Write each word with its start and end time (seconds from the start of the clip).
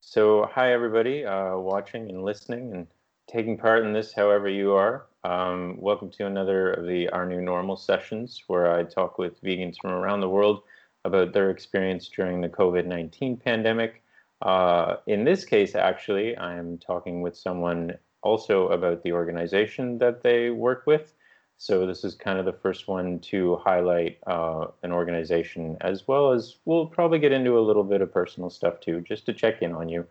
So, 0.00 0.48
hi 0.52 0.72
everybody 0.72 1.24
uh, 1.24 1.56
watching 1.56 2.08
and 2.08 2.22
listening 2.22 2.72
and 2.72 2.86
taking 3.26 3.58
part 3.58 3.84
in 3.84 3.92
this, 3.92 4.12
however 4.12 4.48
you 4.48 4.72
are. 4.72 5.06
Um, 5.24 5.76
welcome 5.78 6.10
to 6.12 6.26
another 6.26 6.72
of 6.72 6.86
the 6.86 7.08
Our 7.10 7.26
New 7.26 7.40
Normal 7.40 7.76
sessions 7.76 8.44
where 8.46 8.72
I 8.72 8.84
talk 8.84 9.18
with 9.18 9.42
vegans 9.42 9.76
from 9.80 9.90
around 9.90 10.20
the 10.20 10.28
world 10.28 10.62
about 11.04 11.32
their 11.32 11.50
experience 11.50 12.08
during 12.08 12.40
the 12.40 12.48
COVID 12.48 12.86
19 12.86 13.38
pandemic. 13.38 14.02
Uh, 14.42 14.96
in 15.06 15.24
this 15.24 15.44
case, 15.44 15.74
actually, 15.74 16.36
I'm 16.38 16.78
talking 16.78 17.20
with 17.20 17.36
someone 17.36 17.96
also 18.22 18.68
about 18.68 19.02
the 19.02 19.12
organization 19.12 19.98
that 19.98 20.22
they 20.22 20.50
work 20.50 20.84
with. 20.86 21.14
So 21.58 21.86
this 21.86 22.04
is 22.04 22.14
kind 22.14 22.38
of 22.38 22.44
the 22.44 22.52
first 22.52 22.86
one 22.86 23.18
to 23.20 23.56
highlight 23.56 24.18
uh, 24.26 24.66
an 24.82 24.92
organization, 24.92 25.76
as 25.80 26.06
well 26.06 26.32
as 26.32 26.56
we'll 26.66 26.86
probably 26.86 27.18
get 27.18 27.32
into 27.32 27.58
a 27.58 27.60
little 27.60 27.84
bit 27.84 28.02
of 28.02 28.12
personal 28.12 28.50
stuff 28.50 28.80
too, 28.80 29.00
just 29.00 29.24
to 29.26 29.32
check 29.32 29.62
in 29.62 29.72
on 29.72 29.88
you. 29.88 30.06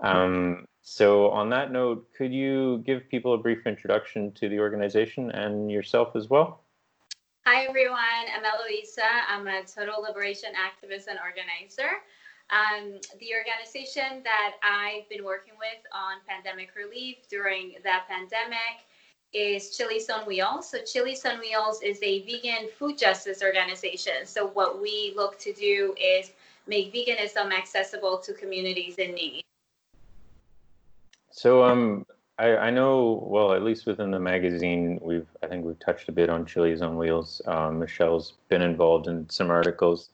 Um, 0.00 0.66
so 0.82 1.30
on 1.30 1.50
that 1.50 1.70
note, 1.70 2.08
could 2.16 2.32
you 2.32 2.82
give 2.86 3.08
people 3.08 3.34
a 3.34 3.38
brief 3.38 3.66
introduction 3.66 4.32
to 4.32 4.48
the 4.48 4.58
organization 4.58 5.30
and 5.30 5.70
yourself 5.70 6.16
as 6.16 6.28
well? 6.28 6.62
Hi 7.46 7.64
everyone, 7.64 8.26
I'm 8.36 8.44
Eloisa. 8.44 9.02
I'm 9.28 9.46
a 9.46 9.62
total 9.62 10.02
liberation 10.02 10.50
activist 10.52 11.06
and 11.08 11.18
organizer. 11.18 12.02
Um, 12.50 13.00
the 13.20 13.32
organization 13.36 14.22
that 14.24 14.56
I've 14.62 15.08
been 15.08 15.24
working 15.24 15.54
with 15.58 15.80
on 15.92 16.18
pandemic 16.26 16.74
relief 16.74 17.28
during 17.28 17.74
the 17.82 18.00
pandemic 18.08 18.87
is 19.32 19.76
Chilis 19.76 20.10
on 20.12 20.26
Wheels. 20.26 20.70
So 20.70 20.78
Chilis 20.78 21.24
on 21.26 21.40
Wheels 21.40 21.82
is 21.82 21.98
a 22.02 22.22
vegan 22.22 22.68
food 22.78 22.96
justice 22.96 23.42
organization. 23.42 24.24
So 24.24 24.48
what 24.48 24.80
we 24.80 25.12
look 25.16 25.38
to 25.40 25.52
do 25.52 25.94
is 26.00 26.30
make 26.66 26.92
veganism 26.92 27.52
accessible 27.52 28.18
to 28.18 28.32
communities 28.32 28.96
in 28.96 29.14
need. 29.14 29.42
So 31.30 31.62
um, 31.62 32.04
I, 32.38 32.56
I 32.56 32.70
know 32.70 33.22
well 33.26 33.52
at 33.52 33.62
least 33.62 33.86
within 33.86 34.10
the 34.10 34.18
magazine 34.18 34.98
we've 35.02 35.28
I 35.42 35.46
think 35.46 35.64
we've 35.64 35.78
touched 35.78 36.08
a 36.08 36.12
bit 36.12 36.30
on 36.30 36.44
Chilis 36.46 36.82
on 36.82 36.96
Wheels. 36.96 37.40
Um, 37.46 37.78
Michelle's 37.78 38.34
been 38.48 38.62
involved 38.62 39.08
in 39.08 39.28
some 39.28 39.50
articles, 39.50 40.10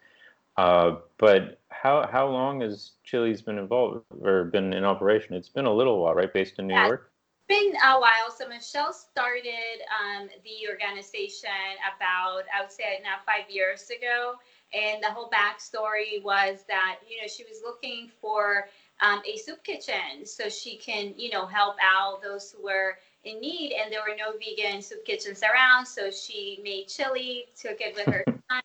uh, 0.56 0.96
but 1.19 1.61
how 1.70 2.06
how 2.11 2.28
long 2.28 2.61
has 2.61 2.92
Chili's 3.05 3.42
been 3.42 3.58
involved 3.58 4.05
or 4.22 4.44
been 4.44 4.72
in 4.72 4.84
operation? 4.84 5.34
It's 5.34 5.48
been 5.48 5.67
a 5.67 5.72
little 5.72 6.02
while, 6.02 6.14
right? 6.14 6.33
Based 6.33 6.58
in 6.58 6.67
New 6.67 6.74
yeah. 6.74 6.89
York 6.89 7.11
been 7.48 7.75
a 7.84 8.00
while. 8.00 8.31
So 8.37 8.48
Michelle 8.48 8.92
started 8.92 9.83
um, 9.92 10.28
the 10.45 10.69
organization 10.70 11.51
about, 11.97 12.45
I 12.55 12.62
would 12.62 12.73
say 12.73 13.01
now 13.03 13.17
five 13.27 13.51
years 13.51 13.91
ago. 13.91 14.34
And 14.73 15.03
the 15.03 15.11
whole 15.11 15.31
backstory 15.31 16.23
was 16.23 16.64
that, 16.69 16.97
you 17.09 17.20
know, 17.20 17.28
she 17.28 17.45
was 17.45 17.61
looking 17.64 18.11
for 18.20 18.69
um, 19.01 19.23
a 19.27 19.36
soup 19.36 19.62
kitchen 19.62 20.25
so 20.25 20.48
she 20.48 20.77
can, 20.77 21.14
you 21.17 21.31
know, 21.31 21.47
help 21.47 21.77
out 21.83 22.23
those 22.23 22.51
who 22.51 22.64
were 22.64 22.98
in 23.25 23.41
need. 23.41 23.75
And 23.81 23.92
there 23.92 24.01
were 24.01 24.17
no 24.17 24.36
vegan 24.39 24.83
soup 24.83 25.05
kitchens 25.05 25.42
around. 25.42 25.86
So 25.86 26.11
she 26.11 26.61
made 26.64 26.89
chili, 26.89 27.45
took 27.61 27.81
it 27.81 27.95
with 27.95 28.06
her 28.06 28.25
son. 28.51 28.62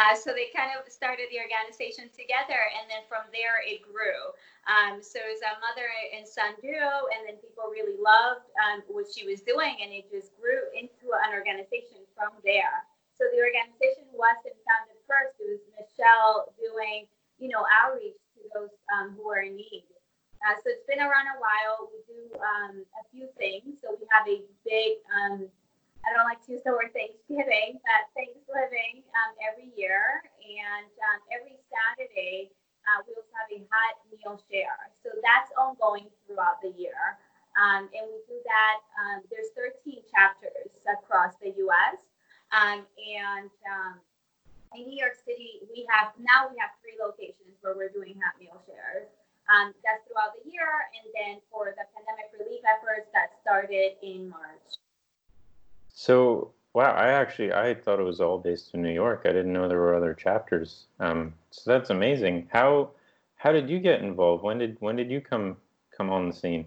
Uh, 0.00 0.16
so 0.16 0.32
they 0.32 0.48
kind 0.56 0.72
of 0.72 0.88
started 0.88 1.28
the 1.28 1.36
organization 1.36 2.08
together, 2.16 2.72
and 2.80 2.88
then 2.88 3.04
from 3.04 3.28
there 3.36 3.60
it 3.60 3.84
grew. 3.84 4.32
Um, 4.64 5.04
so 5.04 5.20
it 5.20 5.28
was 5.28 5.44
a 5.44 5.60
mother 5.60 5.84
and 6.16 6.24
son 6.24 6.56
duo, 6.64 7.12
and 7.12 7.28
then 7.28 7.36
people 7.44 7.68
really 7.68 8.00
loved 8.00 8.48
um, 8.64 8.80
what 8.88 9.12
she 9.12 9.28
was 9.28 9.44
doing, 9.44 9.76
and 9.84 9.92
it 9.92 10.08
just 10.08 10.32
grew 10.40 10.72
into 10.72 11.12
an 11.28 11.36
organization 11.36 12.00
from 12.16 12.32
there. 12.48 12.88
So 13.20 13.28
the 13.28 13.44
organization 13.44 14.08
wasn't 14.16 14.56
founded 14.64 14.96
first; 15.04 15.36
it 15.36 15.52
was 15.52 15.64
Michelle 15.76 16.48
doing, 16.56 17.04
you 17.36 17.52
know, 17.52 17.68
outreach 17.68 18.16
to 18.40 18.48
those 18.56 18.72
um, 18.96 19.12
who 19.20 19.28
are 19.28 19.44
in 19.44 19.52
need. 19.52 19.84
Uh, 20.40 20.56
so 20.64 20.72
it's 20.72 20.88
been 20.88 21.04
around 21.04 21.28
a 21.28 21.36
while. 21.36 21.92
We 21.92 22.00
do 22.08 22.20
um, 22.40 22.88
a 22.96 23.02
few 23.12 23.28
things. 23.36 23.84
So 23.84 23.92
we 24.00 24.08
have 24.08 24.24
a 24.24 24.40
big 24.64 25.04
um, 25.12 25.52
I 26.10 26.18
don't 26.18 26.26
like 26.26 26.42
to 26.50 26.58
use 26.58 26.66
the 26.66 26.74
word 26.74 26.90
Thanksgiving, 26.90 27.78
but 27.86 28.02
Thanksgiving 28.18 29.06
um, 29.14 29.30
every 29.46 29.70
year. 29.78 30.26
And 30.42 30.90
um, 31.06 31.22
every 31.30 31.54
Saturday, 31.70 32.50
uh, 32.82 33.06
we 33.06 33.14
also 33.14 33.30
have 33.38 33.46
a 33.54 33.62
hot 33.70 33.94
meal 34.10 34.34
share. 34.50 34.90
So 35.06 35.14
that's 35.22 35.54
ongoing 35.54 36.10
throughout 36.26 36.58
the 36.66 36.74
year. 36.74 37.14
Um, 37.54 37.86
and 37.94 38.10
we 38.10 38.18
do 38.26 38.42
that, 38.42 38.82
um, 38.98 39.22
there's 39.30 39.54
13 39.54 40.02
chapters 40.10 40.74
across 40.82 41.38
the 41.38 41.54
US. 41.70 42.02
Um, 42.50 42.82
and 42.98 43.46
um, 43.70 44.02
in 44.74 44.90
New 44.90 44.98
York 44.98 45.14
City, 45.22 45.62
we 45.70 45.86
have 45.94 46.10
now 46.18 46.50
we 46.50 46.58
have 46.58 46.74
three 46.82 46.98
locations 46.98 47.54
where 47.62 47.78
we're 47.78 47.94
doing 47.94 48.18
hot 48.18 48.34
meal 48.42 48.58
shares. 48.66 49.06
That's 49.86 50.02
throughout 50.10 50.34
the 50.38 50.46
year. 50.46 50.90
And 50.94 51.06
then 51.14 51.34
for 51.54 51.70
the 51.70 51.86
pandemic 51.94 52.34
relief 52.34 52.66
efforts, 52.66 53.10
that 53.14 53.34
started 53.42 53.94
in 54.02 54.30
March. 54.30 54.78
So, 56.00 56.52
wow, 56.72 56.94
I 56.94 57.08
actually 57.08 57.52
I 57.52 57.74
thought 57.74 58.00
it 58.00 58.04
was 58.04 58.22
all 58.22 58.38
based 58.38 58.72
in 58.72 58.80
New 58.80 58.90
York. 58.90 59.26
I 59.26 59.32
didn't 59.32 59.52
know 59.52 59.68
there 59.68 59.76
were 59.80 59.94
other 59.94 60.14
chapters. 60.14 60.86
Um, 60.98 61.34
so 61.50 61.70
that's 61.70 61.90
amazing. 61.90 62.48
How 62.50 62.92
how 63.36 63.52
did 63.52 63.68
you 63.68 63.78
get 63.80 64.00
involved? 64.00 64.42
When 64.42 64.56
did 64.56 64.78
when 64.80 64.96
did 64.96 65.10
you 65.10 65.20
come 65.20 65.58
come 65.94 66.08
on 66.08 66.26
the 66.26 66.34
scene? 66.34 66.64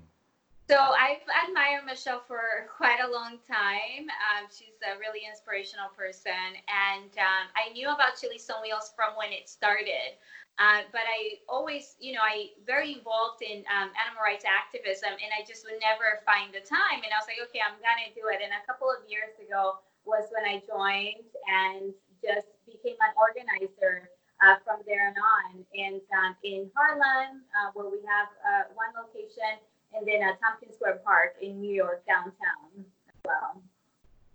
So 0.70 0.78
I've 0.78 1.26
admired 1.50 1.84
Michelle 1.84 2.22
for 2.28 2.70
quite 2.78 3.00
a 3.04 3.10
long 3.10 3.40
time. 3.50 4.06
Um, 4.06 4.46
she's 4.52 4.78
a 4.86 5.00
really 5.00 5.22
inspirational 5.28 5.90
person, 5.98 6.54
and 6.70 7.10
um, 7.18 7.50
I 7.58 7.74
knew 7.74 7.90
about 7.90 8.14
Chilis 8.14 8.48
on 8.54 8.62
Wheels 8.62 8.94
from 8.96 9.18
when 9.18 9.32
it 9.32 9.50
started. 9.50 10.14
Uh, 10.62 10.86
but 10.94 11.02
I 11.02 11.42
always, 11.50 11.98
you 11.98 12.14
know, 12.14 12.22
I 12.22 12.54
very 12.66 12.94
involved 12.94 13.42
in 13.42 13.66
um, 13.74 13.90
animal 13.98 14.22
rights 14.22 14.46
activism, 14.46 15.10
and 15.10 15.30
I 15.34 15.42
just 15.42 15.66
would 15.66 15.82
never 15.82 16.22
find 16.30 16.54
the 16.54 16.62
time. 16.62 17.02
And 17.02 17.10
I 17.10 17.18
was 17.18 17.26
like, 17.26 17.42
okay, 17.50 17.58
I'm 17.58 17.74
gonna 17.82 18.14
do 18.14 18.30
it. 18.30 18.38
And 18.38 18.54
a 18.54 18.62
couple 18.70 18.86
of 18.86 19.02
years 19.10 19.34
ago 19.42 19.82
was 20.06 20.30
when 20.30 20.46
I 20.46 20.62
joined 20.62 21.26
and 21.50 21.90
just 22.22 22.54
became 22.70 23.02
an 23.02 23.18
organizer 23.18 24.14
uh, 24.46 24.62
from 24.62 24.86
there 24.86 25.10
on. 25.10 25.66
And 25.74 26.06
um, 26.14 26.38
in 26.46 26.70
Harlem, 26.78 27.42
uh, 27.58 27.74
where 27.74 27.90
we 27.90 28.06
have 28.06 28.30
uh, 28.46 28.64
one 28.78 28.94
location, 28.94 29.58
and 29.98 30.06
then 30.06 30.22
at 30.22 30.38
Tompkins 30.38 30.78
Square 30.78 31.02
Park 31.02 31.34
in 31.42 31.58
New 31.62 31.74
York 31.74 32.06
downtown 32.06 32.86
well. 33.26 33.62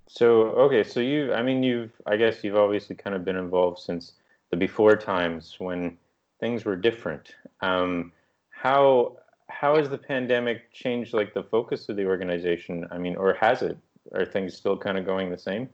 So 0.09 0.51
okay, 0.67 0.83
so 0.83 1.01
you, 1.01 1.33
I 1.35 1.43
mean, 1.43 1.63
you've, 1.63 1.93
I 2.07 2.17
guess 2.17 2.43
you've 2.43 2.57
obviously 2.57 2.97
kind 2.97 3.15
of 3.15 3.25
been 3.25 3.37
involved 3.37 3.79
since 3.79 4.13
the 4.51 4.57
before 4.57 4.97
times 4.97 5.57
when 5.59 5.97
things 6.41 6.65
were 6.65 6.77
different. 6.77 7.35
Um, 7.61 8.13
how 8.51 9.17
how 9.49 9.77
has 9.77 9.89
the 9.89 9.99
pandemic 9.99 10.73
changed 10.73 11.15
like 11.15 11.35
the 11.35 11.43
focus 11.43 11.89
of 11.89 11.97
the 11.97 12.07
organization? 12.07 12.87
I 12.91 12.99
mean, 12.99 13.17
or 13.17 13.35
has 13.35 13.63
it? 13.63 13.79
Are 14.15 14.25
things 14.25 14.57
still 14.57 14.77
kind 14.77 14.97
of 14.97 15.05
going 15.05 15.31
the 15.31 15.39
same? 15.39 15.69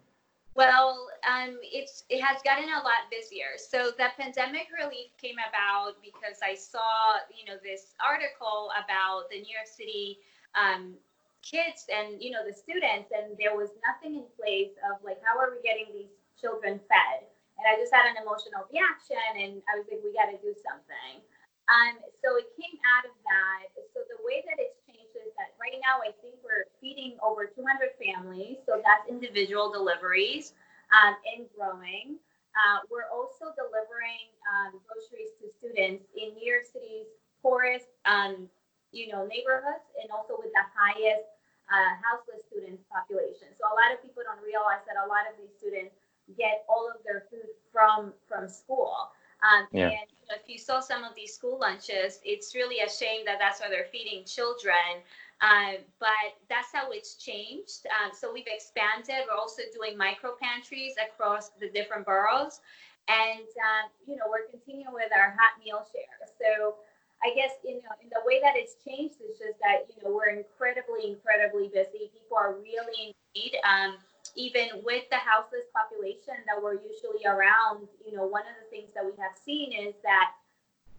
Well, 0.54 1.08
um, 1.28 1.58
it's 1.62 2.04
it 2.08 2.22
has 2.22 2.40
gotten 2.42 2.64
a 2.64 2.82
lot 2.82 3.10
busier. 3.10 3.58
So 3.58 3.90
the 3.96 4.08
pandemic 4.16 4.68
relief 4.78 5.10
came 5.20 5.36
about 5.48 5.94
because 6.02 6.38
I 6.42 6.54
saw 6.54 7.18
you 7.36 7.44
know 7.50 7.58
this 7.62 7.94
article 8.04 8.70
about 8.72 9.30
the 9.30 9.36
New 9.36 9.52
York 9.52 9.66
City 9.66 10.18
um, 10.54 10.94
kids 11.42 11.86
and 11.90 12.22
you 12.22 12.30
know 12.30 12.46
the 12.46 12.54
students, 12.54 13.10
and 13.10 13.36
there 13.38 13.56
was 13.56 13.70
nothing 13.82 14.16
in 14.16 14.24
place 14.38 14.74
of 14.90 15.02
like 15.04 15.18
how 15.24 15.38
are 15.38 15.50
we 15.50 15.62
getting 15.62 15.92
these 15.92 16.14
children 16.40 16.80
fed 16.88 17.26
and 17.58 17.64
I 17.64 17.78
just 17.78 17.94
had 17.94 18.10
an 18.10 18.18
emotional 18.18 18.66
reaction, 18.70 19.20
and 19.38 19.62
I 19.70 19.78
was 19.78 19.86
like, 19.86 20.02
we 20.02 20.10
got 20.14 20.30
to 20.30 20.38
do 20.42 20.52
something. 20.62 21.22
Um, 21.70 21.96
so 22.20 22.36
it 22.36 22.52
came 22.60 22.76
out 22.92 23.08
of 23.08 23.16
that. 23.24 23.72
So 23.96 24.04
the 24.04 24.20
way 24.20 24.44
that 24.44 24.60
it's 24.60 24.76
changed 24.84 25.16
is 25.16 25.32
that 25.40 25.56
right 25.56 25.80
now 25.80 26.04
I 26.04 26.12
think 26.20 26.36
we're 26.44 26.68
feeding 26.76 27.16
over 27.24 27.48
200 27.48 27.96
families. 27.96 28.60
So 28.68 28.84
that's 28.84 29.08
individual 29.08 29.72
deliveries 29.72 30.52
um, 30.92 31.16
and 31.24 31.48
growing. 31.56 32.20
Uh, 32.52 32.84
we're 32.92 33.08
also 33.08 33.50
delivering 33.56 34.30
um, 34.46 34.76
groceries 34.84 35.32
to 35.40 35.48
students 35.56 36.04
in 36.14 36.36
New 36.36 36.44
York 36.44 36.68
City's 36.68 37.08
poorest, 37.40 37.90
um, 38.04 38.46
you 38.94 39.10
know, 39.10 39.26
neighborhoods, 39.26 39.88
and 39.98 40.12
also 40.12 40.38
with 40.38 40.54
the 40.54 40.66
highest 40.70 41.26
uh, 41.66 41.96
houseless 42.04 42.44
students 42.46 42.84
population. 42.92 43.50
So 43.56 43.66
a 43.66 43.74
lot 43.74 43.90
of 43.90 43.98
people 44.04 44.22
don't 44.22 44.38
realize 44.44 44.84
that 44.86 45.00
a 45.00 45.08
lot 45.08 45.26
of 45.26 45.34
these 45.40 45.50
students 45.56 45.96
get 46.36 46.64
all 46.68 46.88
of 46.88 47.02
their 47.04 47.24
food 47.30 47.50
from 47.72 48.12
from 48.28 48.48
school. 48.48 49.10
Um, 49.44 49.66
yeah. 49.72 49.88
And 49.88 50.08
you 50.08 50.24
know, 50.30 50.36
if 50.42 50.48
you 50.48 50.58
saw 50.58 50.80
some 50.80 51.04
of 51.04 51.14
these 51.14 51.34
school 51.34 51.58
lunches, 51.58 52.20
it's 52.24 52.54
really 52.54 52.80
a 52.80 52.88
shame 52.88 53.24
that 53.26 53.38
that's 53.38 53.60
why 53.60 53.68
they're 53.68 53.88
feeding 53.92 54.24
children. 54.24 55.04
Um, 55.42 55.84
but 56.00 56.40
that's 56.48 56.72
how 56.72 56.90
it's 56.92 57.16
changed. 57.16 57.84
Um, 57.92 58.12
so 58.14 58.32
we've 58.32 58.48
expanded. 58.48 59.28
We're 59.28 59.36
also 59.36 59.62
doing 59.74 59.98
micro 59.98 60.32
pantries 60.40 60.94
across 60.96 61.50
the 61.60 61.68
different 61.68 62.06
boroughs, 62.06 62.60
and 63.08 63.44
um, 63.60 63.92
you 64.06 64.16
know 64.16 64.24
we're 64.30 64.48
continuing 64.48 64.94
with 64.94 65.12
our 65.12 65.36
hot 65.36 65.60
meal 65.60 65.84
share. 65.92 66.16
So 66.40 66.80
I 67.20 67.34
guess 67.34 67.52
you 67.64 67.82
know 67.84 67.92
in 68.00 68.08
the 68.08 68.24
way 68.24 68.40
that 68.40 68.56
it's 68.56 68.76
changed 68.80 69.20
is 69.20 69.36
just 69.36 69.60
that 69.60 69.84
you 69.92 70.00
know 70.00 70.14
we're 70.14 70.32
incredibly 70.32 71.12
incredibly 71.12 71.68
busy. 71.68 72.08
People 72.14 72.38
are 72.38 72.54
really 72.54 73.12
in 73.12 73.14
need. 73.34 73.58
Um, 73.68 73.98
even 74.32 74.80
with 74.82 75.04
the 75.12 75.20
houseless 75.20 75.68
population 75.70 76.40
that 76.48 76.56
we're 76.56 76.80
usually 76.80 77.22
around, 77.28 77.86
you 78.02 78.16
know, 78.16 78.24
one 78.24 78.48
of 78.48 78.56
the 78.58 78.68
things 78.72 78.90
that 78.96 79.04
we 79.04 79.12
have 79.20 79.36
seen 79.36 79.70
is 79.76 79.94
that 80.02 80.32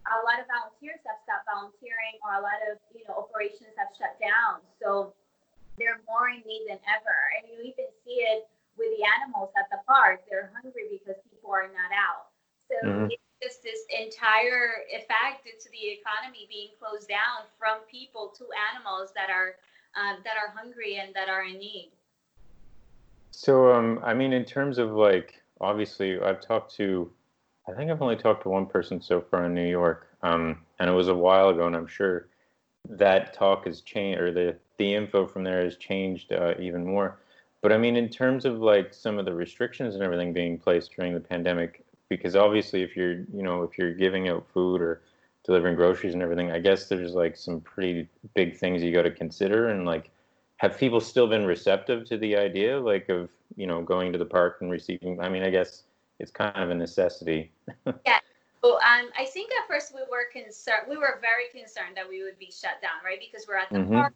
a 0.05 0.21
lot 0.21 0.37
of 0.37 0.45
volunteers 0.45 1.01
have 1.09 1.17
stopped 1.25 1.49
volunteering, 1.49 2.21
or 2.21 2.37
a 2.37 2.43
lot 2.43 2.61
of 2.69 2.77
you 2.93 3.01
know 3.09 3.25
operations 3.25 3.73
have 3.73 3.89
shut 3.97 4.13
down. 4.21 4.61
So 4.77 5.17
they're 5.81 6.05
more 6.05 6.29
in 6.29 6.45
need 6.45 6.69
than 6.69 6.77
ever, 6.85 7.17
and 7.37 7.49
you 7.49 7.65
even 7.65 7.89
see 8.05 8.21
it 8.21 8.45
with 8.77 8.93
the 8.93 9.03
animals 9.17 9.49
at 9.57 9.65
the 9.73 9.81
park. 9.89 10.23
They're 10.29 10.53
hungry 10.53 11.01
because 11.01 11.17
people 11.25 11.49
are 11.49 11.67
not 11.73 11.89
out. 11.89 12.29
So 12.69 12.77
mm-hmm. 12.85 13.09
it's 13.09 13.25
just 13.41 13.59
this 13.65 13.81
entire 13.89 14.85
effect 14.93 15.45
to 15.45 15.67
the 15.73 15.83
economy 15.97 16.45
being 16.49 16.77
closed 16.77 17.09
down 17.09 17.49
from 17.57 17.81
people 17.89 18.33
to 18.37 18.45
animals 18.73 19.09
that 19.17 19.33
are 19.33 19.57
um, 19.97 20.21
that 20.21 20.37
are 20.37 20.53
hungry 20.53 21.01
and 21.01 21.13
that 21.17 21.33
are 21.33 21.49
in 21.49 21.57
need. 21.57 21.91
So, 23.37 23.73
um, 23.73 23.99
I 24.01 24.13
mean, 24.13 24.31
in 24.31 24.45
terms 24.45 24.77
of 24.77 24.91
like, 24.93 25.41
obviously, 25.59 26.17
I've 26.21 26.39
talked 26.39 26.73
to, 26.75 27.11
I 27.67 27.73
think 27.73 27.91
I've 27.91 28.01
only 28.01 28.15
talked 28.15 28.43
to 28.43 28.49
one 28.49 28.65
person 28.65 29.01
so 29.01 29.19
far 29.19 29.45
in 29.45 29.53
New 29.53 29.67
York, 29.67 30.07
um, 30.23 30.61
and 30.79 30.89
it 30.89 30.93
was 30.93 31.09
a 31.09 31.13
while 31.15 31.49
ago, 31.49 31.67
and 31.67 31.75
I'm 31.75 31.85
sure 31.85 32.27
that 32.87 33.33
talk 33.33 33.65
has 33.65 33.81
changed, 33.81 34.21
or 34.21 34.31
the 34.31 34.55
the 34.77 34.93
info 34.93 35.27
from 35.27 35.43
there 35.43 35.63
has 35.65 35.75
changed 35.75 36.31
uh, 36.31 36.53
even 36.59 36.85
more. 36.85 37.17
But 37.61 37.73
I 37.73 37.77
mean, 37.77 37.97
in 37.97 38.07
terms 38.07 38.45
of 38.45 38.59
like 38.59 38.93
some 38.93 39.19
of 39.19 39.25
the 39.25 39.33
restrictions 39.33 39.95
and 39.95 40.03
everything 40.03 40.31
being 40.31 40.57
placed 40.57 40.95
during 40.95 41.13
the 41.13 41.19
pandemic, 41.19 41.83
because 42.07 42.37
obviously, 42.37 42.83
if 42.83 42.95
you're, 42.95 43.15
you 43.33 43.43
know, 43.43 43.63
if 43.63 43.77
you're 43.77 43.93
giving 43.93 44.29
out 44.29 44.47
food 44.53 44.81
or 44.81 45.01
delivering 45.43 45.75
groceries 45.75 46.13
and 46.13 46.23
everything, 46.23 46.51
I 46.51 46.59
guess 46.59 46.87
there's 46.87 47.13
like 47.13 47.35
some 47.35 47.59
pretty 47.59 48.07
big 48.33 48.55
things 48.55 48.81
you 48.81 48.93
got 48.93 49.03
to 49.03 49.11
consider. 49.11 49.69
And 49.69 49.85
like, 49.85 50.09
have 50.57 50.77
people 50.77 50.99
still 50.99 51.27
been 51.27 51.45
receptive 51.45 52.05
to 52.05 52.17
the 52.17 52.35
idea, 52.35 52.79
like 52.79 53.09
of 53.09 53.29
you 53.55 53.67
know 53.67 53.81
going 53.81 54.11
to 54.13 54.17
the 54.17 54.25
park 54.25 54.57
and 54.61 54.71
receiving? 54.71 55.19
I 55.19 55.29
mean, 55.29 55.43
I 55.43 55.49
guess 55.49 55.83
it's 56.19 56.31
kind 56.31 56.55
of 56.55 56.69
a 56.69 56.75
necessity. 56.75 57.51
yeah. 58.05 58.19
Well, 58.63 58.75
um, 58.77 59.09
I 59.17 59.25
think 59.25 59.51
at 59.51 59.67
first 59.67 59.93
we 59.93 60.01
were 60.09 60.25
concerned. 60.31 60.87
We 60.89 60.97
were 60.97 61.19
very 61.21 61.49
concerned 61.53 61.95
that 61.95 62.07
we 62.09 62.23
would 62.23 62.39
be 62.39 62.51
shut 62.51 62.81
down, 62.81 63.03
right? 63.05 63.19
Because 63.19 63.47
we're 63.47 63.57
at 63.57 63.69
the 63.69 63.79
mm-hmm. 63.79 63.93
park, 63.93 64.13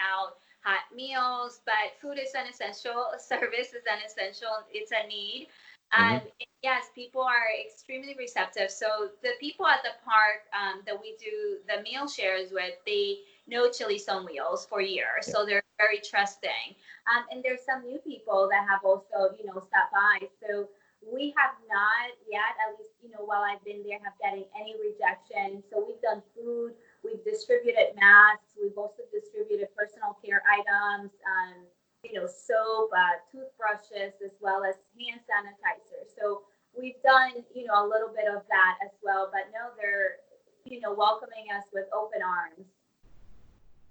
out 0.00 0.36
hot 0.62 0.86
meals, 0.94 1.60
but 1.66 1.98
food 2.00 2.18
is 2.22 2.34
an 2.34 2.46
essential. 2.48 3.10
Service 3.18 3.74
is 3.74 3.84
an 3.90 4.00
essential. 4.06 4.64
It's 4.72 4.92
a 4.92 5.06
need. 5.06 5.48
Mm-hmm. 5.92 6.14
And 6.14 6.22
yes, 6.62 6.86
people 6.94 7.22
are 7.22 7.50
extremely 7.60 8.14
receptive. 8.18 8.70
So 8.70 9.10
the 9.22 9.32
people 9.40 9.66
at 9.66 9.82
the 9.82 9.98
park 10.04 10.48
um, 10.56 10.82
that 10.86 10.98
we 10.98 11.16
do 11.18 11.58
the 11.68 11.82
meal 11.82 12.08
shares 12.08 12.50
with, 12.50 12.72
they 12.86 13.18
know 13.46 13.68
Chilis 13.68 14.08
on 14.08 14.24
Wheels 14.26 14.66
for 14.66 14.80
years, 14.80 15.26
yeah. 15.26 15.32
so 15.32 15.46
they're 15.46 15.62
very 15.78 15.98
trusting. 15.98 16.76
Um, 17.10 17.26
and 17.30 17.42
there's 17.42 17.64
some 17.64 17.82
new 17.82 17.98
people 17.98 18.48
that 18.50 18.66
have 18.68 18.80
also, 18.84 19.34
you 19.38 19.46
know, 19.46 19.58
stopped 19.58 19.92
by. 19.92 20.26
So 20.40 20.68
we 21.02 21.34
have 21.36 21.58
not 21.66 22.14
yet, 22.30 22.54
at 22.62 22.78
least, 22.78 22.94
you 23.02 23.10
know, 23.10 23.26
while 23.26 23.42
I've 23.42 23.64
been 23.64 23.82
there, 23.82 23.98
have 24.04 24.14
getting 24.22 24.46
any 24.54 24.78
rejection. 24.78 25.62
So 25.66 25.82
we've 25.82 26.00
done 26.00 26.22
food, 26.34 26.78
we've 27.02 27.22
distributed 27.26 27.98
masks, 27.98 28.54
we've 28.54 28.78
also 28.78 29.02
distributed 29.10 29.74
personal 29.74 30.16
care 30.22 30.42
items. 30.46 31.10
Um, 31.26 31.66
you 32.02 32.18
know, 32.18 32.26
soap, 32.26 32.90
uh, 32.90 33.14
toothbrushes, 33.30 34.18
as 34.24 34.34
well 34.40 34.64
as 34.64 34.74
hand 34.98 35.22
sanitizer. 35.22 36.02
So 36.18 36.42
we've 36.74 36.98
done, 37.04 37.46
you 37.54 37.66
know, 37.66 37.86
a 37.86 37.86
little 37.86 38.10
bit 38.10 38.26
of 38.26 38.42
that 38.50 38.74
as 38.84 38.90
well. 39.02 39.30
But 39.30 39.54
no, 39.54 39.70
they're, 39.78 40.18
you 40.64 40.80
know, 40.80 40.92
welcoming 40.94 41.46
us 41.54 41.64
with 41.72 41.86
open 41.94 42.20
arms. 42.22 42.66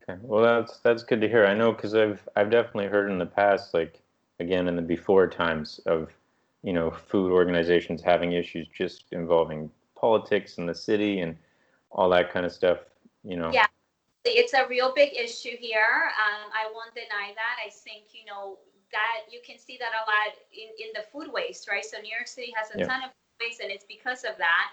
Okay, 0.04 0.20
well, 0.24 0.44
that's 0.44 0.80
that's 0.80 1.04
good 1.04 1.22
to 1.22 1.30
hear. 1.30 1.46
I 1.46 1.54
know 1.54 1.72
because 1.72 1.96
I've 1.96 2.28
I've 2.36 2.50
definitely 2.50 2.88
heard 2.88 3.12
in 3.12 3.18
the 3.18 3.26
past, 3.26 3.74
like 3.74 4.02
again 4.40 4.68
in 4.68 4.76
the 4.76 4.82
before 4.82 5.28
times 5.28 5.80
of, 5.86 6.12
you 6.64 6.74
know, 6.74 6.92
food 6.92 7.32
organizations 7.32 8.02
having 8.02 8.34
issues 8.34 8.68
just 8.76 9.06
involving 9.12 9.70
politics 9.96 10.58
in 10.58 10.66
the 10.66 10.74
city 10.74 11.20
and 11.20 11.38
all 11.92 12.10
that 12.10 12.32
kind 12.32 12.46
of 12.46 12.52
stuff. 12.52 12.80
You 13.24 13.38
know. 13.38 13.52
Yeah 13.54 13.68
it's 14.26 14.54
a 14.54 14.68
real 14.68 14.94
big 14.96 15.14
issue 15.14 15.58
here. 15.60 16.12
Um, 16.14 16.52
I 16.54 16.70
won't 16.74 16.94
deny 16.94 17.34
that. 17.36 17.58
I 17.66 17.70
think, 17.70 18.14
you 18.14 18.26
know, 18.26 18.58
that 18.92 19.32
you 19.32 19.40
can 19.46 19.58
see 19.58 19.78
that 19.80 19.92
a 19.96 20.04
lot 20.06 20.38
in, 20.54 20.70
in 20.78 20.92
the 20.94 21.04
food 21.12 21.32
waste, 21.32 21.70
right? 21.70 21.84
So 21.84 21.98
New 22.02 22.12
York 22.12 22.28
City 22.28 22.54
has 22.56 22.70
a 22.76 22.80
yeah. 22.80 22.86
ton 22.86 23.04
of 23.04 23.12
waste 23.40 23.62
and 23.62 23.72
it's 23.72 23.86
because 23.86 24.24
of 24.24 24.38
that. 24.38 24.68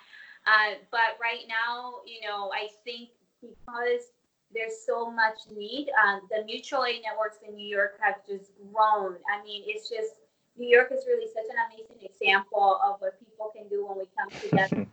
Uh, 0.46 0.74
but 0.90 1.16
right 1.20 1.46
now, 1.48 2.00
you 2.04 2.26
know, 2.26 2.50
I 2.52 2.68
think 2.84 3.10
because 3.40 4.12
there's 4.54 4.80
so 4.86 5.10
much 5.10 5.38
need, 5.54 5.88
um, 6.02 6.22
the 6.30 6.44
mutual 6.44 6.84
aid 6.84 7.02
networks 7.02 7.38
in 7.46 7.54
New 7.54 7.66
York 7.66 7.98
have 8.00 8.16
just 8.26 8.52
grown. 8.72 9.16
I 9.28 9.42
mean, 9.44 9.62
it's 9.66 9.88
just, 9.88 10.14
New 10.56 10.68
York 10.68 10.90
is 10.90 11.04
really 11.06 11.28
such 11.28 11.44
an 11.50 11.56
amazing 11.68 12.02
example 12.02 12.80
of 12.82 13.00
what 13.00 13.18
people 13.20 13.52
can 13.54 13.68
do 13.68 13.86
when 13.86 13.98
we 13.98 14.04
come 14.16 14.30
together. 14.40 14.86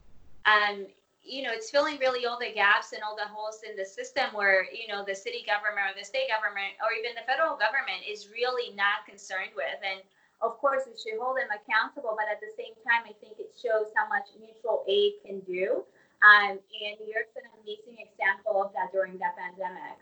and 0.46 0.86
you 1.26 1.42
know, 1.42 1.50
it's 1.50 1.70
filling 1.70 1.98
really 1.98 2.24
all 2.24 2.38
the 2.38 2.54
gaps 2.54 2.94
and 2.94 3.02
all 3.02 3.18
the 3.18 3.26
holes 3.26 3.66
in 3.66 3.74
the 3.74 3.84
system 3.84 4.30
where, 4.32 4.70
you 4.70 4.86
know, 4.86 5.02
the 5.02 5.14
city 5.14 5.42
government 5.42 5.90
or 5.90 5.94
the 5.98 6.06
state 6.06 6.30
government 6.30 6.78
or 6.78 6.94
even 6.94 7.18
the 7.18 7.26
federal 7.26 7.58
government 7.58 8.06
is 8.06 8.30
really 8.30 8.70
not 8.78 9.02
concerned 9.02 9.50
with. 9.58 9.74
And 9.82 10.06
of 10.38 10.54
course, 10.62 10.86
we 10.86 10.94
should 10.94 11.18
hold 11.18 11.42
them 11.42 11.50
accountable, 11.50 12.14
but 12.14 12.30
at 12.30 12.38
the 12.38 12.54
same 12.54 12.78
time, 12.86 13.02
I 13.10 13.14
think 13.18 13.42
it 13.42 13.50
shows 13.58 13.90
how 13.98 14.06
much 14.06 14.30
mutual 14.38 14.86
aid 14.86 15.18
can 15.26 15.42
do. 15.42 15.82
Um, 16.22 16.50
and 16.50 17.00
New 17.00 17.12
York's 17.12 17.36
an 17.36 17.42
amazing 17.62 18.04
example 18.04 18.62
of 18.62 18.72
that 18.72 18.92
during 18.92 19.18
that 19.18 19.36
pandemic. 19.36 19.98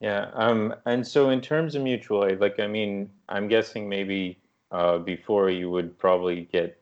Yeah. 0.00 0.30
Um, 0.34 0.74
and 0.86 1.06
so, 1.06 1.30
in 1.30 1.40
terms 1.40 1.74
of 1.74 1.82
mutual 1.82 2.24
aid, 2.24 2.40
like, 2.40 2.58
I 2.58 2.66
mean, 2.66 3.10
I'm 3.28 3.48
guessing 3.48 3.88
maybe 3.88 4.38
uh, 4.70 4.98
before 4.98 5.50
you 5.50 5.70
would 5.70 5.98
probably 5.98 6.48
get 6.52 6.80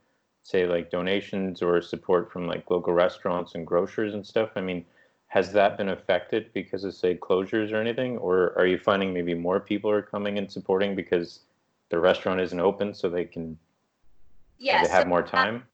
say 0.49 0.67
like 0.67 0.91
donations 0.91 1.61
or 1.61 1.83
support 1.83 2.33
from 2.33 2.47
like 2.47 2.71
local 2.71 2.95
restaurants 2.95 3.55
and 3.55 3.67
grocers 3.67 4.15
and 4.15 4.27
stuff? 4.27 4.51
I 4.57 4.63
mean, 4.63 4.85
has 5.27 5.53
that 5.53 5.77
been 5.77 5.91
affected 5.91 6.51
because 6.55 6.85
of 6.85 6.95
say 6.95 7.17
closures 7.17 7.71
or 7.71 7.77
anything, 7.77 8.17
or 8.17 8.59
are 8.59 8.67
you 8.67 8.79
finding 8.79 9.13
maybe 9.13 9.35
more 9.35 9.61
people 9.61 9.91
are 9.91 10.01
coming 10.01 10.39
and 10.39 10.51
supporting 10.51 10.97
because 10.97 11.41
the 11.91 11.99
restaurant 11.99 12.41
isn't 12.41 12.61
open 12.61 12.95
so 12.95 13.11
they 13.11 13.27
can 13.27 13.59
yes, 14.59 14.87
they 14.87 14.93
have 14.93 15.07
more 15.07 15.23
time? 15.23 15.65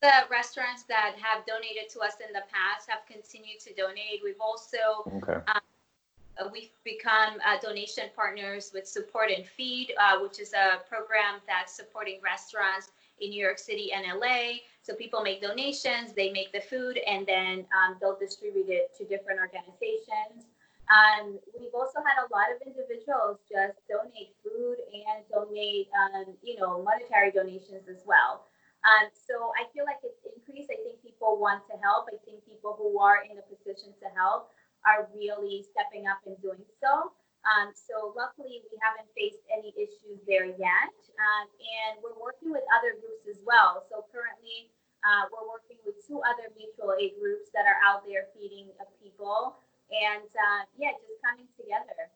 The 0.00 0.30
restaurants 0.30 0.84
that 0.84 1.16
have 1.20 1.44
donated 1.44 1.90
to 1.94 2.00
us 2.00 2.14
in 2.24 2.32
the 2.32 2.42
past 2.52 2.88
have 2.88 3.00
continued 3.06 3.58
to 3.60 3.74
donate. 3.74 4.20
We've 4.22 4.40
also 4.40 5.02
okay. 5.18 5.40
um, 5.48 6.50
we've 6.52 6.70
become 6.84 7.34
uh, 7.44 7.58
donation 7.60 8.04
partners 8.14 8.70
with 8.72 8.86
Support 8.86 9.30
and 9.30 9.44
Feed, 9.44 9.92
uh, 9.98 10.18
which 10.20 10.38
is 10.38 10.52
a 10.52 10.86
program 10.88 11.40
that's 11.46 11.74
supporting 11.74 12.20
restaurants 12.22 12.92
in 13.20 13.30
New 13.30 13.42
York 13.42 13.58
City 13.58 13.92
and 13.92 14.06
LA. 14.20 14.62
So 14.82 14.94
people 14.94 15.22
make 15.22 15.42
donations, 15.42 16.12
they 16.12 16.30
make 16.30 16.52
the 16.52 16.60
food, 16.60 16.98
and 16.98 17.26
then 17.26 17.66
um, 17.74 17.96
they'll 18.00 18.18
distribute 18.18 18.68
it 18.68 18.96
to 18.98 19.04
different 19.04 19.40
organizations. 19.40 20.46
Um, 20.88 21.38
we've 21.58 21.74
also 21.74 22.00
had 22.00 22.16
a 22.24 22.26
lot 22.32 22.48
of 22.48 22.64
individuals 22.64 23.38
just 23.50 23.76
donate 23.90 24.32
food 24.42 24.76
and 24.88 25.24
donate, 25.30 25.88
um, 25.92 26.32
you 26.42 26.56
know, 26.56 26.82
monetary 26.82 27.30
donations 27.30 27.88
as 27.90 28.00
well. 28.06 28.46
Um, 28.86 29.10
so 29.10 29.50
I 29.58 29.66
feel 29.74 29.82
like 29.82 29.98
it's 30.06 30.22
increased. 30.22 30.70
I 30.70 30.78
think 30.86 31.02
people 31.02 31.38
want 31.38 31.66
to 31.66 31.76
help. 31.82 32.06
I 32.06 32.18
think 32.22 32.46
people 32.46 32.78
who 32.78 32.98
are 33.02 33.26
in 33.26 33.38
a 33.38 33.44
position 33.46 33.90
to 33.98 34.08
help 34.14 34.54
are 34.86 35.10
really 35.10 35.66
stepping 35.66 36.06
up 36.06 36.22
and 36.26 36.38
doing 36.38 36.62
so. 36.78 37.10
Um, 37.46 37.74
so 37.74 38.14
luckily, 38.14 38.62
we 38.70 38.76
haven't 38.82 39.08
faced 39.14 39.42
any 39.50 39.74
issues 39.74 40.22
there 40.26 40.46
yet. 40.46 40.94
Um, 41.18 41.46
and 41.58 41.98
we're 42.02 42.18
working 42.18 42.54
with 42.54 42.62
other 42.70 42.94
groups 42.98 43.26
as 43.26 43.42
well. 43.42 43.82
So 43.90 44.06
currently, 44.14 44.70
uh, 45.02 45.26
we're 45.30 45.46
working 45.46 45.78
with 45.86 45.98
two 46.06 46.22
other 46.22 46.50
mutual 46.54 46.94
aid 46.98 47.18
groups 47.18 47.50
that 47.54 47.66
are 47.66 47.78
out 47.82 48.06
there 48.06 48.30
feeding 48.34 48.70
people. 49.02 49.58
And 49.90 50.28
uh, 50.28 50.62
yeah, 50.76 50.94
just 51.02 51.18
coming 51.24 51.48
together. 51.58 52.10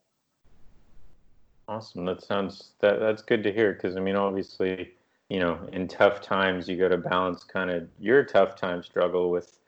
Awesome. 1.68 2.04
That 2.04 2.22
sounds 2.22 2.74
that 2.80 3.00
that's 3.00 3.22
good 3.22 3.42
to 3.44 3.52
hear 3.52 3.72
because 3.72 3.96
I 3.96 4.00
mean, 4.00 4.16
obviously, 4.16 4.92
you 5.32 5.40
know, 5.40 5.58
in 5.72 5.88
tough 5.88 6.20
times, 6.20 6.68
you 6.68 6.76
got 6.76 6.88
to 6.88 6.98
balance 6.98 7.42
kind 7.42 7.70
of 7.70 7.88
your 7.98 8.22
tough 8.22 8.54
time 8.54 8.82
struggle 8.82 9.30
with 9.30 9.58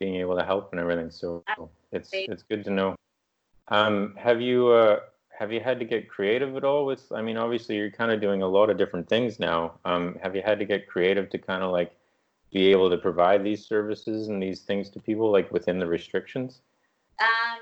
being 0.00 0.16
able 0.16 0.36
to 0.36 0.44
help 0.44 0.72
and 0.72 0.80
everything. 0.80 1.08
So 1.08 1.44
it's 1.92 2.10
it's 2.12 2.42
good 2.42 2.64
to 2.64 2.70
know. 2.70 2.96
Um, 3.68 4.16
have 4.18 4.40
you 4.40 4.70
uh, 4.70 4.98
have 5.38 5.52
you 5.52 5.60
had 5.60 5.78
to 5.78 5.84
get 5.84 6.08
creative 6.08 6.56
at 6.56 6.64
all 6.64 6.84
with? 6.84 7.12
I 7.12 7.22
mean, 7.22 7.36
obviously 7.36 7.76
you're 7.76 7.92
kind 7.92 8.10
of 8.10 8.20
doing 8.20 8.42
a 8.42 8.48
lot 8.48 8.70
of 8.70 8.76
different 8.76 9.08
things 9.08 9.38
now. 9.38 9.78
Um, 9.84 10.18
have 10.20 10.34
you 10.34 10.42
had 10.42 10.58
to 10.58 10.64
get 10.64 10.88
creative 10.88 11.30
to 11.30 11.38
kind 11.38 11.62
of 11.62 11.70
like 11.70 11.92
be 12.52 12.72
able 12.72 12.90
to 12.90 12.98
provide 12.98 13.44
these 13.44 13.64
services 13.64 14.26
and 14.26 14.42
these 14.42 14.62
things 14.62 14.90
to 14.90 14.98
people 14.98 15.30
like 15.30 15.52
within 15.52 15.78
the 15.78 15.86
restrictions? 15.86 16.62
Um, 17.20 17.60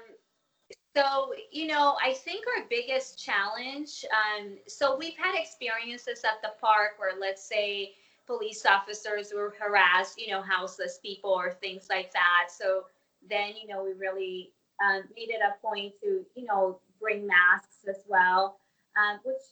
so 0.94 1.32
you 1.50 1.66
know, 1.66 1.96
I 2.02 2.14
think 2.14 2.44
our 2.56 2.64
biggest 2.68 3.22
challenge. 3.22 4.04
Um, 4.12 4.56
so 4.66 4.96
we've 4.96 5.16
had 5.16 5.34
experiences 5.34 6.24
at 6.24 6.42
the 6.42 6.52
park 6.60 6.92
where, 6.98 7.18
let's 7.18 7.46
say, 7.46 7.92
police 8.26 8.64
officers 8.66 9.32
were 9.34 9.54
harassed, 9.58 10.20
you 10.20 10.30
know, 10.30 10.42
houseless 10.42 10.98
people 11.02 11.30
or 11.30 11.52
things 11.52 11.86
like 11.90 12.12
that. 12.12 12.48
So 12.50 12.84
then, 13.28 13.52
you 13.60 13.68
know, 13.68 13.84
we 13.84 13.92
really 13.92 14.52
um, 14.82 15.02
made 15.16 15.30
it 15.30 15.40
a 15.42 15.60
point 15.64 15.94
to, 16.02 16.24
you 16.34 16.44
know, 16.44 16.78
bring 17.00 17.26
masks 17.26 17.84
as 17.88 18.04
well, 18.08 18.58
um, 18.96 19.20
which 19.24 19.42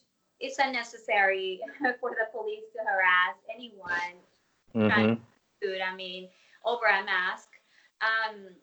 is 0.40 0.58
unnecessary 0.58 1.60
for 2.00 2.10
the 2.10 2.26
police 2.32 2.64
to 2.72 2.80
harass 2.84 3.36
anyone 3.54 4.16
mm-hmm. 4.74 4.88
trying 4.88 5.20
food. 5.62 5.80
I 5.80 5.94
mean, 5.94 6.28
over 6.64 6.86
a 6.86 7.04
mask. 7.04 7.48
Um, 8.00 8.54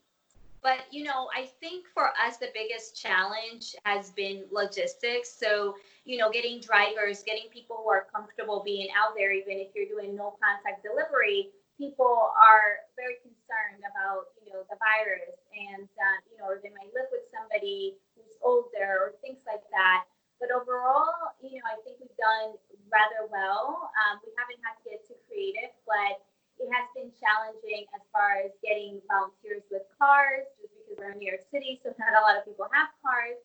but 0.62 0.86
you 0.92 1.04
know, 1.04 1.30
I 1.36 1.50
think 1.60 1.86
for 1.94 2.12
us 2.26 2.38
the 2.38 2.50
biggest 2.54 3.00
challenge 3.00 3.76
has 3.86 4.12
been 4.12 4.46
logistics. 4.52 5.30
So 5.30 5.76
you 6.06 6.18
know, 6.18 6.32
getting 6.32 6.60
drivers, 6.62 7.24
getting 7.24 7.50
people 7.52 7.84
who 7.84 7.90
are 7.90 8.08
comfortable 8.14 8.64
being 8.64 8.88
out 8.96 9.14
there, 9.16 9.32
even 9.32 9.60
if 9.60 9.76
you're 9.76 9.90
doing 9.90 10.16
no 10.16 10.36
contact 10.42 10.84
delivery. 10.84 11.50
People 11.78 12.34
are 12.34 12.82
very 12.98 13.22
concerned 13.22 13.86
about 13.86 14.34
you 14.42 14.50
know 14.50 14.66
the 14.66 14.82
virus, 14.82 15.38
and 15.54 15.86
uh, 15.86 16.18
you 16.26 16.42
know, 16.42 16.58
they 16.58 16.74
might 16.74 16.90
live 16.98 17.06
with 17.14 17.30
somebody 17.30 17.94
who's 18.18 18.34
older 18.42 19.14
or 19.14 19.20
things 19.22 19.46
like 19.46 19.62
that. 19.70 20.10
But 20.42 20.50
overall, 20.50 21.38
you 21.42 21.62
know, 21.62 21.70
I 21.70 21.78
think 21.86 22.02
we've 22.02 22.18
done 22.18 22.58
rather 22.90 23.30
well. 23.30 23.94
Um, 23.94 24.22
we 24.26 24.34
haven't 24.38 24.62
had 24.62 24.78
to 24.82 24.84
get 24.90 25.06
too 25.06 25.18
creative, 25.30 25.74
but 25.86 26.22
it 26.58 26.70
has 26.74 26.86
been 26.98 27.14
challenging 27.22 27.86
as 27.94 28.04
far 28.10 28.42
as 28.42 28.52
getting 28.66 29.02
volunteers 29.06 29.66
with 29.70 29.86
cars, 29.98 30.50
just 30.58 30.74
because 30.74 30.98
we're 30.98 31.14
in 31.14 31.22
New 31.22 31.30
York 31.30 31.46
City, 31.54 31.78
so 31.82 31.94
not 32.02 32.18
a 32.18 32.22
lot 32.26 32.38
of 32.38 32.44
people 32.46 32.66
have 32.74 32.90
cars. 33.02 33.38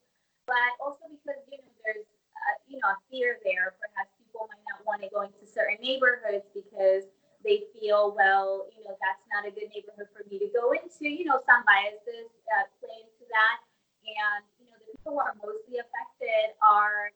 But 0.49 0.75
also 0.81 1.07
because 1.07 1.39
you 1.47 1.61
know 1.61 1.71
there's 1.85 2.03
uh, 2.35 2.57
you 2.67 2.77
know 2.81 2.91
a 2.91 2.99
fear 3.07 3.39
there. 3.47 3.77
Perhaps 3.79 4.11
people 4.19 4.49
might 4.49 4.65
not 4.67 4.83
want 4.83 4.99
to 5.05 5.09
go 5.13 5.23
into 5.23 5.45
certain 5.47 5.79
neighborhoods 5.79 6.43
because 6.51 7.07
they 7.45 7.67
feel 7.75 8.15
well, 8.15 8.67
you 8.71 8.87
know, 8.87 8.95
that's 9.03 9.19
not 9.27 9.43
a 9.43 9.51
good 9.51 9.67
neighborhood 9.71 10.07
for 10.15 10.23
me 10.31 10.39
to 10.39 10.47
go 10.51 10.71
into. 10.71 11.11
You 11.11 11.27
know, 11.27 11.39
some 11.43 11.63
biases 11.67 12.31
uh, 12.51 12.67
play 12.79 13.03
into 13.03 13.23
that, 13.31 13.57
and 14.03 14.43
you 14.59 14.67
know 14.67 14.77
the 14.83 14.87
people 14.91 15.15
who 15.15 15.21
are 15.23 15.37
mostly 15.39 15.79
affected 15.79 16.57
are 16.59 17.13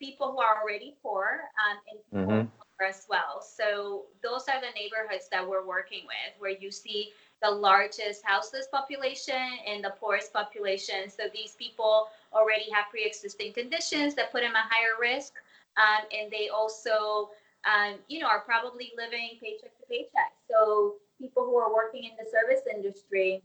people 0.00 0.32
who 0.32 0.40
are 0.40 0.64
already 0.64 0.96
poor 1.04 1.44
um, 1.60 1.76
and 1.90 1.98
people 2.00 2.48
mm-hmm 2.48 2.69
as 2.82 3.06
well. 3.08 3.42
So 3.42 4.06
those 4.22 4.44
are 4.48 4.60
the 4.60 4.72
neighborhoods 4.74 5.28
that 5.30 5.46
we're 5.46 5.66
working 5.66 6.02
with, 6.06 6.38
where 6.38 6.50
you 6.50 6.70
see 6.70 7.12
the 7.42 7.50
largest 7.50 8.22
houseless 8.24 8.66
population 8.70 9.58
and 9.66 9.82
the 9.82 9.94
poorest 9.98 10.32
population. 10.32 11.08
So 11.08 11.24
these 11.32 11.56
people 11.56 12.08
already 12.32 12.70
have 12.72 12.90
pre-existing 12.90 13.52
conditions 13.54 14.14
that 14.14 14.30
put 14.30 14.42
them 14.42 14.54
at 14.54 14.64
higher 14.70 15.00
risk, 15.00 15.34
um, 15.76 16.04
and 16.12 16.30
they 16.30 16.48
also, 16.48 17.30
um, 17.64 17.94
you 18.08 18.20
know, 18.20 18.26
are 18.26 18.40
probably 18.40 18.92
living 18.96 19.38
paycheck 19.40 19.76
to 19.78 19.86
paycheck. 19.88 20.32
So 20.50 20.96
people 21.18 21.44
who 21.44 21.56
are 21.56 21.72
working 21.72 22.04
in 22.04 22.12
the 22.18 22.28
service 22.30 22.64
industry 22.72 23.42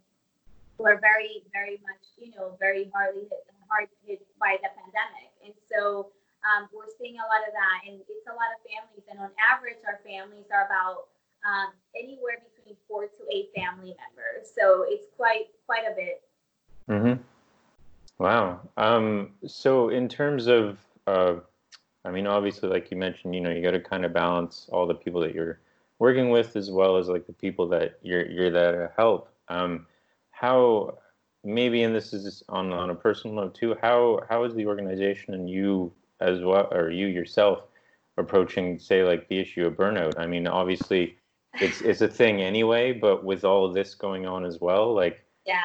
who 0.78 0.86
are 0.88 1.00
very, 1.00 1.44
very 1.54 1.80
much, 1.84 2.04
you 2.18 2.32
know, 2.36 2.58
very 2.60 2.92
hardly 2.94 3.22
hit, 3.22 3.48
hard 3.70 3.88
hit 4.06 4.22
by 4.40 4.58
the 4.62 4.70
pandemic, 4.76 5.32
and 5.44 5.54
so 5.72 6.12
um, 6.46 6.70
we're 6.70 6.92
seeing 7.02 7.18
a 7.18 7.26
lot 7.26 7.42
of 7.48 7.54
that, 7.54 7.90
and 7.90 8.00
it's 8.00 8.28
a 8.30 8.36
lot 8.38 8.54
of 8.54 8.62
families. 8.62 9.06
And 9.10 9.20
on 9.20 9.34
average, 9.42 9.82
our 9.86 10.00
families 10.06 10.46
are 10.54 10.66
about 10.66 11.10
um, 11.42 11.74
anywhere 11.98 12.38
between 12.54 12.78
four 12.88 13.06
to 13.06 13.22
eight 13.34 13.50
family 13.56 13.98
members. 13.98 14.50
So 14.54 14.86
it's 14.88 15.08
quite 15.18 15.50
quite 15.66 15.84
a 15.90 15.96
bit. 15.96 16.22
Mm-hmm. 16.90 17.22
Wow. 18.18 18.62
Um, 18.78 19.32
so 19.46 19.90
in 19.90 20.08
terms 20.08 20.48
of, 20.48 20.78
uh, 21.08 21.36
I 22.06 22.12
mean, 22.12 22.28
obviously, 22.28 22.70
like 22.70 22.92
you 22.92 22.98
mentioned, 22.98 23.36
you 23.36 23.42
know, 23.42 23.50
you 23.50 23.62
got 23.62 23.72
to 23.72 23.80
kind 23.80 24.06
of 24.06 24.14
balance 24.14 24.68
all 24.72 24.88
the 24.88 24.94
people 24.94 25.22
that 25.22 25.34
you're 25.34 25.60
working 26.00 26.30
with 26.30 26.56
as 26.56 26.70
well 26.70 26.98
as 26.98 27.08
like 27.08 27.26
the 27.26 27.34
people 27.34 27.68
that 27.70 27.98
you're 28.02 28.26
you're 28.28 28.52
there 28.52 28.72
to 28.88 28.92
help. 28.96 29.30
Um, 29.48 29.88
how 30.32 30.98
maybe, 31.44 31.84
and 31.84 31.96
this 31.96 32.14
is 32.14 32.44
on 32.50 32.72
on 32.72 32.90
a 32.90 32.96
personal 32.96 33.36
note 33.36 33.56
too. 33.56 33.76
How 33.82 34.22
how 34.30 34.44
is 34.44 34.54
the 34.54 34.66
organization 34.66 35.34
and 35.34 35.50
you 35.50 35.92
as 36.20 36.42
well, 36.42 36.68
or 36.72 36.90
you 36.90 37.08
yourself, 37.08 37.64
approaching, 38.18 38.80
say, 38.80 39.04
like 39.04 39.28
the 39.28 39.40
issue 39.40 39.66
of 39.66 39.74
burnout? 39.74 40.18
I 40.18 40.28
mean, 40.28 40.48
obviously, 40.48 41.18
it's 41.56 41.82
it's 41.82 42.02
a 42.02 42.08
thing 42.08 42.42
anyway, 42.42 42.92
but 42.94 43.24
with 43.24 43.44
all 43.44 43.66
of 43.66 43.74
this 43.74 43.96
going 43.96 44.26
on 44.26 44.46
as 44.46 44.60
well, 44.60 44.94
like, 44.94 45.24
yeah, 45.46 45.62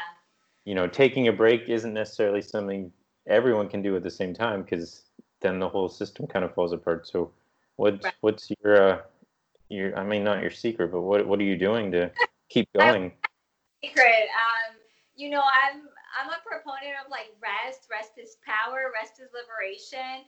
you 0.65 0.75
know, 0.75 0.87
taking 0.87 1.29
a 1.29 1.33
break 1.33 1.69
isn't 1.69 1.95
necessarily 1.95 2.43
something 2.43 2.93
everyone 3.27 3.69
can 3.69 3.83
do 3.83 3.97
at 3.97 4.03
the 4.03 4.11
same 4.11 4.35
time 4.35 4.63
because 4.63 5.05
then 5.41 5.59
the 5.59 5.69
whole 5.69 5.89
system 5.89 6.27
kind 6.27 6.45
of 6.45 6.55
falls 6.55 6.73
apart. 6.73 7.07
So, 7.07 7.33
what's 7.77 8.05
right. 8.05 8.15
what's 8.21 8.51
your 8.63 8.91
uh, 8.91 8.99
your 9.69 9.97
I 9.99 10.05
mean, 10.05 10.25
not 10.25 10.43
your 10.43 10.51
secret, 10.51 10.93
but 10.93 11.03
what 11.03 11.27
what 11.27 11.41
are 11.41 11.45
you 11.45 11.57
doing 11.57 11.91
to 11.93 12.11
keep 12.49 12.69
going? 12.73 13.13
secret. 13.83 14.29
Um, 14.37 14.77
you 15.17 15.31
know, 15.31 15.41
I'm 15.43 15.89
I'm 16.19 16.31
a 16.31 16.41
proponent 16.45 16.97
of 17.05 17.11
like 17.11 17.33
rest. 17.41 17.89
Rest 17.91 18.13
is 18.19 18.37
power. 18.45 18.93
Rest 18.93 19.21
is 19.21 19.31
liberation 19.33 20.27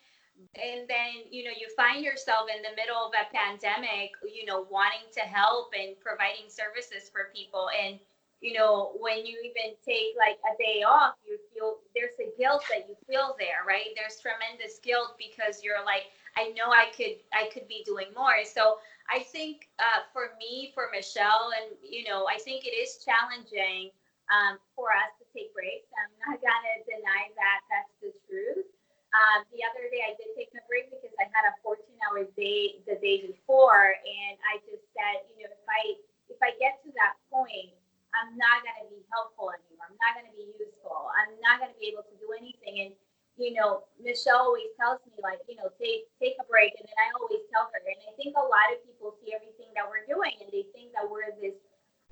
and 0.56 0.88
then 0.88 1.24
you 1.30 1.44
know 1.44 1.54
you 1.56 1.68
find 1.76 2.04
yourself 2.04 2.48
in 2.54 2.62
the 2.62 2.74
middle 2.76 2.98
of 2.98 3.12
a 3.16 3.28
pandemic 3.32 4.12
you 4.26 4.44
know 4.44 4.66
wanting 4.70 5.06
to 5.12 5.20
help 5.20 5.72
and 5.78 5.98
providing 6.00 6.48
services 6.48 7.08
for 7.10 7.32
people. 7.34 7.68
And 7.72 7.98
you 8.40 8.54
know 8.54 8.92
when 8.98 9.24
you 9.24 9.38
even 9.44 9.76
take 9.86 10.18
like 10.18 10.38
a 10.42 10.54
day 10.58 10.82
off 10.82 11.14
you 11.26 11.38
feel 11.54 11.78
there's 11.94 12.18
a 12.18 12.34
guilt 12.36 12.64
that 12.70 12.88
you 12.88 12.96
feel 13.06 13.36
there 13.38 13.62
right? 13.66 13.94
There's 13.96 14.20
tremendous 14.20 14.78
guilt 14.82 15.16
because 15.18 15.62
you're 15.62 15.84
like 15.84 16.10
i 16.36 16.48
know 16.56 16.72
i 16.72 16.88
could 16.96 17.20
i 17.32 17.48
could 17.52 17.68
be 17.68 17.84
doing 17.84 18.08
more. 18.16 18.42
So 18.44 18.78
i 19.10 19.20
think 19.20 19.68
uh, 19.78 20.08
for 20.12 20.32
me 20.38 20.72
for 20.74 20.88
michelle 20.90 21.52
and 21.54 21.76
you 21.84 22.04
know 22.08 22.26
i 22.26 22.38
think 22.40 22.64
it 22.66 22.74
is 22.74 23.04
challenging 23.04 23.90
um, 24.32 24.56
for 24.74 24.88
us 24.90 25.12
to 25.20 25.24
take 25.36 25.52
breaks. 25.52 25.90
I'm 25.92 26.14
not 26.24 26.40
gonna 26.40 26.76
deny 26.88 27.28
that 27.36 27.60
that's 27.68 27.92
the 28.00 28.10
truth 28.26 28.71
um, 29.12 29.44
the 29.52 29.60
other 29.68 29.84
day 29.92 30.00
I 30.08 30.16
did 30.16 30.32
take 30.32 30.48
a 30.56 30.64
break 30.64 30.88
because 30.88 31.12
I 31.20 31.28
had 31.36 31.44
a 31.44 31.54
14 31.60 31.84
hour 32.08 32.24
day 32.32 32.80
the 32.88 32.96
day 32.96 33.28
before, 33.28 33.92
and 33.92 34.34
I 34.40 34.60
just 34.64 34.84
said, 34.96 35.28
you 35.36 35.44
know, 35.44 35.52
if 35.52 35.64
I 35.68 36.00
if 36.32 36.40
I 36.40 36.56
get 36.56 36.80
to 36.88 36.90
that 36.96 37.20
point, 37.28 37.76
I'm 38.16 38.32
not 38.40 38.64
going 38.64 38.80
to 38.80 38.88
be 38.88 39.04
helpful 39.12 39.52
anymore. 39.52 39.92
I'm 39.92 40.00
not 40.00 40.16
going 40.16 40.28
to 40.32 40.36
be 40.36 40.48
useful. 40.56 41.12
I'm 41.12 41.36
not 41.44 41.60
going 41.60 41.72
to 41.72 41.80
be 41.80 41.92
able 41.92 42.08
to 42.08 42.16
do 42.20 42.32
anything. 42.32 42.88
And 42.88 42.92
you 43.36 43.56
know, 43.56 43.88
Michelle 43.96 44.52
always 44.52 44.72
tells 44.76 45.00
me 45.08 45.16
like, 45.20 45.40
you 45.44 45.56
know, 45.56 45.72
take 45.76 46.08
take 46.16 46.36
a 46.40 46.46
break, 46.48 46.72
and 46.76 46.88
then 46.88 46.98
I 47.00 47.12
always 47.16 47.44
tell 47.52 47.68
her. 47.68 47.80
And 47.84 48.00
I 48.08 48.12
think 48.16 48.36
a 48.36 48.44
lot 48.44 48.72
of 48.72 48.80
people 48.84 49.16
see 49.20 49.32
everything 49.36 49.72
that 49.76 49.88
we're 49.88 50.08
doing, 50.08 50.36
and 50.40 50.48
they 50.52 50.68
think 50.72 50.92
that 50.96 51.04
we're 51.04 51.32
this, 51.40 51.56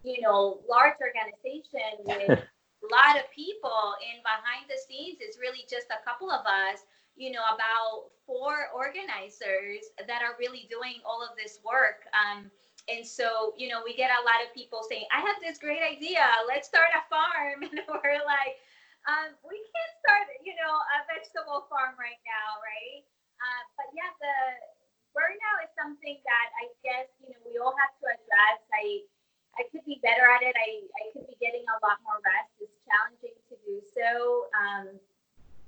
you 0.04 0.20
know, 0.20 0.60
large 0.68 0.96
organization 1.00 2.04
with 2.08 2.44
lot 2.88 3.20
of 3.20 3.28
people 3.28 3.94
and 4.00 4.24
behind 4.24 4.64
the 4.72 4.80
scenes 4.80 5.20
it's 5.20 5.36
really 5.36 5.68
just 5.68 5.92
a 5.92 6.00
couple 6.00 6.32
of 6.32 6.40
us 6.48 6.88
you 7.20 7.28
know 7.28 7.44
about 7.52 8.08
four 8.24 8.70
organizers 8.70 9.90
that 9.98 10.22
are 10.22 10.38
really 10.38 10.70
doing 10.70 11.02
all 11.02 11.20
of 11.20 11.34
this 11.34 11.58
work. 11.60 12.06
Um, 12.14 12.48
and 12.88 13.04
so 13.04 13.52
you 13.60 13.68
know 13.68 13.84
we 13.84 13.92
get 13.92 14.08
a 14.08 14.24
lot 14.24 14.40
of 14.40 14.48
people 14.56 14.80
saying 14.88 15.04
i 15.12 15.20
have 15.20 15.36
this 15.44 15.60
great 15.60 15.84
idea. 15.84 16.24
Let's 16.48 16.64
start 16.64 16.88
a 16.96 17.04
farm. 17.12 17.60
And 17.68 17.84
we're 17.90 18.24
like 18.24 18.56
um, 19.04 19.36
we 19.44 19.60
can't 19.60 19.94
start 20.00 20.26
you 20.40 20.56
know 20.56 20.72
a 20.72 20.98
vegetable 21.12 21.68
farm 21.68 21.98
right 22.00 22.22
now 22.24 22.48
right? 22.64 23.04
Uh, 23.36 23.62
but 23.76 23.88
yeah 23.92 24.10
the 24.16 24.36
burnout 25.12 25.66
is 25.66 25.72
something 25.74 26.22
that 26.22 26.48
i 26.62 26.70
guess 26.86 27.10
you 27.18 27.34
know 27.34 27.40
we 27.42 27.58
all 27.60 27.74
have 27.76 27.92
to 28.00 28.06
address. 28.14 28.58
I 28.72 29.04
I 29.60 29.68
could 29.68 29.84
be 29.84 30.00
better 30.00 30.24
at 30.24 30.40
it. 30.40 30.56
I, 30.56 30.88
I 30.88 31.04
could 31.12 31.28
be 31.28 31.36
getting 31.36 31.68
a 31.68 31.76
lot 31.84 32.00
more 32.00 32.16
rest. 32.24 32.48
It's 32.64 32.72
challenging 32.88 33.36
to 33.52 33.54
do 33.68 33.84
so. 33.92 34.48
Um, 34.56 34.96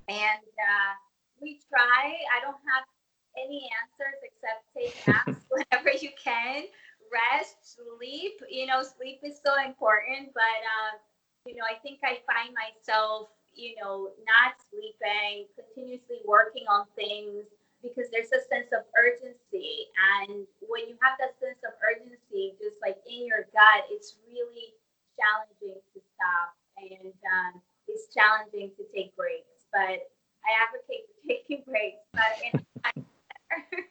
and 0.08 0.48
uh, 0.56 0.92
we 1.36 1.60
try. 1.68 2.16
I 2.32 2.40
don't 2.40 2.56
have 2.72 2.88
any 3.36 3.68
answers 3.84 4.16
except 4.24 4.64
take 4.72 4.96
naps 5.04 5.44
whenever 5.52 5.92
you 5.92 6.08
can. 6.16 6.72
Rest, 7.12 7.76
sleep. 7.76 8.40
You 8.48 8.64
know, 8.64 8.80
sleep 8.80 9.20
is 9.20 9.36
so 9.44 9.60
important. 9.60 10.32
But, 10.32 10.60
um, 10.64 10.96
you 11.44 11.60
know, 11.60 11.68
I 11.68 11.76
think 11.84 12.00
I 12.00 12.24
find 12.24 12.56
myself, 12.56 13.28
you 13.52 13.76
know, 13.76 14.16
not 14.24 14.56
sleeping, 14.72 15.52
continuously 15.52 16.24
working 16.24 16.64
on 16.72 16.88
things 16.96 17.44
because 17.82 18.06
there's 18.14 18.30
a 18.30 18.42
sense 18.46 18.70
of 18.72 18.86
urgency. 18.94 19.90
And 20.22 20.46
when 20.62 20.86
you 20.88 20.96
have 21.02 21.18
that 21.18 21.34
sense 21.42 21.58
of 21.66 21.74
urgency, 21.82 22.54
just 22.62 22.78
like 22.80 23.02
in 23.04 23.26
your 23.26 23.50
gut, 23.52 23.90
it's 23.90 24.16
really 24.26 24.78
challenging 25.18 25.82
to 25.92 25.98
stop 26.14 26.54
and 26.78 27.12
um, 27.26 27.60
it's 27.88 28.08
challenging 28.14 28.70
to 28.78 28.82
take 28.94 29.14
breaks. 29.18 29.66
But 29.74 30.06
I 30.46 30.50
advocate 30.62 31.10
for 31.10 31.18
taking 31.28 31.62
breaks, 31.66 32.06
but 32.14 32.32
in 32.40 32.62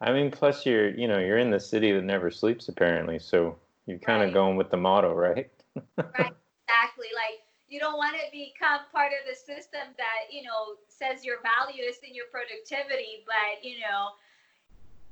I 0.00 0.12
mean, 0.12 0.30
plus 0.30 0.64
you're, 0.64 0.90
you 0.90 1.08
know, 1.08 1.18
you're 1.18 1.38
in 1.38 1.50
the 1.50 1.58
city 1.58 1.90
that 1.92 2.04
never 2.04 2.30
sleeps 2.30 2.68
apparently, 2.68 3.18
so 3.18 3.58
you're 3.86 3.98
kind 3.98 4.20
right. 4.20 4.28
of 4.28 4.34
going 4.34 4.56
with 4.56 4.70
the 4.70 4.76
motto, 4.76 5.12
right? 5.12 5.50
right, 5.96 6.34
exactly. 6.62 7.08
Like 7.14 7.42
you 7.68 7.78
don't 7.78 7.96
want 7.96 8.16
to 8.16 8.24
become 8.32 8.80
part 8.92 9.12
of 9.12 9.22
the 9.28 9.36
system 9.36 9.92
that 9.96 10.32
you 10.32 10.42
know 10.42 10.80
says 10.88 11.24
your 11.24 11.36
value 11.44 11.82
is 11.84 11.96
in 12.02 12.14
your 12.14 12.26
productivity 12.32 13.24
but 13.26 13.62
you 13.62 13.80
know 13.80 14.16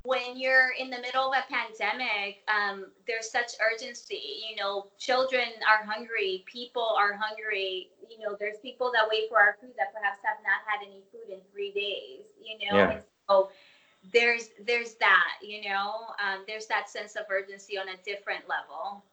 when 0.03 0.39
you're 0.39 0.71
in 0.79 0.89
the 0.89 0.99
middle 1.01 1.31
of 1.31 1.35
a 1.35 1.43
pandemic 1.51 2.41
um, 2.47 2.85
there's 3.07 3.29
such 3.29 3.53
urgency 3.59 4.41
you 4.49 4.55
know 4.55 4.87
children 4.97 5.47
are 5.67 5.85
hungry 5.85 6.43
people 6.45 6.95
are 6.97 7.13
hungry 7.13 7.89
you 8.09 8.17
know 8.19 8.35
there's 8.39 8.57
people 8.61 8.91
that 8.93 9.03
wait 9.09 9.29
for 9.29 9.37
our 9.39 9.57
food 9.61 9.73
that 9.77 9.93
perhaps 9.93 10.19
have 10.23 10.37
not 10.43 10.63
had 10.65 10.85
any 10.85 11.01
food 11.11 11.33
in 11.33 11.39
three 11.51 11.71
days 11.71 12.25
you 12.41 12.57
know 12.65 12.77
yeah. 12.77 12.99
so 13.29 13.49
there's 14.13 14.49
there's 14.65 14.93
that 14.95 15.37
you 15.41 15.69
know 15.69 16.07
um, 16.23 16.43
there's 16.47 16.67
that 16.67 16.89
sense 16.89 17.15
of 17.15 17.25
urgency 17.29 17.77
on 17.77 17.87
a 17.89 17.97
different 18.05 18.43
level 18.47 19.03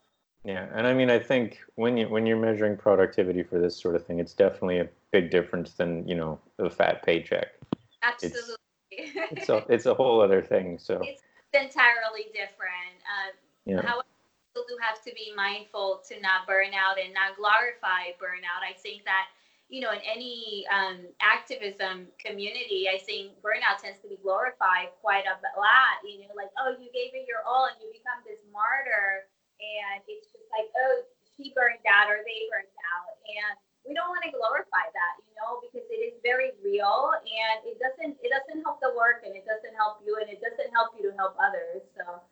Yeah, 0.45 0.67
and 0.75 0.87
I 0.87 0.93
mean, 0.93 1.11
I 1.11 1.19
think 1.19 1.61
when 1.77 1.97
you 1.97 2.09
when 2.09 2.27
you're 2.27 2.39
measuring 2.39 2.77
productivity 2.77 3.43
for 3.43 3.59
this 3.59 3.77
sort 3.77 3.97
of 3.97 4.07
thing, 4.07 4.19
it's 4.19 4.35
definitely 4.35 4.79
a 4.79 4.89
big 5.11 5.31
difference 5.31 5.73
than 5.73 6.07
you 6.07 6.15
know 6.15 6.39
a 6.59 6.69
fat 6.69 7.03
paycheck. 7.03 7.55
Absolutely. 8.03 8.57
It's, 8.91 9.33
it's 9.33 9.49
a 9.49 9.65
it's 9.69 9.87
a 9.87 9.95
whole 9.95 10.21
other 10.21 10.43
thing. 10.43 10.79
So 10.79 11.01
it's 11.03 11.23
entirely 11.55 12.29
different. 12.35 13.01
Uh, 13.09 13.33
yeah. 13.65 13.81
However, 13.81 14.05
people 14.53 14.69
do 14.69 14.77
have 14.85 15.03
to 15.05 15.13
be 15.15 15.33
mindful 15.35 16.03
to 16.09 16.21
not 16.21 16.47
burn 16.47 16.77
out 16.77 17.01
and 17.01 17.15
not 17.15 17.37
glorify 17.41 18.13
burnout. 18.21 18.61
I 18.61 18.77
think 18.77 19.05
that 19.05 19.33
you 19.73 19.81
know, 19.81 19.97
in 19.97 20.05
any 20.05 20.69
um, 20.69 21.09
activism 21.25 22.13
community, 22.21 22.85
I 22.93 23.01
think 23.01 23.41
burnout 23.41 23.81
tends 23.81 23.99
to 24.05 24.09
be 24.13 24.21
glorified 24.21 24.93
quite 25.01 25.25
a 25.25 25.41
lot. 25.57 26.05
You 26.05 26.29
know, 26.29 26.37
like, 26.37 26.53
oh, 26.61 26.77
you 26.77 26.93
gave 26.93 27.17
it 27.17 27.25
your 27.25 27.41
all 27.49 27.73
and 27.73 27.81
you 27.81 27.89
become 27.89 28.21
this 28.29 28.45
martyr. 28.53 29.25
And 29.63 30.05
it's 30.05 30.34
like, 30.55 30.71
oh, 30.73 31.05
she 31.37 31.53
burned 31.53 31.83
out 31.85 32.07
or 32.09 32.23
they 32.23 32.47
burned 32.49 32.71
out. 32.95 33.19
And 33.27 33.55
we 33.85 33.93
don't 33.93 34.09
want 34.09 34.25
to 34.25 34.33
glorify 34.33 34.87
that, 34.89 35.15
you 35.21 35.35
know, 35.37 35.61
because 35.61 35.85
it 35.93 36.01
is 36.01 36.17
very 36.25 36.57
real 36.65 37.13
and 37.21 37.59
it 37.69 37.77
doesn't 37.77 38.17
it 38.23 38.31
doesn't 38.33 38.63
help 38.65 38.81
the 38.81 38.95
work 38.97 39.27
and 39.27 39.37
it 39.37 39.45
doesn't 39.45 39.77
help 39.77 40.01
you 40.07 40.17
and 40.21 40.31
it 40.31 40.41
doesn't 40.41 40.73
help 40.73 40.97
you 40.97 41.11
to 41.11 41.13
help 41.17 41.37
others. 41.37 41.85
So 41.99 42.23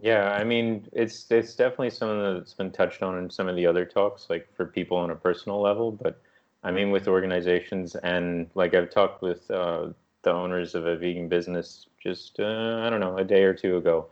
yeah, 0.00 0.32
I 0.32 0.44
mean, 0.44 0.86
it's 0.92 1.26
it's 1.30 1.54
definitely 1.54 1.90
something 1.90 2.20
that's 2.20 2.54
been 2.54 2.70
touched 2.70 3.02
on 3.02 3.18
in 3.18 3.30
some 3.30 3.48
of 3.48 3.56
the 3.56 3.66
other 3.66 3.84
talks, 3.84 4.28
like 4.28 4.48
for 4.54 4.66
people 4.66 4.96
on 4.96 5.10
a 5.10 5.16
personal 5.16 5.60
level. 5.60 5.92
But 5.92 6.20
I 6.62 6.70
mean, 6.70 6.90
with 6.90 7.08
organizations 7.08 7.94
and 7.96 8.48
like 8.54 8.74
I've 8.74 8.90
talked 8.90 9.22
with 9.22 9.50
uh, 9.50 9.88
the 10.22 10.32
owners 10.32 10.74
of 10.74 10.86
a 10.86 10.96
vegan 10.96 11.28
business 11.28 11.86
just 12.02 12.40
uh, 12.40 12.82
I 12.82 12.90
don't 12.90 13.00
know 13.00 13.16
a 13.18 13.24
day 13.24 13.44
or 13.44 13.54
two 13.54 13.76
ago, 13.78 14.08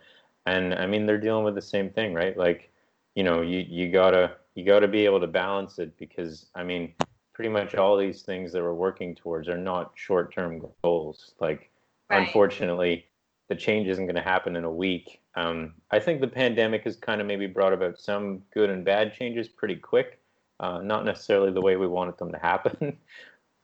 and 0.46 0.74
I 0.74 0.86
mean 0.86 1.06
they're 1.06 1.18
dealing 1.18 1.44
with 1.44 1.54
the 1.54 1.62
same 1.62 1.90
thing, 1.90 2.14
right? 2.14 2.36
Like, 2.36 2.70
you 3.14 3.22
know, 3.22 3.42
you 3.42 3.64
you 3.68 3.90
gotta 3.90 4.36
you 4.54 4.64
gotta 4.64 4.88
be 4.88 5.04
able 5.04 5.20
to 5.20 5.26
balance 5.26 5.78
it 5.78 5.96
because 5.98 6.46
I 6.54 6.62
mean, 6.62 6.94
pretty 7.32 7.50
much 7.50 7.74
all 7.74 7.96
these 7.96 8.22
things 8.22 8.52
that 8.52 8.62
we're 8.62 8.74
working 8.74 9.14
towards 9.14 9.48
are 9.48 9.58
not 9.58 9.92
short 9.94 10.34
term 10.34 10.62
goals. 10.82 11.32
Like, 11.40 11.70
right. 12.10 12.20
unfortunately, 12.20 13.06
the 13.48 13.54
change 13.54 13.88
isn't 13.88 14.06
going 14.06 14.16
to 14.16 14.22
happen 14.22 14.56
in 14.56 14.64
a 14.64 14.70
week. 14.70 15.20
Um, 15.34 15.74
I 15.90 15.98
think 15.98 16.20
the 16.20 16.28
pandemic 16.28 16.84
has 16.84 16.96
kind 16.96 17.20
of 17.20 17.26
maybe 17.26 17.46
brought 17.46 17.72
about 17.72 17.98
some 17.98 18.42
good 18.54 18.70
and 18.70 18.84
bad 18.84 19.14
changes 19.14 19.48
pretty 19.48 19.76
quick 19.76 20.20
uh, 20.60 20.80
not 20.80 21.04
necessarily 21.04 21.52
the 21.52 21.60
way 21.60 21.76
we 21.76 21.86
wanted 21.86 22.18
them 22.18 22.32
to 22.32 22.38
happen. 22.38 22.96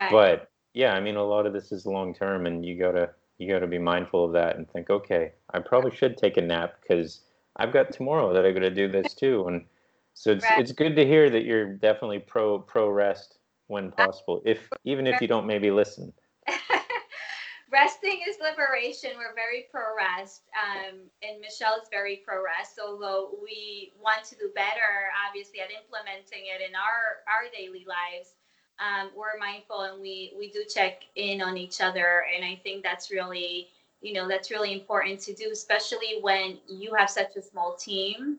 Right. 0.02 0.12
But 0.12 0.50
yeah, 0.72 0.94
I 0.94 1.00
mean, 1.00 1.16
a 1.16 1.22
lot 1.22 1.44
of 1.44 1.52
this 1.52 1.72
is 1.72 1.84
long 1.84 2.14
term, 2.14 2.46
and 2.46 2.64
you 2.64 2.78
gotta 2.78 3.10
you 3.36 3.46
gotta 3.46 3.66
be 3.66 3.78
mindful 3.78 4.24
of 4.24 4.32
that 4.32 4.56
and 4.56 4.66
think, 4.70 4.88
okay, 4.88 5.32
I 5.52 5.58
probably 5.58 5.94
should 5.94 6.16
take 6.16 6.38
a 6.38 6.40
nap 6.40 6.76
because 6.80 7.20
I've 7.60 7.72
got 7.72 7.92
tomorrow 7.92 8.32
that 8.32 8.44
I 8.44 8.52
got 8.52 8.60
to 8.60 8.70
do 8.70 8.88
this 8.88 9.14
too. 9.22 9.46
And 9.46 9.64
so 10.14 10.32
it's 10.32 10.44
right. 10.44 10.58
it's 10.58 10.72
good 10.72 10.96
to 10.96 11.06
hear 11.06 11.30
that 11.30 11.44
you're 11.44 11.74
definitely 11.74 12.18
pro 12.18 12.58
pro 12.58 12.88
rest 12.90 13.38
when 13.68 13.92
possible, 13.92 14.42
if 14.44 14.68
even 14.84 15.06
if 15.06 15.20
you 15.20 15.28
don't 15.28 15.46
maybe 15.46 15.70
listen 15.70 16.12
resting 17.70 18.20
is 18.28 18.36
liberation. 18.42 19.10
We're 19.16 19.34
very 19.34 19.66
pro 19.70 19.94
rest, 19.96 20.42
um, 20.54 20.98
and 21.22 21.40
Michelle 21.40 21.78
is 21.80 21.88
very 21.90 22.22
pro 22.26 22.42
rest. 22.42 22.78
Although 22.82 23.38
we 23.42 23.92
want 24.02 24.24
to 24.24 24.34
do 24.36 24.50
better, 24.54 25.10
obviously, 25.26 25.60
at 25.60 25.70
implementing 25.70 26.50
it 26.50 26.60
in 26.66 26.74
our 26.74 27.22
our 27.30 27.48
daily 27.56 27.86
lives, 27.86 28.34
um, 28.78 29.10
we're 29.16 29.38
mindful 29.38 29.82
and 29.82 30.00
we 30.00 30.32
we 30.36 30.50
do 30.50 30.64
check 30.72 31.04
in 31.14 31.40
on 31.40 31.56
each 31.56 31.80
other, 31.80 32.24
and 32.34 32.44
I 32.44 32.60
think 32.62 32.82
that's 32.82 33.10
really 33.10 33.68
you 34.00 34.12
know 34.12 34.28
that's 34.28 34.50
really 34.50 34.72
important 34.72 35.20
to 35.20 35.34
do, 35.34 35.50
especially 35.52 36.18
when 36.20 36.58
you 36.68 36.94
have 36.94 37.10
such 37.10 37.36
a 37.36 37.42
small 37.42 37.74
team, 37.74 38.38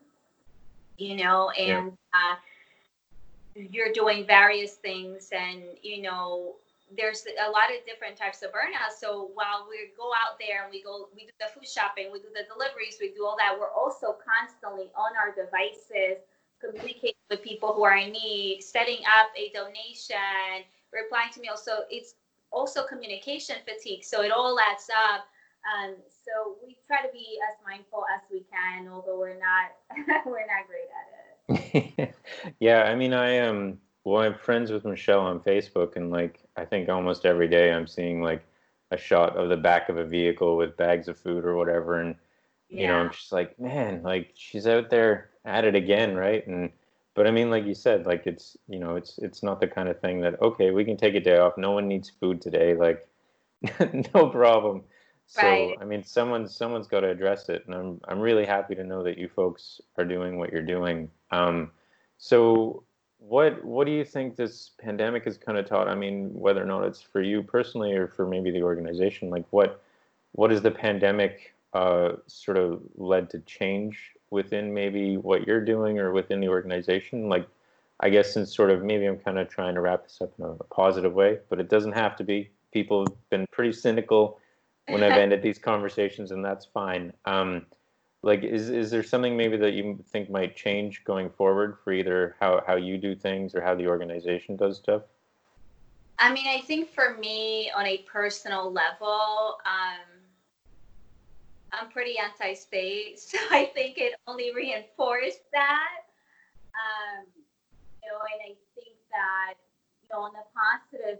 you 0.98 1.16
know, 1.16 1.50
and. 1.50 1.92
Yeah. 2.14 2.32
Uh, 2.32 2.36
you're 3.54 3.92
doing 3.92 4.26
various 4.26 4.76
things 4.76 5.28
and 5.30 5.62
you 5.82 6.00
know 6.00 6.54
there's 6.96 7.24
a 7.24 7.50
lot 7.50 7.72
of 7.72 7.84
different 7.86 8.16
types 8.16 8.42
of 8.42 8.50
burnout. 8.50 8.92
So 8.98 9.30
while 9.34 9.66
we 9.68 9.90
go 9.96 10.12
out 10.12 10.38
there 10.38 10.64
and 10.64 10.70
we 10.70 10.82
go, 10.82 11.08
we 11.14 11.24
do 11.24 11.32
the 11.40 11.48
food 11.54 11.66
shopping, 11.68 12.12
we 12.12 12.18
do 12.18 12.28
the 12.34 12.44
deliveries, 12.52 12.98
we 13.00 13.08
do 13.08 13.24
all 13.24 13.36
that, 13.38 13.56
we're 13.58 13.72
also 13.72 14.16
constantly 14.20 14.90
on 14.94 15.12
our 15.16 15.32
devices, 15.32 16.20
communicating 16.60 17.16
with 17.30 17.42
people 17.42 17.72
who 17.72 17.84
are 17.84 17.96
in 17.96 18.12
need, 18.12 18.60
setting 18.62 19.00
up 19.08 19.32
a 19.36 19.50
donation, 19.54 20.68
replying 20.92 21.32
to 21.32 21.40
me. 21.40 21.48
Also, 21.48 21.88
it's 21.90 22.14
also 22.50 22.84
communication 22.84 23.56
fatigue. 23.64 24.04
So 24.04 24.22
it 24.22 24.30
all 24.30 24.58
adds 24.60 24.88
up. 24.92 25.24
Um, 25.64 25.94
so 26.24 26.56
we 26.64 26.76
try 26.86 27.02
to 27.02 27.12
be 27.12 27.38
as 27.48 27.56
mindful 27.64 28.04
as 28.14 28.22
we 28.30 28.44
can, 28.50 28.88
although 28.88 29.18
we're 29.18 29.38
not 29.38 29.70
we're 30.26 30.46
not 30.46 30.66
great 30.66 30.88
at 30.90 32.04
it. 32.04 32.14
yeah, 32.60 32.82
I 32.82 32.94
mean, 32.94 33.12
I 33.12 33.30
am. 33.30 33.56
Um 33.56 33.78
well, 34.04 34.22
I'm 34.22 34.34
friends 34.34 34.72
with 34.72 34.84
Michelle 34.84 35.20
on 35.20 35.40
Facebook, 35.40 35.96
and 35.96 36.10
like 36.10 36.40
I 36.56 36.64
think 36.64 36.88
almost 36.88 37.24
every 37.24 37.48
day 37.48 37.72
I'm 37.72 37.86
seeing 37.86 38.20
like 38.20 38.44
a 38.90 38.96
shot 38.96 39.36
of 39.36 39.48
the 39.48 39.56
back 39.56 39.88
of 39.88 39.96
a 39.96 40.04
vehicle 40.04 40.56
with 40.56 40.76
bags 40.76 41.08
of 41.08 41.18
food 41.18 41.44
or 41.44 41.56
whatever, 41.56 42.00
and 42.00 42.16
you 42.68 42.86
know 42.86 42.94
I'm 42.94 43.10
just 43.10 43.32
like, 43.32 43.58
man, 43.60 44.02
like 44.02 44.32
she's 44.34 44.66
out 44.66 44.90
there 44.90 45.30
at 45.44 45.64
it 45.64 45.76
again, 45.76 46.16
right? 46.16 46.44
And 46.46 46.70
but 47.14 47.26
I 47.26 47.30
mean, 47.30 47.50
like 47.50 47.64
you 47.64 47.74
said, 47.74 48.06
like 48.06 48.26
it's 48.26 48.56
you 48.66 48.80
know 48.80 48.96
it's 48.96 49.18
it's 49.18 49.42
not 49.42 49.60
the 49.60 49.68
kind 49.68 49.88
of 49.88 50.00
thing 50.00 50.20
that 50.22 50.40
okay 50.42 50.70
we 50.72 50.84
can 50.84 50.96
take 50.96 51.14
a 51.14 51.20
day 51.20 51.38
off. 51.38 51.56
No 51.56 51.72
one 51.72 51.86
needs 51.86 52.10
food 52.10 52.40
today, 52.40 52.74
like 52.74 53.06
no 54.14 54.28
problem. 54.28 54.82
So 55.32 55.46
right. 55.46 55.74
I 55.80 55.86
mean, 55.86 56.04
someone's 56.04 56.54
someone's 56.54 56.86
got 56.86 57.00
to 57.00 57.08
address 57.08 57.48
it, 57.48 57.64
and 57.64 57.74
I'm 57.74 58.00
I'm 58.06 58.20
really 58.20 58.44
happy 58.44 58.74
to 58.74 58.84
know 58.84 59.02
that 59.02 59.16
you 59.16 59.30
folks 59.30 59.80
are 59.96 60.04
doing 60.04 60.36
what 60.38 60.52
you're 60.52 60.60
doing. 60.60 61.10
Um, 61.30 61.70
so 62.18 62.82
what 63.18 63.64
what 63.64 63.86
do 63.86 63.92
you 63.92 64.04
think 64.04 64.36
this 64.36 64.72
pandemic 64.78 65.24
has 65.24 65.38
kind 65.38 65.56
of 65.56 65.64
taught? 65.64 65.88
I 65.88 65.94
mean, 65.94 66.28
whether 66.34 66.62
or 66.62 66.66
not 66.66 66.84
it's 66.84 67.00
for 67.00 67.22
you 67.22 67.42
personally 67.42 67.94
or 67.94 68.08
for 68.08 68.26
maybe 68.26 68.50
the 68.50 68.62
organization, 68.62 69.30
like 69.30 69.46
what 69.48 69.82
what 70.32 70.50
has 70.50 70.60
the 70.60 70.70
pandemic 70.70 71.54
uh, 71.72 72.12
sort 72.26 72.58
of 72.58 72.82
led 72.96 73.30
to 73.30 73.38
change 73.40 74.12
within 74.28 74.74
maybe 74.74 75.16
what 75.16 75.46
you're 75.46 75.64
doing 75.64 75.98
or 75.98 76.12
within 76.12 76.40
the 76.40 76.48
organization? 76.48 77.30
Like, 77.30 77.48
I 78.00 78.10
guess 78.10 78.34
since 78.34 78.54
sort 78.54 78.68
of 78.68 78.84
maybe 78.84 79.06
I'm 79.06 79.18
kind 79.18 79.38
of 79.38 79.48
trying 79.48 79.76
to 79.76 79.80
wrap 79.80 80.02
this 80.02 80.20
up 80.20 80.34
in 80.38 80.44
a 80.44 80.54
positive 80.64 81.14
way, 81.14 81.38
but 81.48 81.58
it 81.58 81.70
doesn't 81.70 81.92
have 81.92 82.16
to 82.16 82.24
be. 82.24 82.50
People 82.70 83.06
have 83.06 83.30
been 83.30 83.46
pretty 83.50 83.72
cynical 83.72 84.38
when 84.88 85.02
I've 85.02 85.12
ended 85.18 85.42
these 85.42 85.58
conversations, 85.58 86.30
and 86.30 86.44
that's 86.44 86.66
fine. 86.66 87.12
Um, 87.24 87.66
like 88.22 88.44
is 88.44 88.70
is 88.70 88.90
there 88.90 89.02
something 89.02 89.36
maybe 89.36 89.56
that 89.56 89.72
you 89.72 90.02
think 90.10 90.30
might 90.30 90.56
change 90.56 91.04
going 91.04 91.28
forward 91.30 91.76
for 91.82 91.92
either 91.92 92.36
how 92.40 92.62
how 92.66 92.76
you 92.76 92.96
do 92.96 93.14
things 93.14 93.54
or 93.54 93.60
how 93.60 93.74
the 93.74 93.86
organization 93.86 94.56
does 94.56 94.76
stuff 94.76 95.02
i 96.18 96.32
mean 96.32 96.46
i 96.46 96.60
think 96.60 96.88
for 96.88 97.16
me 97.18 97.70
on 97.76 97.86
a 97.86 97.98
personal 98.10 98.72
level 98.72 99.58
um 99.66 100.06
i'm 101.72 101.90
pretty 101.90 102.16
anti-space 102.18 103.28
so 103.32 103.38
i 103.50 103.64
think 103.74 103.98
it 103.98 104.14
only 104.26 104.54
reinforced 104.54 105.42
that 105.52 106.04
um 106.74 107.26
you 107.34 108.10
know 108.10 108.18
and 108.32 108.52
i 108.52 108.54
think 108.74 108.96
that 109.10 109.54
you 110.02 110.08
know 110.12 110.22
on 110.22 110.32
a 110.36 110.46
positive 110.54 111.18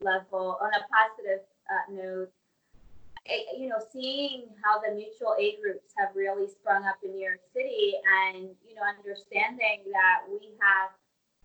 level 0.00 0.58
on 0.60 0.70
a 0.70 0.84
positive 0.92 1.44
uh, 1.70 1.92
note 1.92 2.30
you 3.56 3.68
know, 3.68 3.80
seeing 3.92 4.52
how 4.62 4.80
the 4.80 4.94
mutual 4.94 5.34
aid 5.40 5.56
groups 5.62 5.96
have 5.96 6.12
really 6.14 6.46
sprung 6.48 6.84
up 6.84 7.00
in 7.02 7.12
New 7.12 7.24
York 7.24 7.40
City 7.56 7.96
and, 8.04 8.52
you 8.60 8.76
know, 8.76 8.84
understanding 8.84 9.80
that 9.92 10.28
we 10.28 10.52
have 10.60 10.92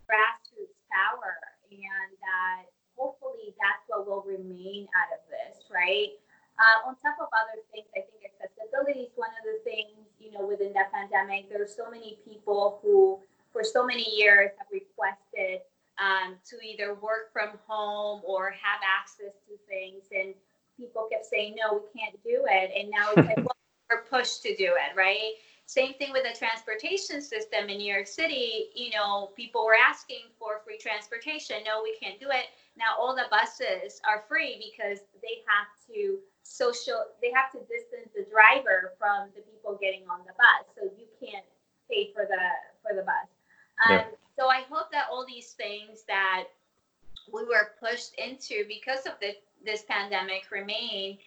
grassroots 0.04 0.76
power 0.92 1.40
and 1.72 2.12
that 2.20 2.68
hopefully 2.98 3.56
that's 3.56 3.88
what 3.88 4.04
will 4.04 4.26
remain 4.28 4.88
out 4.92 5.16
of 5.16 5.24
this, 5.32 5.64
right? 5.72 6.20
Uh, 6.60 6.92
on 6.92 7.00
top 7.00 7.16
of 7.24 7.32
other 7.32 7.64
things, 7.72 7.88
I 7.96 8.04
think 8.04 8.28
accessibility 8.28 9.08
is 9.08 9.16
one 9.16 9.32
of 9.40 9.48
the 9.48 9.64
things, 9.64 10.12
you 10.20 10.36
know, 10.36 10.44
within 10.44 10.76
the 10.76 10.84
pandemic. 10.92 11.48
There 11.48 11.64
are 11.64 11.72
so 11.72 11.88
many 11.88 12.20
people 12.28 12.84
who, 12.84 13.24
for 13.54 13.64
so 13.64 13.86
many 13.86 14.04
years, 14.04 14.52
have 14.60 14.68
requested 14.68 15.64
um, 15.96 16.36
to 16.52 16.60
either 16.60 17.00
work 17.00 17.32
from 17.32 17.56
home 17.64 18.22
or 18.28 18.52
have 18.52 18.84
access 18.84 19.32
to 19.48 19.56
things. 19.72 20.04
And 20.12 20.36
people 20.80 21.08
kept 21.12 21.26
saying, 21.26 21.56
no, 21.60 21.82
we 21.84 22.00
can't 22.00 22.16
do 22.24 22.46
it. 22.50 22.72
And 22.76 22.90
now 22.90 23.12
it's 23.12 23.28
like, 23.28 23.38
well, 23.46 23.58
we're 23.90 24.04
pushed 24.04 24.42
to 24.44 24.56
do 24.56 24.74
it, 24.74 24.96
right? 24.96 25.34
Same 25.66 25.94
thing 25.96 26.12
with 26.12 26.24
the 26.24 26.36
transportation 26.36 27.22
system 27.22 27.70
in 27.70 27.78
New 27.78 27.94
York 27.94 28.08
City. 28.08 28.70
You 28.74 28.90
know, 28.90 29.30
people 29.36 29.66
were 29.66 29.78
asking 29.78 30.34
for 30.40 30.62
free 30.66 30.80
transportation. 30.80 31.58
No, 31.64 31.84
we 31.84 31.96
can't 32.02 32.20
do 32.20 32.28
it. 32.30 32.50
Now 32.76 32.98
all 32.98 33.14
the 33.14 33.30
buses 33.30 34.02
are 34.08 34.24
free 34.28 34.58
because 34.58 35.06
they 35.22 35.46
have 35.46 35.70
to 35.94 36.18
social, 36.42 37.06
they 37.22 37.30
have 37.30 37.52
to 37.52 37.60
distance 37.70 38.10
the 38.16 38.26
driver 38.32 38.94
from 38.98 39.30
the 39.36 39.42
people 39.42 39.78
getting 39.80 40.10
on 40.10 40.26
the 40.26 40.34
bus. 40.34 40.66
So 40.74 40.90
you 40.98 41.06
can't 41.22 41.46
pay 41.86 42.10
for 42.16 42.26
the 42.26 42.42
for 42.82 42.96
the 42.96 43.04
bus. 43.04 43.30
Um, 43.86 43.96
yeah. 43.96 44.06
So 44.40 44.48
I 44.48 44.64
hope 44.72 44.92
that 44.92 45.06
all 45.12 45.26
these 45.28 45.52
things 45.52 46.04
that 46.08 46.46
we 47.32 47.44
were 47.44 47.78
pushed 47.80 48.16
into 48.16 48.66
because 48.68 49.06
of 49.06 49.14
the 49.22 49.36
this 49.64 49.84
pandemic 49.84 50.50
remain. 50.52 51.18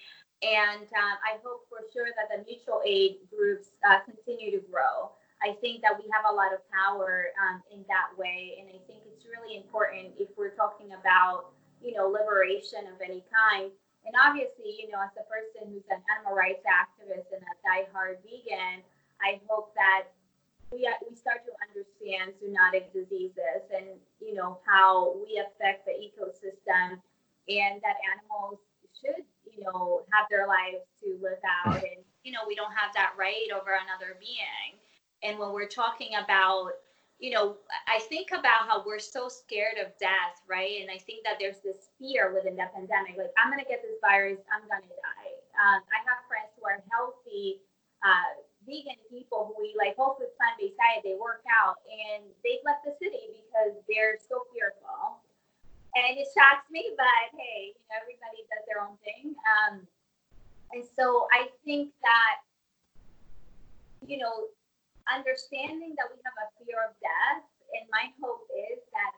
And 0.43 0.91
um, 0.99 1.17
I 1.23 1.39
hope 1.47 1.71
for 1.71 1.87
sure 1.95 2.11
that 2.19 2.27
the 2.27 2.43
mutual 2.43 2.83
aid 2.85 3.23
groups 3.31 3.71
uh, 3.87 4.03
continue 4.03 4.51
to 4.59 4.63
grow. 4.67 5.15
I 5.43 5.55
think 5.63 5.83
that 5.83 5.95
we 5.99 6.07
have 6.11 6.27
a 6.27 6.35
lot 6.35 6.55
of 6.55 6.63
power 6.71 7.31
um, 7.39 7.63
in 7.71 7.87
that 7.87 8.11
way. 8.19 8.59
And 8.59 8.67
I 8.71 8.79
think 8.87 9.07
it's 9.07 9.27
really 9.27 9.59
important 9.59 10.19
if 10.19 10.31
we're 10.35 10.55
talking 10.55 10.95
about, 10.99 11.55
you 11.83 11.95
know, 11.95 12.11
liberation 12.11 12.91
of 12.91 12.99
any 13.03 13.23
kind. 13.31 13.71
And 14.03 14.15
obviously, 14.19 14.75
you 14.83 14.91
know, 14.91 14.99
as 14.99 15.15
a 15.15 15.27
person 15.31 15.71
who's 15.71 15.87
an 15.91 16.03
animal 16.11 16.35
rights 16.35 16.67
activist 16.67 17.31
and 17.31 17.43
a 17.43 17.55
diehard 17.63 18.19
vegan, 18.27 18.83
I 19.23 19.39
hope 19.47 19.75
that 19.79 20.11
we, 20.75 20.91
we 21.07 21.15
start 21.15 21.47
to 21.47 21.55
understand 21.63 22.35
zoonotic 22.43 22.91
diseases 22.91 23.63
and, 23.71 23.95
you 24.19 24.35
know, 24.35 24.59
how 24.67 25.15
we 25.23 25.39
affect 25.39 25.87
the 25.87 25.95
ecosystem 25.95 26.99
and 27.49 27.81
that 27.83 27.97
animals 28.07 28.59
should, 28.95 29.25
you 29.45 29.65
know, 29.65 30.03
have 30.13 30.27
their 30.31 30.47
lives 30.47 30.85
to 31.03 31.19
live 31.21 31.43
out 31.43 31.83
and, 31.83 32.05
you 32.23 32.33
know, 32.33 32.47
we 32.47 32.55
don't 32.55 32.73
have 32.73 32.95
that 32.95 33.15
right 33.19 33.51
over 33.51 33.75
another 33.75 34.17
being. 34.21 34.79
And 35.23 35.39
when 35.39 35.53
we're 35.53 35.71
talking 35.71 36.15
about, 36.23 36.71
you 37.19 37.31
know, 37.31 37.59
I 37.87 38.03
think 38.11 38.35
about 38.35 38.67
how 38.67 38.83
we're 38.83 38.99
so 39.03 39.31
scared 39.31 39.79
of 39.79 39.95
death, 39.99 40.43
right? 40.51 40.83
And 40.83 40.91
I 40.91 40.99
think 40.99 41.23
that 41.23 41.39
there's 41.39 41.63
this 41.63 41.91
fear 41.99 42.35
within 42.35 42.59
the 42.59 42.67
pandemic, 42.75 43.15
like 43.19 43.31
I'm 43.39 43.51
gonna 43.51 43.67
get 43.67 43.83
this 43.83 43.99
virus, 44.03 44.43
I'm 44.51 44.67
gonna 44.67 44.91
die. 44.91 45.33
Um, 45.55 45.83
I 45.91 46.03
have 46.07 46.27
friends 46.27 46.51
who 46.59 46.67
are 46.67 46.83
healthy, 46.91 47.63
uh, 48.03 48.43
vegan 48.67 48.99
people 49.11 49.55
who 49.55 49.63
eat 49.63 49.79
like 49.79 49.95
whole 49.95 50.19
food 50.19 50.31
plant-based 50.39 50.79
diet. 50.79 51.03
They 51.03 51.19
work 51.19 51.43
out 51.47 51.79
and 51.87 52.27
they've 52.43 52.63
left 52.67 52.83
the 52.87 52.95
city 52.99 53.47
because 53.47 53.79
they're 53.87 54.19
so 54.19 54.47
fearful. 54.51 55.23
And 55.93 56.17
it 56.17 56.29
shocks 56.33 56.65
me, 56.73 56.97
but 56.97 57.29
hey, 57.37 57.77
you 57.77 57.85
know, 57.89 58.01
everybody 58.01 58.49
does 58.49 58.65
their 58.65 58.81
own 58.81 58.97
thing. 59.05 59.37
Um, 59.45 59.85
and 60.73 60.81
so 60.97 61.29
I 61.29 61.53
think 61.69 61.93
that, 62.01 62.41
you 64.01 64.17
know, 64.17 64.49
understanding 65.05 65.93
that 66.01 66.09
we 66.09 66.17
have 66.25 66.37
a 66.41 66.49
fear 66.65 66.81
of 66.81 66.97
death, 67.05 67.45
and 67.77 67.85
my 67.93 68.09
hope 68.25 68.49
is 68.49 68.81
that 68.97 69.13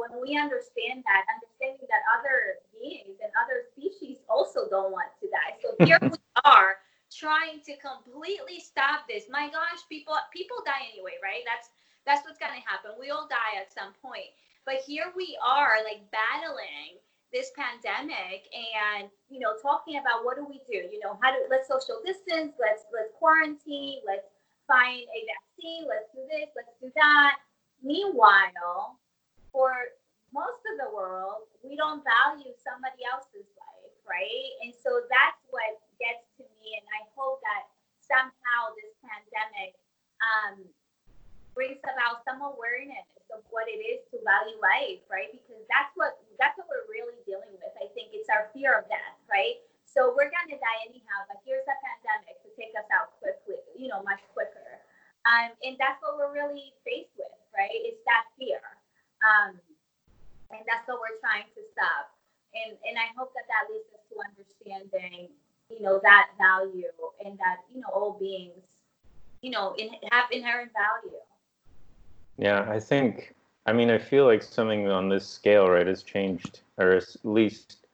when 0.00 0.14
we 0.16 0.38
understand 0.38 1.04
that, 1.04 1.28
understanding 1.28 1.84
that 1.90 2.06
other 2.14 2.62
beings 2.70 3.18
and 3.20 3.28
other 3.36 3.66
species 3.74 4.22
also 4.30 4.70
don't 4.70 4.94
want 4.94 5.10
to 5.20 5.26
die. 5.28 5.58
So 5.60 5.74
here 5.84 5.98
we 6.08 6.16
are 6.46 6.80
trying 7.10 7.60
to 7.66 7.74
completely 7.82 8.62
stop 8.62 9.10
this. 9.10 9.26
My 9.28 9.50
gosh, 9.50 9.82
people 9.88 10.14
people 10.32 10.62
die 10.64 10.86
anyway, 10.94 11.18
right? 11.18 11.42
That's 11.44 11.74
that's 12.06 12.22
what's 12.24 12.38
gonna 12.38 12.62
happen. 12.62 12.94
We 12.96 13.10
all 13.10 13.26
die 13.26 13.58
at 13.58 13.74
some 13.74 13.92
point. 14.00 14.30
But 14.66 14.82
here 14.86 15.12
we 15.16 15.36
are, 15.44 15.82
like 15.84 16.04
battling 16.10 17.00
this 17.32 17.52
pandemic 17.52 18.48
and 18.56 19.10
you 19.28 19.38
know 19.38 19.52
talking 19.60 20.00
about 20.00 20.24
what 20.24 20.40
do 20.40 20.46
we 20.48 20.64
do 20.64 20.88
you 20.88 20.98
know 21.04 21.12
how 21.20 21.28
do 21.28 21.36
let's 21.52 21.68
social 21.68 22.00
distance 22.00 22.56
let's 22.56 22.88
let's 22.88 23.12
quarantine 23.20 24.00
let's 24.08 24.32
find 24.68 25.08
a 25.08 25.20
vaccine, 25.24 25.88
let's 25.88 26.12
do 26.12 26.22
this, 26.28 26.52
let's 26.52 26.76
do 26.78 26.92
that. 26.94 27.40
Meanwhile, 27.80 29.00
for 29.50 29.72
most 30.30 30.60
of 30.68 30.76
the 30.76 30.92
world, 30.92 31.48
we 31.64 31.72
don't 31.74 32.04
value 32.04 32.52
somebody 32.60 33.00
else's 33.08 33.48
life, 33.56 33.96
right? 34.04 34.52
And 34.60 34.76
so 34.76 35.08
that's 35.08 35.40
what 35.48 35.80
gets 35.96 36.28
to 36.36 36.44
me. 36.60 36.76
And 36.76 36.86
I 36.92 37.08
hope 37.16 37.40
that 37.40 37.64
somehow 38.04 38.76
this 38.76 38.92
pandemic 39.00 39.72
um, 40.20 40.68
brings 41.56 41.80
about 41.88 42.20
some 42.28 42.44
awareness 42.44 43.08
of 43.34 43.44
what 43.52 43.68
it 43.68 43.80
is 43.80 44.00
to 44.12 44.18
value 44.24 44.56
life, 44.60 45.04
right? 45.12 45.28
Because 45.30 45.62
that's 45.68 45.92
what 45.94 46.18
that's 46.40 46.56
what 46.56 46.66
we're 46.70 46.88
really 46.88 47.18
dealing 47.28 47.52
with. 47.56 47.74
I 47.78 47.90
think 47.92 48.12
it's 48.16 48.28
our 48.32 48.48
fear 48.52 48.78
of 48.80 48.88
death, 48.88 49.16
right? 49.28 49.60
So 49.88 50.12
we're 50.12 50.28
to 50.28 50.58
die 50.60 50.80
anyhow, 50.84 51.28
but 51.28 51.40
here's 51.44 51.64
a 51.64 51.76
pandemic 51.80 52.40
to 52.44 52.48
take 52.56 52.72
us 52.76 52.88
out 52.92 53.16
quickly, 53.20 53.60
you 53.76 53.88
know, 53.88 54.00
much 54.04 54.20
quicker. 54.32 54.80
Um, 55.28 55.52
and 55.60 55.76
that's 55.76 56.00
what 56.00 56.16
we're 56.16 56.32
really 56.32 56.72
faced 56.88 57.12
with, 57.20 57.34
right? 57.52 57.72
It's 57.72 58.00
that 58.08 58.28
fear. 58.40 58.64
Um, 59.20 59.60
and 60.48 60.64
that's 60.64 60.88
what 60.88 61.04
we're 61.04 61.20
trying 61.20 61.48
to 61.52 61.62
stop. 61.76 62.16
And, 62.56 62.80
and 62.88 62.96
I 62.96 63.12
hope 63.12 63.36
that 63.36 63.44
that 63.48 63.68
leads 63.68 63.88
us 63.92 64.04
to 64.08 64.16
understanding, 64.24 65.28
you 65.68 65.84
know, 65.84 66.00
that 66.00 66.32
value 66.40 66.88
and 67.20 67.36
that, 67.36 67.68
you 67.68 67.84
know, 67.84 67.92
all 67.92 68.16
beings, 68.16 68.64
you 69.44 69.52
know, 69.52 69.76
in, 69.76 69.92
have 70.08 70.32
inherent 70.32 70.72
value. 70.72 71.20
Yeah, 72.38 72.66
I 72.70 72.78
think, 72.78 73.34
I 73.66 73.72
mean, 73.72 73.90
I 73.90 73.98
feel 73.98 74.24
like 74.24 74.42
something 74.42 74.88
on 74.88 75.08
this 75.08 75.26
scale, 75.26 75.68
right, 75.68 75.86
has 75.86 76.02
changed, 76.02 76.60
or 76.78 76.92
at 76.92 77.16
least 77.24 77.88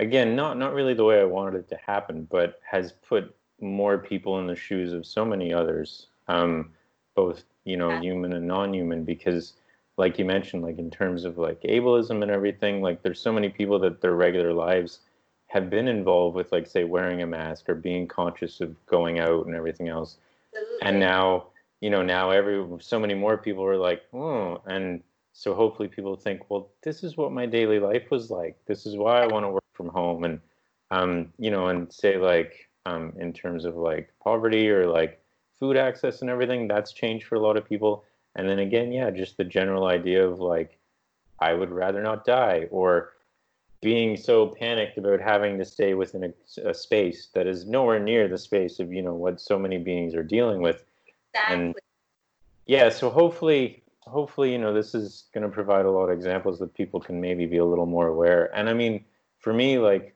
again, 0.00 0.34
not 0.34 0.56
not 0.56 0.72
really 0.74 0.94
the 0.94 1.04
way 1.04 1.20
I 1.20 1.24
wanted 1.24 1.56
it 1.56 1.68
to 1.68 1.76
happen, 1.76 2.26
but 2.30 2.60
has 2.68 2.92
put 2.92 3.34
more 3.60 3.98
people 3.98 4.38
in 4.38 4.46
the 4.46 4.56
shoes 4.56 4.92
of 4.92 5.06
so 5.06 5.24
many 5.24 5.52
others, 5.52 6.06
um, 6.28 6.70
both 7.14 7.44
you 7.64 7.76
know, 7.76 7.90
yeah. 7.90 8.00
human 8.00 8.32
and 8.32 8.46
non-human, 8.46 9.04
because 9.04 9.54
like 9.98 10.18
you 10.18 10.24
mentioned, 10.24 10.62
like 10.62 10.78
in 10.78 10.90
terms 10.90 11.24
of 11.24 11.36
like 11.36 11.60
ableism 11.62 12.22
and 12.22 12.30
everything, 12.30 12.80
like 12.80 13.02
there's 13.02 13.20
so 13.20 13.32
many 13.32 13.50
people 13.50 13.78
that 13.78 14.00
their 14.00 14.14
regular 14.14 14.54
lives 14.54 15.00
have 15.48 15.68
been 15.68 15.88
involved 15.88 16.34
with 16.36 16.50
like 16.52 16.66
say 16.66 16.84
wearing 16.84 17.22
a 17.22 17.26
mask 17.26 17.68
or 17.68 17.74
being 17.74 18.08
conscious 18.08 18.60
of 18.60 18.74
going 18.86 19.18
out 19.18 19.46
and 19.46 19.54
everything 19.54 19.88
else. 19.88 20.16
Absolutely. 20.56 20.88
And 20.88 21.00
now, 21.00 21.46
you 21.80 21.90
know, 21.90 22.02
now 22.02 22.30
every 22.30 22.66
so 22.80 22.98
many 22.98 23.14
more 23.14 23.36
people 23.36 23.64
are 23.64 23.76
like, 23.76 24.02
oh, 24.12 24.60
and 24.66 25.02
so 25.32 25.54
hopefully 25.54 25.88
people 25.88 26.16
think, 26.16 26.50
well, 26.50 26.70
this 26.82 27.02
is 27.02 27.16
what 27.16 27.32
my 27.32 27.46
daily 27.46 27.78
life 27.78 28.10
was 28.10 28.30
like. 28.30 28.56
This 28.66 28.86
is 28.86 28.96
why 28.96 29.22
I 29.22 29.26
want 29.26 29.44
to 29.44 29.50
work 29.50 29.64
from 29.72 29.88
home 29.88 30.24
and 30.24 30.40
um, 30.90 31.32
you 31.38 31.50
know, 31.50 31.68
and 31.68 31.92
say 31.92 32.16
like 32.16 32.68
um, 32.86 33.12
in 33.18 33.32
terms 33.32 33.64
of 33.64 33.76
like 33.76 34.12
poverty 34.22 34.68
or 34.68 34.86
like 34.86 35.22
food 35.58 35.76
access 35.76 36.20
and 36.20 36.30
everything, 36.30 36.66
that's 36.66 36.92
changed 36.92 37.26
for 37.26 37.36
a 37.36 37.40
lot 37.40 37.56
of 37.56 37.68
people. 37.68 38.04
And 38.36 38.48
then 38.48 38.58
again, 38.58 38.92
yeah, 38.92 39.10
just 39.10 39.36
the 39.36 39.44
general 39.44 39.86
idea 39.86 40.26
of 40.26 40.40
like, 40.40 40.78
I 41.38 41.54
would 41.54 41.70
rather 41.70 42.02
not 42.02 42.24
die, 42.24 42.68
or 42.70 43.12
being 43.80 44.16
so 44.16 44.46
panicked 44.46 44.98
about 44.98 45.20
having 45.20 45.58
to 45.58 45.64
stay 45.64 45.94
within 45.94 46.24
a, 46.24 46.68
a 46.68 46.74
space 46.74 47.28
that 47.34 47.46
is 47.46 47.66
nowhere 47.66 47.98
near 47.98 48.28
the 48.28 48.36
space 48.36 48.78
of 48.78 48.92
you 48.92 49.00
know 49.02 49.14
what 49.14 49.40
so 49.40 49.58
many 49.58 49.78
beings 49.78 50.14
are 50.14 50.22
dealing 50.22 50.60
with. 50.60 50.84
Exactly. 51.34 51.56
And 51.66 51.74
yeah, 52.66 52.88
so 52.88 53.10
hopefully, 53.10 53.82
hopefully, 54.02 54.52
you 54.52 54.58
know, 54.58 54.72
this 54.72 54.94
is 54.94 55.24
going 55.34 55.42
to 55.42 55.50
provide 55.50 55.86
a 55.86 55.90
lot 55.90 56.06
of 56.06 56.16
examples 56.16 56.58
that 56.60 56.74
people 56.74 57.00
can 57.00 57.20
maybe 57.20 57.46
be 57.46 57.58
a 57.58 57.64
little 57.64 57.86
more 57.86 58.08
aware. 58.08 58.54
And 58.56 58.68
I 58.68 58.74
mean, 58.74 59.04
for 59.38 59.52
me, 59.52 59.78
like 59.78 60.14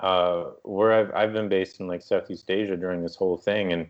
uh, 0.00 0.44
where 0.62 0.92
I've 0.92 1.14
I've 1.14 1.32
been 1.32 1.48
based 1.48 1.80
in 1.80 1.86
like 1.86 2.02
Southeast 2.02 2.50
Asia 2.50 2.76
during 2.76 3.02
this 3.02 3.16
whole 3.16 3.36
thing, 3.36 3.72
and 3.72 3.88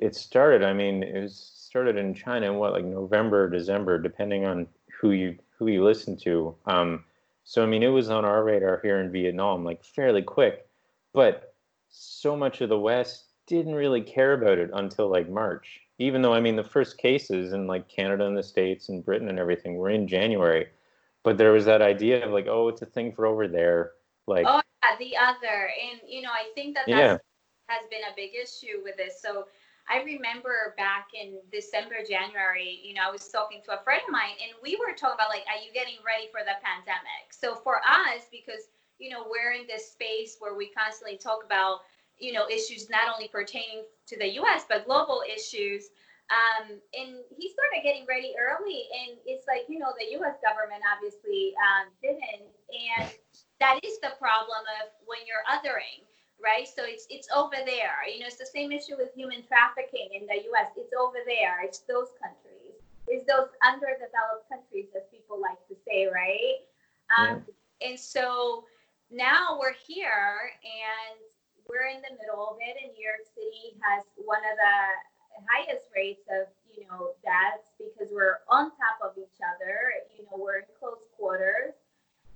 it 0.00 0.14
started. 0.14 0.62
I 0.64 0.72
mean, 0.72 1.02
it 1.02 1.20
was 1.22 1.36
started 1.36 1.96
in 1.96 2.14
China 2.14 2.46
in 2.52 2.56
what 2.58 2.72
like 2.72 2.84
November, 2.84 3.48
December, 3.48 3.98
depending 3.98 4.44
on 4.44 4.66
who 5.00 5.12
you 5.12 5.38
who 5.58 5.68
you 5.68 5.84
listen 5.84 6.16
to. 6.18 6.54
Um, 6.66 7.04
so 7.44 7.62
I 7.62 7.66
mean, 7.66 7.82
it 7.82 7.88
was 7.88 8.10
on 8.10 8.24
our 8.24 8.42
radar 8.44 8.80
here 8.82 9.00
in 9.00 9.12
Vietnam, 9.12 9.64
like 9.64 9.84
fairly 9.84 10.22
quick, 10.22 10.66
but 11.12 11.54
so 11.90 12.36
much 12.36 12.60
of 12.60 12.68
the 12.68 12.78
West 12.78 13.24
didn't 13.56 13.74
really 13.74 14.00
care 14.00 14.32
about 14.32 14.58
it 14.58 14.70
until 14.72 15.10
like 15.10 15.28
March. 15.28 15.80
Even 15.98 16.22
though 16.22 16.32
I 16.32 16.40
mean, 16.40 16.56
the 16.56 16.64
first 16.64 16.96
cases 16.96 17.52
in 17.52 17.66
like 17.66 17.88
Canada 17.88 18.26
and 18.26 18.36
the 18.36 18.42
States 18.42 18.88
and 18.88 19.04
Britain 19.04 19.28
and 19.28 19.38
everything 19.38 19.76
were 19.76 19.90
in 19.90 20.08
January 20.08 20.66
but 21.22 21.36
there 21.36 21.52
was 21.52 21.64
that 21.66 21.82
idea 21.82 22.24
of 22.24 22.32
like, 22.32 22.46
oh, 22.48 22.68
it's 22.68 22.82
a 22.82 22.86
thing 22.86 23.12
for 23.12 23.26
over 23.26 23.46
there. 23.46 23.92
Like, 24.26 24.46
oh, 24.48 24.62
yeah, 24.82 24.96
the 24.98 25.16
other, 25.16 25.68
and 25.68 26.00
you 26.06 26.22
know, 26.22 26.30
I 26.30 26.50
think 26.54 26.74
that 26.76 26.88
yeah. 26.88 27.18
has 27.68 27.86
been 27.90 28.04
a 28.10 28.16
big 28.16 28.30
issue 28.34 28.82
with 28.82 28.96
this. 28.96 29.20
So 29.20 29.46
I 29.88 30.02
remember 30.02 30.74
back 30.78 31.08
in 31.12 31.40
December, 31.52 31.96
January, 32.08 32.80
you 32.82 32.94
know, 32.94 33.02
I 33.06 33.10
was 33.10 33.28
talking 33.28 33.60
to 33.66 33.78
a 33.78 33.82
friend 33.82 34.00
of 34.06 34.12
mine, 34.12 34.38
and 34.40 34.52
we 34.62 34.76
were 34.76 34.94
talking 34.96 35.16
about 35.16 35.28
like, 35.28 35.44
are 35.50 35.60
you 35.60 35.72
getting 35.74 36.00
ready 36.06 36.28
for 36.30 36.40
the 36.40 36.56
pandemic? 36.62 37.32
So 37.32 37.54
for 37.54 37.78
us, 37.78 38.28
because 38.30 38.70
you 38.98 39.10
know, 39.10 39.24
we're 39.28 39.52
in 39.52 39.66
this 39.66 39.90
space 39.92 40.36
where 40.40 40.54
we 40.54 40.70
constantly 40.70 41.16
talk 41.16 41.40
about 41.44 41.80
you 42.20 42.32
know 42.32 42.46
issues 42.48 42.88
not 42.90 43.08
only 43.12 43.28
pertaining 43.28 43.84
to 44.06 44.18
the 44.18 44.34
U.S. 44.44 44.64
but 44.68 44.86
global 44.86 45.22
issues. 45.26 45.90
Um, 46.30 46.78
and 46.94 47.26
he 47.34 47.50
started 47.50 47.82
getting 47.82 48.06
ready 48.06 48.38
early, 48.38 48.86
and 48.94 49.18
it's 49.26 49.50
like 49.50 49.66
you 49.66 49.80
know 49.82 49.90
the 49.98 50.14
U.S. 50.22 50.38
government 50.38 50.78
obviously 50.86 51.58
um, 51.58 51.90
didn't, 51.98 52.46
and 52.70 53.10
that 53.58 53.82
is 53.82 53.98
the 53.98 54.14
problem 54.14 54.62
of 54.78 54.94
when 55.10 55.26
you're 55.26 55.42
othering, 55.50 56.06
right? 56.38 56.70
So 56.70 56.86
it's 56.86 57.10
it's 57.10 57.26
over 57.34 57.58
there. 57.66 58.06
You 58.06 58.22
know, 58.22 58.30
it's 58.30 58.38
the 58.38 58.46
same 58.46 58.70
issue 58.70 58.94
with 58.94 59.10
human 59.10 59.42
trafficking 59.42 60.14
in 60.14 60.30
the 60.30 60.46
U.S. 60.54 60.70
It's 60.78 60.94
over 60.94 61.18
there. 61.26 61.66
It's 61.66 61.82
those 61.90 62.14
countries. 62.22 62.78
It's 63.10 63.26
those 63.26 63.50
underdeveloped 63.66 64.46
countries, 64.46 64.86
as 64.94 65.02
people 65.10 65.42
like 65.42 65.58
to 65.66 65.74
say, 65.82 66.06
right? 66.06 66.62
Um, 67.10 67.42
yeah. 67.42 67.90
And 67.90 67.98
so 67.98 68.64
now 69.10 69.58
we're 69.58 69.74
here, 69.74 70.54
and 70.62 71.18
we're 71.70 71.86
in 71.86 72.02
the 72.02 72.18
middle 72.18 72.42
of 72.50 72.58
it, 72.58 72.74
and 72.82 72.90
New 72.90 73.06
York 73.06 73.22
City 73.30 73.78
has 73.86 74.02
one 74.18 74.42
of 74.42 74.58
the 74.58 74.78
highest 75.46 75.86
rates 75.94 76.26
of 76.26 76.50
you 76.66 76.82
know 76.90 77.14
deaths 77.22 77.70
because 77.78 78.10
we're 78.10 78.42
on 78.50 78.74
top 78.74 78.98
of 78.98 79.14
each 79.14 79.38
other. 79.38 79.94
You 80.18 80.26
know, 80.26 80.34
we're 80.34 80.66
in 80.66 80.70
close 80.82 81.06
quarters, 81.14 81.78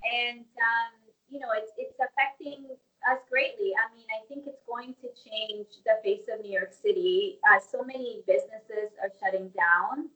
and 0.06 0.46
um, 0.62 0.94
you 1.26 1.42
know 1.42 1.50
it's 1.58 1.74
it's 1.74 1.98
affecting 1.98 2.70
us 3.10 3.20
greatly. 3.26 3.74
I 3.74 3.90
mean, 3.90 4.06
I 4.14 4.22
think 4.30 4.46
it's 4.46 4.62
going 4.70 4.94
to 5.02 5.10
change 5.18 5.82
the 5.82 5.98
face 6.06 6.30
of 6.30 6.38
New 6.46 6.54
York 6.54 6.70
City. 6.70 7.42
uh, 7.42 7.58
so 7.58 7.82
many 7.82 8.22
businesses 8.30 8.94
are 9.02 9.10
shutting 9.18 9.50
down, 9.50 10.14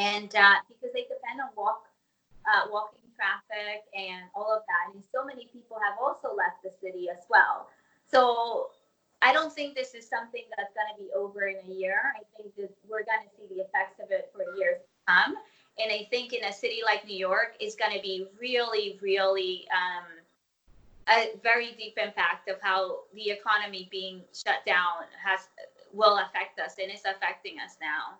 and 0.00 0.32
uh, 0.32 0.64
because 0.72 0.90
they 0.96 1.04
depend 1.04 1.44
on 1.44 1.52
walk, 1.52 1.84
uh, 2.48 2.72
walking 2.72 3.04
traffic 3.12 3.84
and 3.92 4.24
all 4.32 4.48
of 4.48 4.64
that, 4.64 4.96
and 4.96 5.04
so 5.12 5.20
many 5.20 5.52
people 5.52 5.76
have 5.76 6.00
also 6.00 6.32
left 6.32 6.64
the 6.64 6.72
city 6.80 7.12
as 7.12 7.28
well. 7.28 7.68
So 8.12 8.68
I 9.22 9.32
don't 9.32 9.52
think 9.52 9.74
this 9.74 9.94
is 9.94 10.08
something 10.08 10.42
that's 10.56 10.72
going 10.74 10.94
to 10.96 11.02
be 11.02 11.10
over 11.14 11.46
in 11.46 11.56
a 11.68 11.74
year. 11.74 12.12
I 12.16 12.22
think 12.36 12.54
that 12.56 12.70
we're 12.88 13.04
going 13.04 13.22
to 13.24 13.30
see 13.36 13.54
the 13.54 13.62
effects 13.62 14.00
of 14.02 14.10
it 14.10 14.32
for 14.32 14.42
years 14.56 14.78
to 14.80 15.12
come. 15.12 15.36
And 15.78 15.90
I 15.90 16.06
think 16.10 16.32
in 16.32 16.44
a 16.44 16.52
city 16.52 16.80
like 16.84 17.06
New 17.06 17.16
York 17.16 17.54
is 17.60 17.74
going 17.74 17.96
to 17.96 18.02
be 18.02 18.26
really, 18.38 18.98
really 19.00 19.66
um, 19.72 20.04
a 21.08 21.38
very 21.42 21.72
deep 21.78 21.96
impact 21.96 22.48
of 22.48 22.56
how 22.60 23.00
the 23.14 23.30
economy 23.30 23.88
being 23.90 24.22
shut 24.32 24.64
down 24.66 25.04
has 25.24 25.48
will 25.92 26.18
affect 26.18 26.58
us 26.58 26.76
and 26.80 26.90
it's 26.90 27.04
affecting 27.04 27.58
us 27.60 27.76
now. 27.80 28.18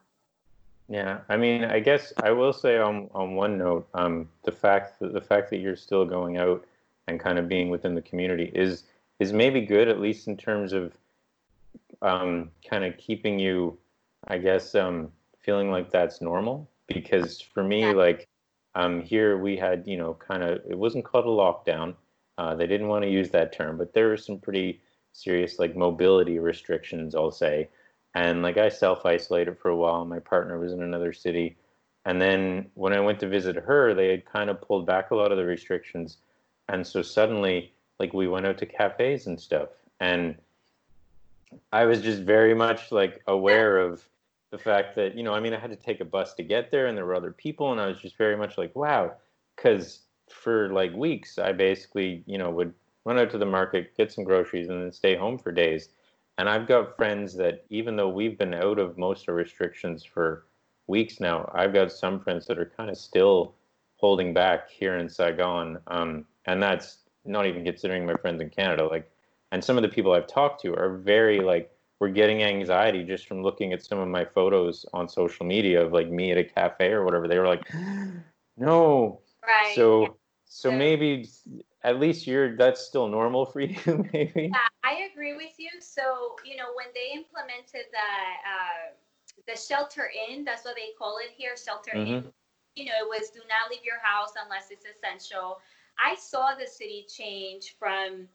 Yeah, 0.89 1.21
I 1.29 1.37
mean, 1.37 1.65
I 1.65 1.81
guess 1.81 2.13
I 2.23 2.33
will 2.33 2.53
say 2.53 2.79
on 2.79 3.09
on 3.15 3.35
one 3.35 3.57
note, 3.57 3.89
um, 3.95 4.29
the 4.45 4.53
fact 4.53 4.99
that 5.01 5.13
the 5.13 5.21
fact 5.21 5.49
that 5.51 5.59
you're 5.59 5.77
still 5.77 6.05
going 6.05 6.37
out 6.37 6.65
and 7.09 7.19
kind 7.19 7.39
of 7.39 7.49
being 7.49 7.71
within 7.71 7.95
the 7.95 8.03
community 8.03 8.51
is 8.55 8.85
is 9.23 9.33
maybe 9.33 9.61
good, 9.61 9.89
at 9.89 10.01
least 10.01 10.27
in 10.27 10.37
terms 10.37 10.73
of 10.73 10.93
um, 12.03 12.51
kind 12.69 12.85
of 12.85 12.97
keeping 12.99 13.39
you, 13.39 13.79
I 14.27 14.39
guess, 14.39 14.75
um, 14.75 15.13
feeling 15.39 15.71
like 15.71 15.91
that's 15.91 16.21
normal. 16.21 16.69
Because 16.89 17.41
for 17.41 17.63
me, 17.63 17.83
yeah. 17.83 17.93
like 17.93 18.29
um, 18.75 19.01
here 19.01 19.39
we 19.39 19.57
had, 19.57 19.85
you 19.87 19.97
know, 19.97 20.15
kind 20.15 20.43
of 20.43 20.61
it 20.69 20.77
wasn't 20.77 21.05
called 21.05 21.27
a 21.27 21.29
lockdown. 21.29 21.95
Uh, 22.37 22.55
they 22.55 22.67
didn't 22.67 22.89
want 22.89 23.05
to 23.05 23.11
use 23.11 23.31
that 23.31 23.53
term, 23.53 23.79
but 23.79 23.95
there 23.95 24.09
were 24.09 24.17
some 24.17 24.39
pretty 24.39 24.81
serious 25.13 25.59
like 25.59 25.77
mobility 25.77 26.39
restrictions, 26.39 27.15
I'll 27.15 27.31
say. 27.31 27.69
And 28.15 28.43
like 28.43 28.59
I 28.59 28.69
self 28.69 29.07
isolated 29.07 29.59
for 29.59 29.69
a 29.69 29.77
while. 29.77 30.05
My 30.05 30.19
partner 30.19 30.59
was 30.59 30.73
in 30.73 30.83
another 30.83 31.13
city. 31.13 31.57
And 32.05 32.21
then 32.21 32.71
when 32.75 32.93
I 32.93 33.01
went 33.01 33.21
to 33.21 33.29
visit 33.29 33.55
her, 33.55 33.95
they 33.95 34.11
had 34.11 34.25
kind 34.25 34.51
of 34.51 34.61
pulled 34.61 34.87
back 34.87 35.11
a 35.11 35.15
lot 35.15 35.31
of 35.31 35.39
the 35.39 35.45
restrictions. 35.45 36.19
And 36.69 36.85
so 36.85 37.01
suddenly, 37.01 37.73
like 38.03 38.13
we 38.13 38.27
went 38.27 38.47
out 38.47 38.59
to 38.59 38.67
cafes 38.67 39.29
and 39.29 39.41
stuff. 39.41 39.69
And 40.01 40.35
I 41.73 41.85
was 41.85 42.03
just 42.03 42.23
very 42.23 42.53
much 42.53 42.91
like 42.91 43.23
aware 43.29 43.79
of 43.79 44.03
the 44.51 44.59
fact 44.59 44.97
that, 44.97 45.17
you 45.17 45.23
know, 45.23 45.33
I 45.33 45.39
mean, 45.41 45.55
I 45.55 45.59
had 45.61 45.71
to 45.71 45.77
take 45.77 46.01
a 46.01 46.05
bus 46.05 46.35
to 46.35 46.43
get 46.43 46.73
there 46.73 46.89
and 46.89 46.99
there 46.99 47.07
were 47.07 47.15
other 47.15 47.31
people. 47.31 47.71
And 47.71 47.81
I 47.81 47.87
was 47.87 48.01
just 48.01 48.19
very 48.19 48.37
much 48.37 48.59
like, 48.59 48.75
wow. 48.75 49.13
Because 49.55 50.01
for 50.29 50.69
like 50.71 50.93
weeks, 50.95 51.39
I 51.39 51.53
basically, 51.53 52.25
you 52.27 52.39
know, 52.39 52.51
would 52.51 52.75
run 53.05 53.21
out 53.21 53.31
to 53.31 53.39
the 53.39 53.47
market, 53.47 53.97
get 53.97 54.11
some 54.11 54.25
groceries, 54.25 54.69
and 54.69 54.83
then 54.83 54.93
stay 54.93 55.15
home 55.15 55.39
for 55.39 55.53
days. 55.53 55.91
And 56.39 56.49
I've 56.49 56.67
got 56.67 56.97
friends 56.97 57.35
that, 57.37 57.65
even 57.71 57.95
though 57.95 58.09
we've 58.09 58.37
been 58.37 58.55
out 58.55 58.81
of 58.81 58.99
most 58.99 59.29
of 59.29 59.37
restrictions 59.37 60.03
for 60.03 60.47
weeks 60.89 61.21
now, 61.21 61.49
I've 61.55 61.73
got 61.73 61.93
some 61.93 62.19
friends 62.19 62.47
that 62.47 62.59
are 62.59 62.73
kind 62.77 62.91
of 62.91 62.97
still 62.97 63.55
holding 63.97 64.35
back 64.35 64.69
here 64.69 64.97
in 64.97 65.09
Saigon. 65.09 65.79
Um, 65.87 66.25
and 66.47 66.61
that's 66.61 67.02
not 67.25 67.47
even 67.47 67.65
considering 67.65 68.07
my 68.07 68.15
friends 68.15 68.41
in 68.41 68.51
Canada. 68.51 68.87
Like, 68.87 69.11
and 69.53 69.63
some 69.63 69.77
of 69.77 69.83
the 69.83 69.89
people 69.89 70.13
I've 70.13 70.27
talked 70.27 70.63
to 70.63 70.75
are 70.75 70.99
very 70.99 71.41
like, 71.41 71.71
we're 72.01 72.09
getting 72.09 72.43
anxiety 72.43 73.05
just 73.05 73.29
from 73.29 73.43
looking 73.43 73.73
at 73.73 73.85
some 73.85 73.99
of 73.99 74.09
my 74.09 74.25
photos 74.25 74.85
on 74.93 75.09
social 75.09 75.47
media 75.47 75.85
of 75.85 75.93
like 75.93 76.11
me 76.11 76.33
at 76.33 76.39
a 76.39 76.45
cafe 76.45 76.91
or 76.91 77.05
whatever. 77.05 77.29
They 77.29 77.39
were 77.39 77.47
like, 77.47 77.63
no. 78.57 79.21
Right. 79.47 79.75
So, 79.77 80.17
so 80.45 80.71
yeah. 80.71 80.79
maybe 80.79 81.29
at 81.85 81.99
least 81.99 82.27
you're 82.27 82.57
that's 82.57 82.81
still 82.81 83.09
normal 83.09 83.47
for 83.47 83.61
you, 83.61 84.09
maybe. 84.13 84.51
Yeah, 84.53 84.69
I 84.85 85.09
agree 85.13 85.37
with 85.37 85.53
you. 85.59 85.71
So, 85.81 86.37
you 86.45 86.57
know, 86.57 86.73
when 86.75 86.89
they 86.95 87.15
implemented 87.15 87.87
the 87.93 88.11
uh, 88.47 88.93
the 89.47 89.59
shelter 89.59 90.11
in, 90.29 90.45
that's 90.45 90.65
what 90.65 90.77
they 90.77 90.91
call 90.99 91.19
it 91.19 91.31
here, 91.37 91.57
shelter 91.57 91.93
mm-hmm. 91.95 92.27
in. 92.27 92.33
You 92.75 92.87
know, 92.87 92.93
it 93.01 93.09
was 93.09 93.31
do 93.31 93.41
not 93.49 93.71
leave 93.71 93.85
your 93.85 94.01
house 94.03 94.33
unless 94.43 94.71
it's 94.71 94.87
essential. 94.87 95.59
I 95.99 96.15
saw 96.17 96.55
the 96.55 96.67
city 96.67 97.07
change 97.09 97.77
from 97.79 98.29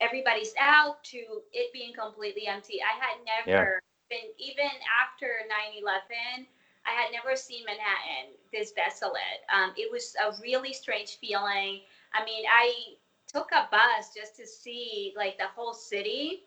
everybody's 0.00 0.54
out 0.58 1.02
to 1.04 1.18
it 1.52 1.72
being 1.72 1.92
completely 1.92 2.46
empty. 2.46 2.80
I 2.82 2.98
had 2.98 3.18
never 3.24 3.80
yeah. 4.10 4.18
been, 4.18 4.30
even 4.38 4.70
after 5.00 5.26
9 5.48 5.82
11, 5.82 6.46
I 6.84 6.90
had 6.90 7.12
never 7.12 7.36
seen 7.36 7.64
Manhattan 7.64 8.34
this 8.52 8.72
desolate. 8.72 9.46
Um, 9.54 9.72
it 9.76 9.90
was 9.90 10.14
a 10.18 10.34
really 10.42 10.72
strange 10.72 11.18
feeling. 11.20 11.80
I 12.12 12.24
mean, 12.24 12.44
I 12.50 12.96
took 13.32 13.50
a 13.52 13.68
bus 13.70 14.12
just 14.14 14.36
to 14.36 14.46
see 14.46 15.14
like 15.16 15.38
the 15.38 15.46
whole 15.54 15.72
city 15.72 16.44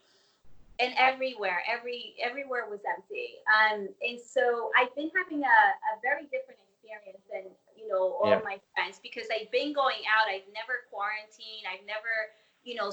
and 0.80 0.94
everywhere 0.98 1.64
every 1.72 2.16
everywhere 2.22 2.68
was 2.70 2.82
empty 2.86 3.36
um 3.48 3.88
and 4.02 4.20
so 4.20 4.72
i've 4.78 4.94
been 4.96 5.10
having 5.16 5.42
a, 5.42 5.46
a 5.48 5.94
very 6.04 6.24
different 6.24 6.60
experience 6.86 7.26
than 7.28 7.46
you 7.74 7.90
know 7.90 8.22
all 8.22 8.30
yeah. 8.30 8.46
my 8.46 8.62
friends 8.74 9.02
because 9.02 9.26
i've 9.34 9.50
been 9.50 9.74
going 9.74 10.06
out 10.08 10.30
i've 10.30 10.46
never 10.54 10.86
quarantined 10.90 11.66
i've 11.66 11.84
never 11.86 12.34
you 12.66 12.74
know, 12.74 12.90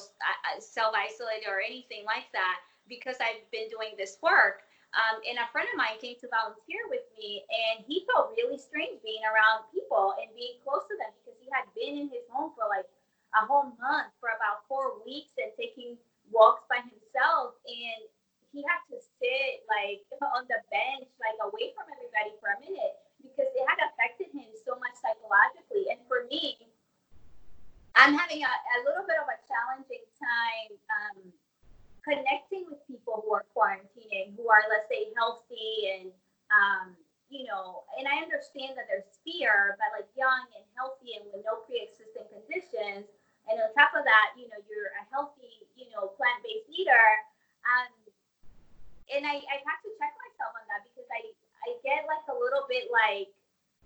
self 0.61 0.93
isolated 0.93 1.49
or 1.49 1.59
anything 1.59 2.05
like 2.05 2.29
that 2.37 2.61
because 2.87 3.17
I've 3.19 3.43
been 3.51 3.73
doing 3.73 3.97
this 3.97 4.21
work. 4.21 4.63
Um, 4.93 5.25
and 5.25 5.41
a 5.41 5.49
friend 5.49 5.65
of 5.73 5.81
mine 5.81 5.97
came 5.97 6.21
to 6.21 6.29
volunteer 6.29 6.85
with 6.93 7.09
me, 7.17 7.41
and 7.49 7.81
he 7.89 8.05
felt 8.13 8.37
really 8.37 8.61
strange 8.61 9.01
being 9.01 9.25
around 9.25 9.65
people 9.73 10.13
and 10.21 10.29
being 10.37 10.61
close 10.61 10.85
to 10.85 10.95
them 11.01 11.09
because 11.25 11.41
he 11.41 11.49
had 11.49 11.65
been 11.73 11.97
in 11.97 12.07
his 12.13 12.29
home 12.29 12.53
for 12.53 12.69
like 12.69 12.85
a 13.33 13.49
whole 13.49 13.73
month 13.81 14.13
for 14.21 14.37
about 14.37 14.69
four 14.69 15.01
weeks 15.01 15.33
and 15.41 15.49
taking 15.57 15.97
walks 16.29 16.69
by 16.69 16.85
himself. 16.85 17.57
And 17.65 18.05
he 18.53 18.61
had 18.69 18.85
to 18.93 19.01
sit 19.01 19.65
like 19.65 20.05
on 20.37 20.45
the 20.53 20.61
bench, 20.69 21.09
like 21.17 21.41
away 21.41 21.73
from 21.73 21.89
everybody 21.89 22.37
for 22.45 22.53
a 22.53 22.61
minute 22.61 23.01
because 23.33 23.49
it 23.49 23.65
had 23.65 23.81
affected 23.89 24.29
him 24.37 24.53
so 24.63 24.77
much 24.77 24.93
psychologically. 25.01 25.89
And 25.89 26.05
for 26.05 26.29
me, 26.29 26.61
I'm 27.97 28.13
having 28.13 28.45
a, 28.45 28.53
a 28.53 28.79
little 28.85 29.09
bit 29.09 29.17
of 29.21 29.29
a 29.29 29.37
challenging 29.49 30.05
time 30.21 30.73
um, 30.93 31.19
connecting 32.05 32.69
with 32.69 32.81
people 32.85 33.25
who 33.25 33.33
are 33.33 33.49
quarantining, 33.53 34.37
who 34.37 34.49
are, 34.53 34.65
let's 34.69 34.89
say, 34.89 35.13
healthy 35.17 35.89
and, 35.97 36.09
um, 36.53 36.87
you 37.33 37.49
know, 37.49 37.89
and 37.97 38.05
I 38.05 38.21
understand 38.21 38.77
that 38.77 38.91
there's 38.93 39.09
fear, 39.25 39.81
but 39.81 39.89
like 39.97 40.11
young 40.13 40.45
and 40.53 40.65
healthy 40.77 41.17
and 41.17 41.25
with 41.33 41.41
no 41.49 41.65
pre 41.65 41.81
existing 41.81 42.29
conditions. 42.29 43.09
And 43.49 43.57
on 43.59 43.73
top 43.73 43.97
of 43.97 44.05
that, 44.05 44.37
you 44.37 44.47
know, 44.53 44.61
you're 44.69 44.93
a 45.01 45.05
healthy, 45.09 45.65
you 45.75 45.89
know, 45.91 46.13
plant 46.15 46.45
based 46.45 46.69
eater. 46.69 47.09
Um, 47.65 47.91
and 49.09 49.25
I, 49.25 49.41
I 49.41 49.57
have 49.65 49.81
to 49.83 49.91
check 49.97 50.13
myself 50.17 50.53
on 50.57 50.65
that 50.69 50.85
because 50.87 51.09
I, 51.09 51.33
I 51.67 51.79
get 51.87 52.07
like 52.11 52.27
a 52.27 52.37
little 52.37 52.67
bit 52.67 52.91
like, 52.91 53.31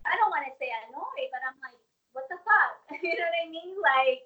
I 0.06 0.14
don't 0.16 0.32
want 0.32 0.48
to 0.48 0.54
say 0.56 0.70
annoyed, 0.86 1.30
but 1.32 1.42
I'm 1.44 1.58
like, 1.60 1.78
what 2.16 2.24
the 2.32 2.40
fuck? 2.40 2.74
you 3.04 3.12
know 3.12 3.28
what 3.28 3.44
I 3.44 3.48
mean? 3.52 3.76
Like, 3.80 4.24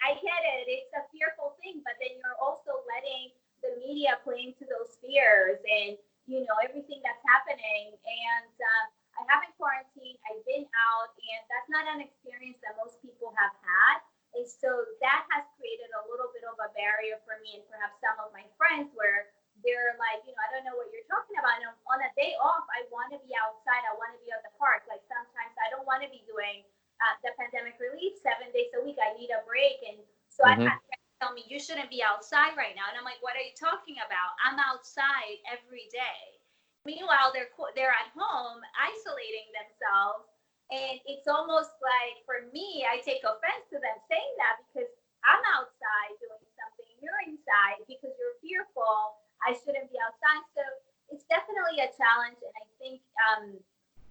I, 0.00 0.16
get 0.18 0.42
it. 0.58 0.70
It's 0.70 0.94
a 0.94 1.04
fearful 1.12 1.58
thing, 1.60 1.84
but 1.84 1.98
then 2.00 2.16
you're 2.16 2.38
also 2.40 2.82
letting 2.88 3.34
the 3.60 3.76
media 3.82 4.18
play 4.24 4.50
into 4.50 4.64
those 4.66 4.98
fears 4.98 5.60
and, 5.62 5.98
you 6.26 6.42
know, 6.46 6.56
everything 6.62 7.02
that's 7.04 7.22
happening. 7.26 7.94
And 7.94 8.54
um, 8.56 8.86
I 9.18 9.22
haven't 9.28 9.54
quarantined. 9.60 10.18
I've 10.26 10.42
been 10.48 10.66
out, 10.74 11.12
and 11.14 11.40
that's 11.50 11.70
not 11.70 11.84
an 11.86 12.00
experience 12.02 12.58
that 12.64 12.78
most 12.80 12.98
people 13.04 13.34
have 13.36 13.54
had. 13.62 14.02
And 14.32 14.48
so 14.48 14.88
that 15.04 15.28
has 15.36 15.44
created 15.60 15.92
a 15.92 16.08
little 16.08 16.32
bit 16.32 16.48
of 16.48 16.56
a 16.56 16.72
barrier 16.72 17.20
for 17.28 17.36
me 17.44 17.60
and 17.60 17.64
perhaps 17.68 18.00
some 18.00 18.16
of 18.16 18.32
my 18.32 18.48
friends 18.56 18.88
where 18.96 19.28
they're 19.62 19.94
like, 19.98 20.22
you 20.26 20.34
know, 20.34 20.42
I 20.42 20.50
don't 20.50 20.66
know 20.66 20.76
what 20.78 20.90
you're 20.90 21.06
talking 21.06 21.38
about. 21.38 21.58
And 21.58 21.70
on 21.88 21.98
a 22.02 22.10
day 22.18 22.34
off, 22.38 22.66
I 22.70 22.86
want 22.90 23.14
to 23.14 23.18
be 23.22 23.34
outside. 23.38 23.82
I 23.86 23.94
want 23.98 24.14
to 24.14 24.20
be 24.22 24.30
at 24.34 24.42
the 24.42 24.52
park. 24.58 24.86
Like 24.90 25.02
sometimes 25.06 25.54
I 25.58 25.70
don't 25.70 25.86
want 25.86 26.02
to 26.02 26.10
be 26.10 26.26
doing 26.26 26.66
uh, 27.02 27.14
the 27.22 27.34
pandemic 27.38 27.78
relief 27.78 28.18
seven 28.22 28.50
days 28.50 28.70
a 28.74 28.80
week. 28.82 28.98
I 28.98 29.14
need 29.14 29.30
a 29.30 29.42
break. 29.46 29.78
And 29.86 29.98
so 30.30 30.46
mm-hmm. 30.46 30.70
I 30.70 30.74
tell 31.22 31.30
me, 31.30 31.46
you 31.46 31.62
shouldn't 31.62 31.90
be 31.90 32.02
outside 32.02 32.58
right 32.58 32.74
now. 32.74 32.90
And 32.90 32.98
I'm 32.98 33.06
like, 33.06 33.22
what 33.22 33.38
are 33.38 33.46
you 33.46 33.54
talking 33.54 34.02
about? 34.02 34.34
I'm 34.42 34.58
outside 34.58 35.38
every 35.46 35.86
day. 35.94 36.42
Meanwhile, 36.82 37.30
they're 37.30 37.46
they're 37.78 37.94
at 37.94 38.10
home 38.10 38.58
isolating 38.74 39.46
themselves, 39.54 40.26
and 40.74 40.98
it's 41.06 41.30
almost 41.30 41.70
like 41.78 42.26
for 42.26 42.50
me, 42.50 42.82
I 42.82 42.98
take 43.06 43.22
offense 43.22 43.70
to 43.70 43.78
them 43.78 44.02
saying 44.10 44.34
that 44.42 44.58
because 44.66 44.90
I'm 45.22 45.42
outside 45.54 46.18
doing 46.18 46.42
something, 46.58 46.90
you're 46.98 47.22
inside 47.30 47.86
because 47.86 48.10
you're 48.18 48.34
fearful. 48.42 49.21
I 49.42 49.54
shouldn't 49.54 49.90
be 49.90 49.98
outside. 49.98 50.44
So 50.54 50.62
it's 51.10 51.26
definitely 51.28 51.82
a 51.82 51.90
challenge, 51.94 52.40
and 52.40 52.54
I 52.56 52.64
think 52.80 53.02
um, 53.18 53.44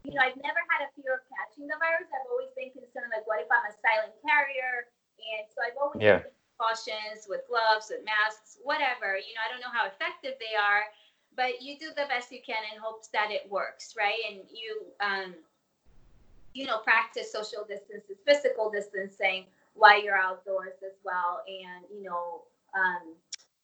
you 0.04 0.17
know, 0.17 0.22
I've 0.26 0.38
never 0.41 0.62
had 0.74 0.82
a 0.82 0.89
fear 0.98 1.13
of 1.13 1.24
catching 1.30 1.70
the 1.70 1.78
virus. 1.78 2.10
I've 2.10 2.26
always 2.34 2.50
been 2.58 2.74
concerned, 2.74 3.13
like, 3.13 3.26
what 3.30 3.38
if 3.38 3.50
I'm 3.54 3.70
a 3.70 3.74
silent 3.86 4.17
carrier? 4.26 4.89
And 5.22 5.46
so 5.54 5.62
I've 5.62 5.78
always 5.78 6.02
yeah. 6.02 6.26
been 6.26 6.34
cautious 6.58 7.30
with 7.30 7.46
gloves, 7.46 7.94
with 7.94 8.02
masks, 8.02 8.58
whatever. 8.65 9.22
You 9.22 9.38
know, 9.38 9.46
I 9.46 9.50
don't 9.54 9.62
know 9.62 9.70
how 9.70 9.86
effective 9.86 10.41
they 10.41 10.58
are, 10.58 10.89
but 11.38 11.62
you 11.62 11.78
do 11.78 11.94
the 11.94 12.10
best 12.10 12.34
you 12.34 12.41
can 12.41 12.65
in 12.74 12.82
hopes 12.82 13.13
that 13.13 13.30
it 13.30 13.46
works, 13.46 13.94
right? 13.94 14.17
And 14.26 14.41
you, 14.50 14.89
um, 14.98 15.38
you 16.58 16.65
know, 16.65 16.82
practice 16.82 17.30
social 17.30 17.62
distances, 17.62 18.17
physical 18.26 18.74
distancing 18.74 19.46
while 19.78 20.02
you're 20.02 20.17
outdoors 20.17 20.82
as 20.84 20.98
well, 21.06 21.46
and 21.48 21.86
you 21.94 22.04
know, 22.04 22.44
um, 22.76 23.15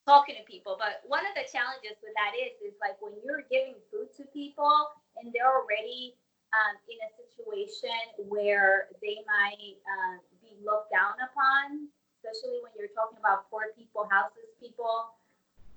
talking 0.08 0.40
to 0.40 0.44
people. 0.48 0.80
But 0.80 1.04
one 1.04 1.28
of 1.28 1.36
the 1.36 1.44
challenges 1.44 2.00
with 2.00 2.16
that 2.16 2.32
is, 2.32 2.56
is 2.64 2.74
like 2.80 2.96
when 3.04 3.12
you're 3.20 3.44
giving 3.52 3.76
food 3.92 4.08
to 4.16 4.24
people 4.32 4.72
and 5.20 5.28
they're 5.36 5.52
already 5.52 6.16
um, 6.56 6.80
in 6.88 6.96
a 7.04 7.10
situation 7.12 8.16
where 8.24 8.88
they 9.04 9.20
might 9.28 9.76
uh, 9.84 10.16
be 10.40 10.56
looked 10.64 10.88
down 10.88 11.20
upon, 11.20 11.92
especially 12.16 12.64
when 12.64 12.72
you're 12.80 12.92
talking 12.96 13.20
about 13.20 13.52
poor 13.52 13.68
people, 13.76 14.08
houseless 14.08 14.48
people, 14.56 15.12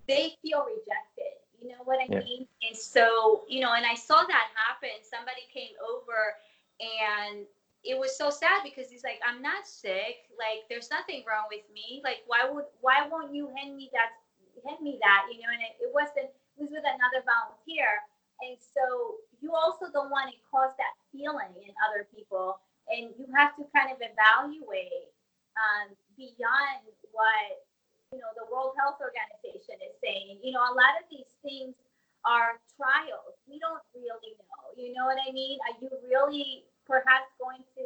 they 0.07 0.39
feel 0.39 0.63
rejected. 0.63 1.35
You 1.59 1.75
know 1.75 1.83
what 1.83 1.99
I 1.99 2.07
yeah. 2.07 2.23
mean? 2.23 2.47
And 2.63 2.73
so, 2.73 3.43
you 3.51 3.59
know, 3.59 3.75
and 3.75 3.85
I 3.85 3.93
saw 3.93 4.23
that 4.23 4.47
happen. 4.55 4.95
Somebody 5.03 5.45
came 5.53 5.75
over 5.83 6.39
and 6.79 7.45
it 7.83 7.97
was 7.97 8.17
so 8.17 8.29
sad 8.29 8.61
because 8.63 8.89
he's 8.89 9.03
like, 9.03 9.19
I'm 9.25 9.41
not 9.41 9.67
sick. 9.67 10.29
Like, 10.37 10.65
there's 10.69 10.89
nothing 10.89 11.23
wrong 11.25 11.45
with 11.49 11.65
me. 11.73 12.01
Like, 12.03 12.25
why 12.25 12.49
would, 12.49 12.65
why 12.81 13.07
won't 13.09 13.33
you 13.33 13.49
hand 13.57 13.75
me 13.75 13.89
that, 13.93 14.20
hand 14.65 14.81
me 14.81 14.97
that? 15.01 15.29
You 15.29 15.43
know, 15.43 15.51
and 15.51 15.63
it, 15.63 15.77
it 15.81 15.91
wasn't, 15.91 16.29
it 16.31 16.57
was 16.57 16.71
with 16.71 16.85
another 16.85 17.21
volunteer. 17.23 18.01
And 18.41 18.57
so 18.57 19.21
you 19.37 19.53
also 19.53 19.89
don't 19.93 20.09
want 20.09 20.33
to 20.33 20.37
cause 20.49 20.73
that 20.81 20.93
feeling 21.13 21.53
in 21.61 21.73
other 21.85 22.09
people. 22.09 22.57
And 22.89 23.13
you 23.15 23.29
have 23.37 23.53
to 23.61 23.63
kind 23.69 23.93
of 23.93 24.01
evaluate 24.01 25.13
um, 25.57 25.93
beyond 26.17 26.89
what 27.13 27.65
you 28.11 28.19
know 28.19 28.31
the 28.35 28.47
World 28.51 28.75
Health 28.75 28.99
Organization 28.99 29.79
is 29.79 29.95
saying. 30.03 30.41
You 30.43 30.51
know, 30.57 30.63
a 30.65 30.75
lot 30.75 30.99
of 30.99 31.07
these 31.07 31.29
things 31.45 31.77
are 32.25 32.59
trials. 32.75 33.37
We 33.47 33.61
don't 33.61 33.81
really 33.95 34.35
know. 34.37 34.61
You 34.75 34.93
know 34.93 35.07
what 35.07 35.21
I 35.21 35.31
mean? 35.31 35.57
Are 35.69 35.77
you 35.79 35.89
really 36.05 36.67
perhaps 36.85 37.31
going 37.39 37.63
to 37.77 37.83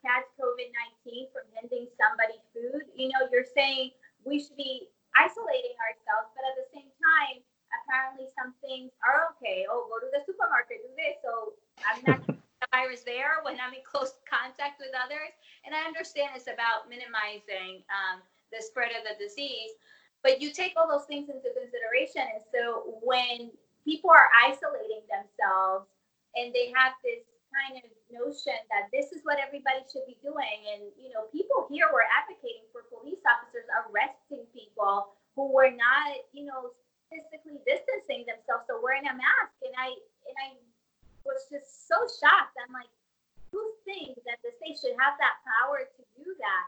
catch 0.00 0.26
COVID 0.38 0.70
19 1.04 1.28
from 1.34 1.44
handing 1.58 1.90
somebody 1.98 2.40
food? 2.54 2.88
You 2.94 3.12
know, 3.12 3.28
you're 3.28 3.48
saying 3.52 3.92
we 4.24 4.40
should 4.40 4.56
be 4.56 4.88
isolating 5.14 5.76
ourselves, 5.80 6.32
but 6.34 6.44
at 6.46 6.56
the 6.56 6.68
same 6.72 6.90
time, 6.98 7.44
apparently 7.82 8.32
some 8.32 8.56
things 8.64 8.92
are 9.04 9.32
okay. 9.36 9.68
Oh, 9.68 9.86
go 9.92 10.00
to 10.00 10.10
the 10.10 10.22
supermarket, 10.24 10.82
do 10.84 10.92
this. 10.96 11.20
So 11.20 11.56
I'm 11.84 12.00
not 12.04 12.20
the 12.26 12.36
virus 12.72 13.04
there 13.04 13.44
when 13.44 13.60
I'm 13.60 13.76
in 13.76 13.84
close 13.84 14.16
contact 14.24 14.80
with 14.80 14.85
others. 14.96 15.36
And 15.68 15.76
I 15.76 15.84
understand 15.84 16.32
it's 16.34 16.48
about 16.48 16.88
minimizing 16.88 17.84
um, 17.92 18.24
the 18.50 18.64
spread 18.64 18.96
of 18.96 19.04
the 19.04 19.14
disease. 19.20 19.76
But 20.26 20.42
you 20.42 20.50
take 20.50 20.74
all 20.74 20.88
those 20.88 21.06
things 21.06 21.30
into 21.30 21.54
consideration. 21.54 22.26
And 22.26 22.42
so 22.50 22.98
when 23.04 23.54
people 23.86 24.10
are 24.10 24.26
isolating 24.34 25.06
themselves 25.06 25.86
and 26.34 26.50
they 26.50 26.74
have 26.74 26.98
this 27.06 27.22
kind 27.54 27.78
of 27.78 27.86
notion 28.10 28.58
that 28.68 28.90
this 28.90 29.14
is 29.14 29.22
what 29.22 29.38
everybody 29.38 29.86
should 29.86 30.04
be 30.04 30.18
doing. 30.20 30.58
And, 30.74 30.90
you 30.98 31.14
know, 31.14 31.30
people 31.30 31.70
here 31.70 31.88
were 31.94 32.04
advocating 32.10 32.66
for 32.74 32.84
police 32.90 33.22
officers 33.22 33.70
arresting 33.86 34.44
people 34.50 35.14
who 35.38 35.48
were 35.54 35.70
not, 35.70 36.26
you 36.34 36.44
know, 36.44 36.74
physically 37.06 37.62
distancing 37.62 38.26
themselves 38.26 38.66
or 38.66 38.82
wearing 38.82 39.06
a 39.06 39.14
mask. 39.14 39.54
And 39.62 39.74
I, 39.78 39.94
and 39.94 40.36
I 40.42 40.48
was 41.22 41.46
just 41.48 41.86
so 41.86 41.96
shocked. 42.18 42.58
I'm 42.58 42.74
like, 42.74 42.90
who 43.54 43.62
thinks 43.86 44.18
that 44.26 44.42
the 44.42 44.50
state 44.58 44.76
should 44.82 44.98
have 44.98 45.14
that 45.22 45.38
power 45.46 45.86
to 45.86 46.02
do 46.18 46.26
that? 46.26 46.66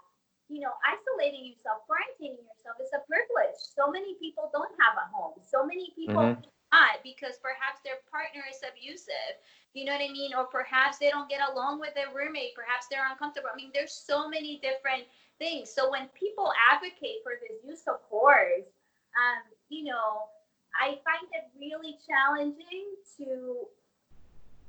you 0.48 0.64
know, 0.64 0.72
isolating 0.80 1.44
yourself, 1.44 1.84
quarantining 1.84 2.40
yourself 2.40 2.80
is 2.80 2.88
a 2.96 3.04
privilege. 3.04 3.60
So 3.60 3.92
many 3.92 4.16
people 4.16 4.48
don't 4.48 4.72
have 4.80 4.96
a 4.96 5.06
home. 5.12 5.36
So 5.44 5.64
many 5.64 5.92
people 5.92 6.24
mm-hmm. 6.24 6.48
not 6.72 7.04
because 7.04 7.36
perhaps 7.44 7.84
their 7.84 8.00
partner 8.08 8.40
is 8.48 8.64
abusive. 8.64 9.36
You 9.76 9.84
know 9.84 9.92
what 9.92 10.00
I 10.00 10.08
mean? 10.08 10.27
Or 10.38 10.46
perhaps 10.46 10.98
they 10.98 11.10
don't 11.10 11.28
get 11.28 11.40
along 11.50 11.80
with 11.80 11.94
their 11.94 12.14
roommate. 12.14 12.54
Perhaps 12.54 12.86
they're 12.86 13.02
uncomfortable. 13.10 13.50
I 13.52 13.56
mean, 13.56 13.74
there's 13.74 13.90
so 13.90 14.28
many 14.28 14.62
different 14.62 15.02
things. 15.42 15.66
So 15.74 15.90
when 15.90 16.06
people 16.14 16.52
advocate 16.70 17.26
for 17.26 17.32
this 17.42 17.58
use 17.66 17.82
of 17.90 17.98
force, 18.08 18.70
um, 19.18 19.42
you 19.68 19.82
know, 19.82 20.30
I 20.78 21.02
find 21.02 21.26
it 21.34 21.50
really 21.58 21.98
challenging 22.06 22.94
to 23.18 23.66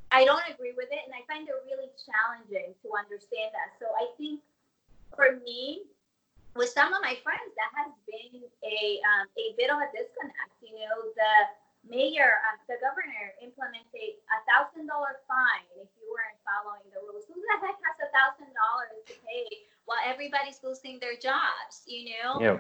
I 0.10 0.26
don't 0.26 0.42
agree 0.50 0.74
with 0.74 0.90
it, 0.90 1.06
and 1.06 1.14
I 1.14 1.22
find 1.30 1.46
it 1.46 1.54
really 1.70 1.94
challenging 2.02 2.74
to 2.82 2.88
understand 2.98 3.54
that. 3.54 3.78
So 3.78 3.86
I 3.94 4.10
think 4.18 4.42
for 5.14 5.38
me, 5.46 5.86
with 6.58 6.74
some 6.74 6.90
of 6.98 7.02
my 7.06 7.14
friends, 7.22 7.54
that 7.54 7.72
has 7.78 7.94
been 8.10 8.42
a 8.66 8.78
um, 9.06 9.30
a 9.38 9.54
bit 9.54 9.70
of 9.70 9.78
a 9.78 9.86
disconnect. 9.94 10.54
You 10.66 10.82
know, 10.82 11.14
the 11.14 11.34
mayor, 11.90 12.40
uh, 12.46 12.58
the 12.70 12.78
governor 12.80 13.34
implemented 13.42 14.22
a 14.30 14.38
thousand 14.46 14.88
dollar 14.88 15.20
fine 15.26 15.66
if 15.76 15.90
you 15.98 16.06
weren't 16.14 16.38
following 16.46 16.86
the 16.94 17.02
rules. 17.02 17.26
Who 17.26 17.36
the 17.36 17.58
heck 17.60 17.76
has 17.76 17.98
a 18.06 18.10
thousand 18.14 18.54
dollars 18.54 19.02
to 19.10 19.16
pay 19.26 19.66
while 19.90 20.00
everybody's 20.06 20.62
losing 20.62 21.02
their 21.02 21.18
jobs? 21.18 21.84
You 21.90 22.14
know, 22.16 22.40
yeah. 22.40 22.58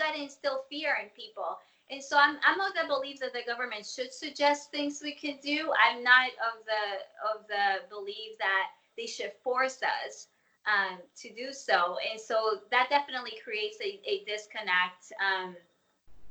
got 0.00 0.16
to 0.16 0.20
instill 0.24 0.64
fear 0.72 0.96
in 0.98 1.12
people. 1.12 1.60
And 1.92 2.02
so 2.02 2.16
I'm, 2.16 2.40
I'm 2.40 2.58
of 2.60 2.72
the 2.72 2.88
belief 2.88 3.20
that 3.20 3.36
the 3.36 3.44
government 3.44 3.84
should 3.84 4.12
suggest 4.12 4.72
things 4.72 5.00
we 5.04 5.12
can 5.12 5.36
do. 5.44 5.70
I'm 5.76 6.02
not 6.02 6.32
of 6.40 6.64
the 6.64 6.84
of 7.28 7.46
the 7.46 7.84
belief 7.92 8.40
that 8.40 8.72
they 8.96 9.06
should 9.06 9.32
force 9.44 9.80
us 9.84 10.28
um, 10.64 10.98
to 11.20 11.32
do 11.34 11.52
so. 11.52 11.96
And 12.10 12.20
so 12.20 12.60
that 12.70 12.88
definitely 12.88 13.34
creates 13.44 13.76
a, 13.82 14.00
a 14.08 14.24
disconnect 14.24 15.12
um, 15.20 15.56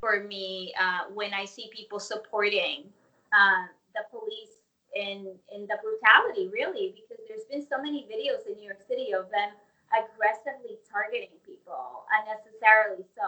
for 0.01 0.23
me 0.23 0.73
uh, 0.81 1.13
when 1.13 1.33
I 1.33 1.45
see 1.45 1.69
people 1.73 1.99
supporting 1.99 2.83
uh, 3.31 3.67
the 3.95 4.01
police 4.09 4.59
in, 4.93 5.33
in 5.55 5.61
the 5.67 5.77
brutality, 5.81 6.49
really, 6.51 6.93
because 6.95 7.23
there's 7.29 7.45
been 7.45 7.65
so 7.65 7.81
many 7.81 8.05
videos 8.11 8.45
in 8.49 8.57
New 8.57 8.65
York 8.65 8.81
City 8.85 9.13
of 9.13 9.29
them 9.31 9.51
aggressively 9.93 10.77
targeting 10.91 11.29
people, 11.45 12.03
unnecessarily 12.19 13.05
so. 13.15 13.27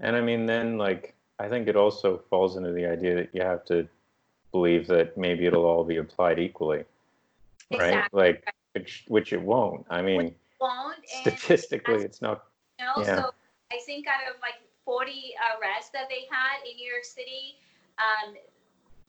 And 0.00 0.14
I 0.14 0.20
mean, 0.20 0.44
then, 0.44 0.76
like, 0.76 1.14
I 1.38 1.48
think 1.48 1.68
it 1.68 1.76
also 1.76 2.20
falls 2.28 2.56
into 2.56 2.72
the 2.72 2.84
idea 2.84 3.14
that 3.14 3.30
you 3.32 3.42
have 3.42 3.64
to 3.66 3.88
believe 4.52 4.86
that 4.88 5.16
maybe 5.16 5.46
it'll 5.46 5.64
all 5.64 5.84
be 5.84 5.96
applied 5.96 6.38
equally. 6.38 6.84
Exactly. 7.70 8.20
Right? 8.20 8.34
Like, 8.34 8.54
which 8.74 9.04
which 9.08 9.32
it 9.32 9.40
won't. 9.40 9.86
I 9.90 10.02
mean, 10.02 10.34
won't, 10.60 10.98
statistically, 11.06 12.04
it's 12.04 12.22
not. 12.22 12.44
Know, 12.78 13.02
yeah. 13.02 13.16
so 13.16 13.30
I 13.72 13.78
think 13.84 14.06
out 14.06 14.32
of 14.32 14.40
like 14.40 14.54
40 14.88 15.36
arrests 15.52 15.92
that 15.92 16.08
they 16.08 16.24
had 16.32 16.64
in 16.64 16.72
New 16.80 16.88
York 16.88 17.04
City, 17.04 17.60
um, 18.00 18.32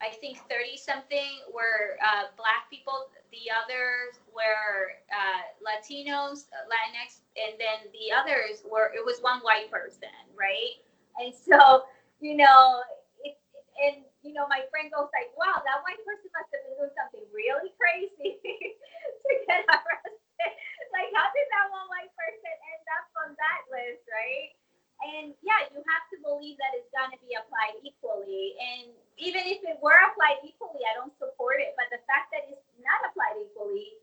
I 0.04 0.12
think 0.20 0.44
30 0.52 0.76
something 0.76 1.39
were 1.56 1.96
uh, 2.04 2.36
black 2.36 2.68
people. 2.68 3.08
The 3.32 3.48
others 3.48 4.20
were 4.36 5.00
uh, 5.08 5.48
Latinos, 5.63 6.52
Latinx, 6.68 7.24
and 7.39 7.56
then 7.56 7.88
the 7.96 8.12
others 8.12 8.68
were 8.68 8.92
it 8.92 9.00
was 9.00 9.24
one 9.24 9.39
white 9.39 9.72
person, 9.72 10.12
right? 10.36 10.84
And 11.15 11.32
so 11.32 11.88
you 12.20 12.36
know, 12.36 12.84
it, 13.24 13.39
and 13.80 14.04
you 14.20 14.36
know, 14.36 14.52
my 14.52 14.68
friend 14.68 14.92
goes 14.92 15.08
like, 15.15 15.32
"Wow, 15.39 15.63
that 15.63 15.80
white 15.88 16.04
person 16.04 16.28
must 16.36 16.52
have 16.52 16.60
been 16.68 16.76
doing 16.76 16.96
something 17.00 17.24
really 17.32 17.72
crazy 17.80 18.36
to 19.24 19.32
get 19.48 19.63
arrested. 19.80 20.52
like, 20.92 21.08
how 21.15 21.28
did 21.32 21.48
that 21.56 21.72
one 21.72 21.88
white 21.88 22.12
person 22.20 22.52
end 22.52 22.86
up 23.00 23.08
on 23.24 23.30
that 23.39 23.63
list, 23.72 24.04
right?" 24.12 24.59
And 24.99 25.31
yeah, 25.39 25.63
you 25.71 25.79
have 25.79 26.05
to 26.12 26.17
believe 26.19 26.59
that 26.59 26.75
it's 26.75 26.91
going 26.91 27.12
to 27.15 27.21
be 27.23 27.35
applied 27.39 27.79
equally. 27.83 28.59
And 28.59 28.91
even 29.15 29.47
if 29.47 29.63
it 29.63 29.79
were 29.79 29.95
applied 29.95 30.43
equally, 30.43 30.83
I 30.83 30.95
don't 30.99 31.15
support 31.15 31.63
it. 31.63 31.75
But 31.79 31.88
the 31.91 32.03
fact 32.03 32.35
that 32.35 32.51
it's 32.51 32.67
not 32.83 33.07
applied 33.07 33.39
equally, 33.39 33.95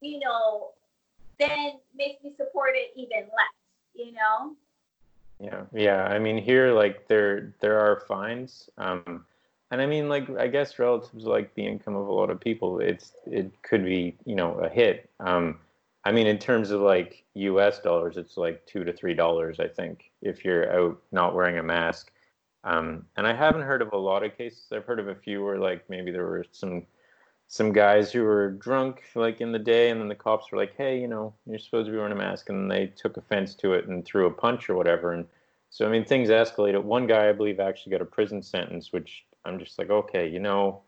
you 0.00 0.22
know, 0.22 0.74
then 1.38 1.82
makes 1.94 2.22
me 2.22 2.34
support 2.38 2.78
it 2.78 2.94
even 2.94 3.26
less. 3.34 3.56
You 3.94 4.14
know. 4.14 4.54
Yeah, 5.40 5.66
yeah. 5.74 6.04
I 6.04 6.18
mean, 6.18 6.38
here, 6.38 6.72
like 6.72 7.08
there, 7.08 7.54
there 7.60 7.78
are 7.78 8.04
fines. 8.06 8.70
Um, 8.78 9.26
and 9.70 9.82
I 9.82 9.86
mean, 9.86 10.08
like 10.08 10.30
I 10.38 10.46
guess 10.46 10.78
relative 10.78 11.10
to 11.20 11.28
like 11.28 11.52
the 11.54 11.66
income 11.66 11.96
of 11.96 12.06
a 12.06 12.12
lot 12.12 12.30
of 12.30 12.38
people, 12.38 12.78
it's 12.78 13.12
it 13.26 13.50
could 13.62 13.84
be 13.84 14.16
you 14.24 14.36
know 14.36 14.54
a 14.60 14.68
hit. 14.68 15.10
Um, 15.18 15.58
I 16.04 16.12
mean, 16.12 16.26
in 16.26 16.38
terms 16.38 16.70
of 16.70 16.80
like 16.80 17.24
U.S. 17.34 17.80
dollars, 17.80 18.16
it's 18.16 18.36
like 18.36 18.64
two 18.66 18.84
to 18.84 18.92
three 18.92 19.14
dollars, 19.14 19.58
I 19.58 19.68
think, 19.68 20.10
if 20.20 20.44
you're 20.44 20.70
out 20.72 21.00
not 21.12 21.34
wearing 21.34 21.58
a 21.58 21.62
mask. 21.62 22.12
Um, 22.64 23.06
and 23.16 23.26
I 23.26 23.34
haven't 23.34 23.62
heard 23.62 23.82
of 23.82 23.92
a 23.92 23.96
lot 23.96 24.24
of 24.24 24.36
cases. 24.36 24.66
I've 24.72 24.84
heard 24.84 25.00
of 25.00 25.08
a 25.08 25.14
few 25.14 25.44
where 25.44 25.58
like 25.58 25.88
maybe 25.88 26.10
there 26.10 26.26
were 26.26 26.44
some 26.52 26.86
some 27.46 27.72
guys 27.72 28.10
who 28.10 28.22
were 28.22 28.50
drunk 28.52 29.02
like 29.14 29.40
in 29.40 29.52
the 29.52 29.58
day, 29.58 29.90
and 29.90 30.00
then 30.00 30.08
the 30.08 30.14
cops 30.14 30.50
were 30.50 30.58
like, 30.58 30.74
"Hey, 30.76 31.00
you 31.00 31.08
know, 31.08 31.34
you're 31.46 31.58
supposed 31.58 31.86
to 31.86 31.92
be 31.92 31.98
wearing 31.98 32.12
a 32.12 32.16
mask," 32.16 32.48
and 32.48 32.70
they 32.70 32.86
took 32.86 33.16
offense 33.16 33.54
to 33.56 33.72
it 33.74 33.86
and 33.86 34.04
threw 34.04 34.26
a 34.26 34.30
punch 34.30 34.68
or 34.68 34.74
whatever. 34.74 35.12
And 35.12 35.26
so 35.70 35.86
I 35.86 35.90
mean, 35.90 36.04
things 36.04 36.28
escalated. 36.28 36.82
One 36.82 37.06
guy, 37.06 37.28
I 37.28 37.32
believe, 37.32 37.60
actually 37.60 37.92
got 37.92 38.02
a 38.02 38.06
prison 38.06 38.42
sentence, 38.42 38.92
which 38.92 39.24
I'm 39.44 39.58
just 39.58 39.78
like, 39.78 39.90
okay, 39.90 40.26
you 40.28 40.40
know, 40.40 40.82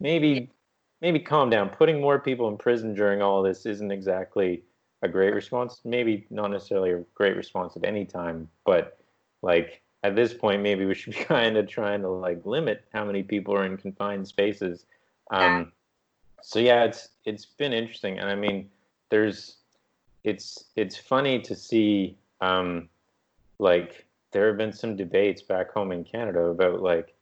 maybe 0.00 0.50
maybe 1.00 1.18
calm 1.20 1.50
down. 1.50 1.68
Putting 1.68 2.00
more 2.00 2.18
people 2.18 2.48
in 2.48 2.56
prison 2.56 2.94
during 2.94 3.22
all 3.22 3.42
this 3.42 3.66
isn't 3.66 3.90
exactly 3.90 4.62
a 5.02 5.08
great 5.08 5.34
response. 5.34 5.80
Maybe 5.84 6.26
not 6.30 6.50
necessarily 6.50 6.92
a 6.92 7.04
great 7.14 7.36
response 7.36 7.76
at 7.76 7.84
any 7.84 8.04
time, 8.04 8.48
but 8.64 8.98
like 9.42 9.82
at 10.02 10.16
this 10.16 10.34
point, 10.34 10.62
maybe 10.62 10.84
we 10.84 10.94
should 10.94 11.14
be 11.14 11.24
kind 11.24 11.56
of 11.56 11.68
trying 11.68 12.02
to 12.02 12.08
like 12.08 12.44
limit 12.44 12.84
how 12.92 13.04
many 13.04 13.22
people 13.22 13.54
are 13.54 13.64
in 13.64 13.76
confined 13.76 14.26
spaces. 14.26 14.86
Um, 15.30 15.72
so 16.42 16.58
yeah, 16.58 16.84
it's 16.84 17.08
it's 17.24 17.44
been 17.44 17.72
interesting, 17.72 18.18
and 18.18 18.30
I 18.30 18.34
mean, 18.34 18.70
there's 19.10 19.56
it's 20.24 20.64
it's 20.76 20.96
funny 20.96 21.40
to 21.40 21.54
see 21.54 22.16
um, 22.40 22.88
like 23.58 24.06
there 24.30 24.48
have 24.48 24.56
been 24.56 24.72
some 24.72 24.96
debates 24.96 25.42
back 25.42 25.72
home 25.72 25.92
in 25.92 26.04
Canada 26.04 26.40
about 26.40 26.80
like 26.80 27.14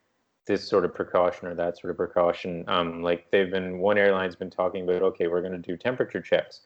this 0.46 0.66
sort 0.66 0.84
of 0.84 0.94
precaution 0.94 1.48
or 1.48 1.54
that 1.54 1.78
sort 1.78 1.90
of 1.90 1.96
precaution. 1.96 2.64
Um, 2.68 3.02
like 3.02 3.30
they've 3.30 3.50
been 3.50 3.78
one 3.78 3.98
airline's 3.98 4.36
been 4.36 4.50
talking 4.50 4.84
about, 4.84 5.02
okay, 5.02 5.26
we're 5.26 5.42
going 5.42 5.52
to 5.52 5.58
do 5.58 5.76
temperature 5.76 6.20
checks, 6.20 6.60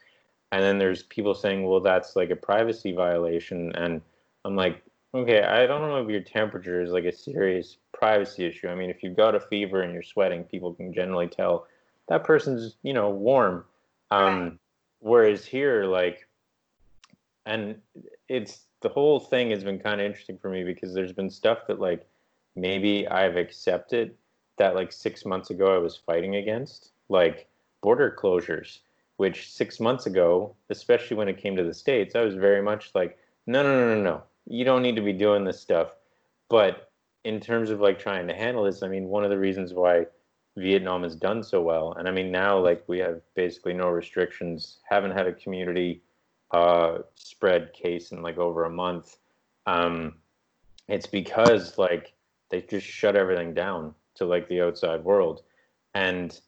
and 0.51 0.63
then 0.63 0.77
there's 0.77 1.03
people 1.03 1.33
saying, 1.33 1.67
well, 1.67 1.79
that's 1.79 2.15
like 2.15 2.29
a 2.29 2.35
privacy 2.35 2.93
violation, 2.93 3.75
and 3.75 4.01
I'm 4.45 4.55
like, 4.55 4.83
okay, 5.13 5.43
I 5.43 5.65
don't 5.65 5.81
know 5.81 6.01
if 6.01 6.09
your 6.09 6.21
temperature 6.21 6.81
is 6.81 6.91
like 6.91 7.05
a 7.05 7.11
serious 7.11 7.77
privacy 7.93 8.45
issue. 8.45 8.67
I 8.69 8.75
mean, 8.75 8.89
if 8.89 9.03
you've 9.03 9.17
got 9.17 9.35
a 9.35 9.39
fever 9.39 9.81
and 9.81 9.93
you're 9.93 10.03
sweating, 10.03 10.43
people 10.43 10.73
can 10.73 10.93
generally 10.93 11.27
tell 11.27 11.67
that 12.07 12.23
person's 12.23 12.75
you 12.83 12.93
know 12.93 13.09
warm. 13.09 13.65
Um, 14.11 14.43
right. 14.43 14.53
Whereas 14.99 15.45
here, 15.45 15.85
like, 15.85 16.27
and 17.45 17.81
it's 18.29 18.65
the 18.81 18.89
whole 18.89 19.19
thing 19.19 19.49
has 19.49 19.63
been 19.63 19.79
kind 19.79 19.99
of 19.99 20.05
interesting 20.05 20.37
for 20.37 20.49
me 20.49 20.63
because 20.63 20.93
there's 20.93 21.13
been 21.13 21.29
stuff 21.29 21.65
that 21.67 21.79
like 21.79 22.05
maybe 22.55 23.07
I've 23.07 23.37
accepted 23.37 24.15
that 24.57 24.75
like 24.75 24.91
six 24.91 25.25
months 25.25 25.49
ago 25.49 25.73
I 25.73 25.79
was 25.79 25.95
fighting 25.95 26.35
against, 26.35 26.91
like 27.09 27.47
border 27.81 28.15
closures, 28.17 28.79
which 29.17 29.51
six 29.51 29.79
months 29.79 30.05
ago, 30.05 30.55
especially 30.69 31.17
when 31.17 31.27
it 31.27 31.37
came 31.37 31.55
to 31.55 31.63
the 31.63 31.73
States, 31.73 32.15
I 32.15 32.21
was 32.21 32.35
very 32.35 32.61
much 32.61 32.91
like, 32.93 33.17
no, 33.47 33.63
no, 33.63 33.69
no, 33.69 33.95
no, 33.95 34.01
no, 34.01 34.23
you 34.45 34.65
don't 34.65 34.83
need 34.83 34.95
to 34.95 35.01
be 35.01 35.13
doing 35.13 35.43
this 35.43 35.59
stuff. 35.59 35.95
But 36.49 36.91
in 37.23 37.39
terms 37.39 37.69
of 37.69 37.79
like 37.79 37.99
trying 37.99 38.27
to 38.27 38.33
handle 38.33 38.63
this, 38.63 38.83
I 38.83 38.87
mean, 38.87 39.05
one 39.05 39.23
of 39.23 39.29
the 39.29 39.37
reasons 39.37 39.73
why 39.73 40.05
Vietnam 40.57 41.03
has 41.03 41.15
done 41.15 41.43
so 41.43 41.61
well, 41.61 41.93
and 41.93 42.07
I 42.07 42.11
mean, 42.11 42.31
now 42.31 42.59
like 42.59 42.83
we 42.87 42.99
have 42.99 43.21
basically 43.35 43.73
no 43.73 43.89
restrictions, 43.89 44.79
haven't 44.89 45.11
had 45.11 45.27
a 45.27 45.33
community 45.33 46.01
uh, 46.51 46.99
spread 47.15 47.73
case 47.73 48.11
in 48.11 48.21
like 48.21 48.37
over 48.37 48.65
a 48.65 48.69
month. 48.69 49.17
Um, 49.65 50.15
it's 50.87 51.07
because 51.07 51.77
like 51.77 52.13
they 52.51 52.61
just 52.61 52.85
shut 52.85 53.15
everything 53.15 53.53
down 53.53 53.95
to 54.15 54.25
like 54.25 54.47
the 54.47 54.61
outside 54.61 55.03
world. 55.03 55.41
And 55.95 56.39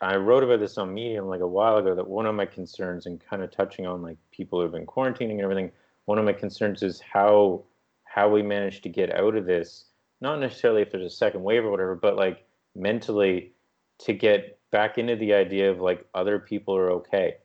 I 0.00 0.16
wrote 0.16 0.42
about 0.42 0.60
this 0.60 0.78
on 0.78 0.94
Medium 0.94 1.26
like 1.26 1.40
a 1.40 1.46
while 1.46 1.76
ago 1.76 1.94
that 1.94 2.08
one 2.08 2.26
of 2.26 2.34
my 2.34 2.46
concerns 2.46 3.06
and 3.06 3.20
kind 3.20 3.42
of 3.42 3.50
touching 3.50 3.86
on 3.86 4.02
like 4.02 4.16
people 4.30 4.60
who've 4.60 4.72
been 4.72 4.86
quarantining 4.86 5.32
and 5.32 5.42
everything, 5.42 5.70
one 6.06 6.18
of 6.18 6.24
my 6.24 6.32
concerns 6.32 6.82
is 6.82 7.00
how 7.00 7.64
how 8.04 8.28
we 8.28 8.42
manage 8.42 8.80
to 8.82 8.88
get 8.88 9.14
out 9.14 9.36
of 9.36 9.46
this, 9.46 9.84
not 10.20 10.40
necessarily 10.40 10.82
if 10.82 10.90
there's 10.90 11.04
a 11.04 11.16
second 11.16 11.42
wave 11.44 11.64
or 11.64 11.70
whatever, 11.70 11.94
but 11.94 12.16
like 12.16 12.44
mentally 12.74 13.52
to 13.98 14.12
get 14.12 14.58
back 14.72 14.98
into 14.98 15.14
the 15.16 15.32
idea 15.32 15.70
of 15.70 15.80
like 15.80 16.04
other 16.14 16.38
people 16.38 16.74
are 16.76 16.90
okay. 16.90 17.36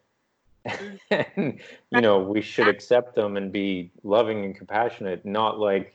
Mm. 0.67 0.99
and 1.11 1.59
you 1.91 2.01
know, 2.01 2.19
we 2.19 2.41
should 2.41 2.67
accept 2.67 3.15
them 3.15 3.37
and 3.37 3.51
be 3.51 3.91
loving 4.03 4.45
and 4.45 4.55
compassionate, 4.55 5.25
not 5.25 5.59
like 5.59 5.94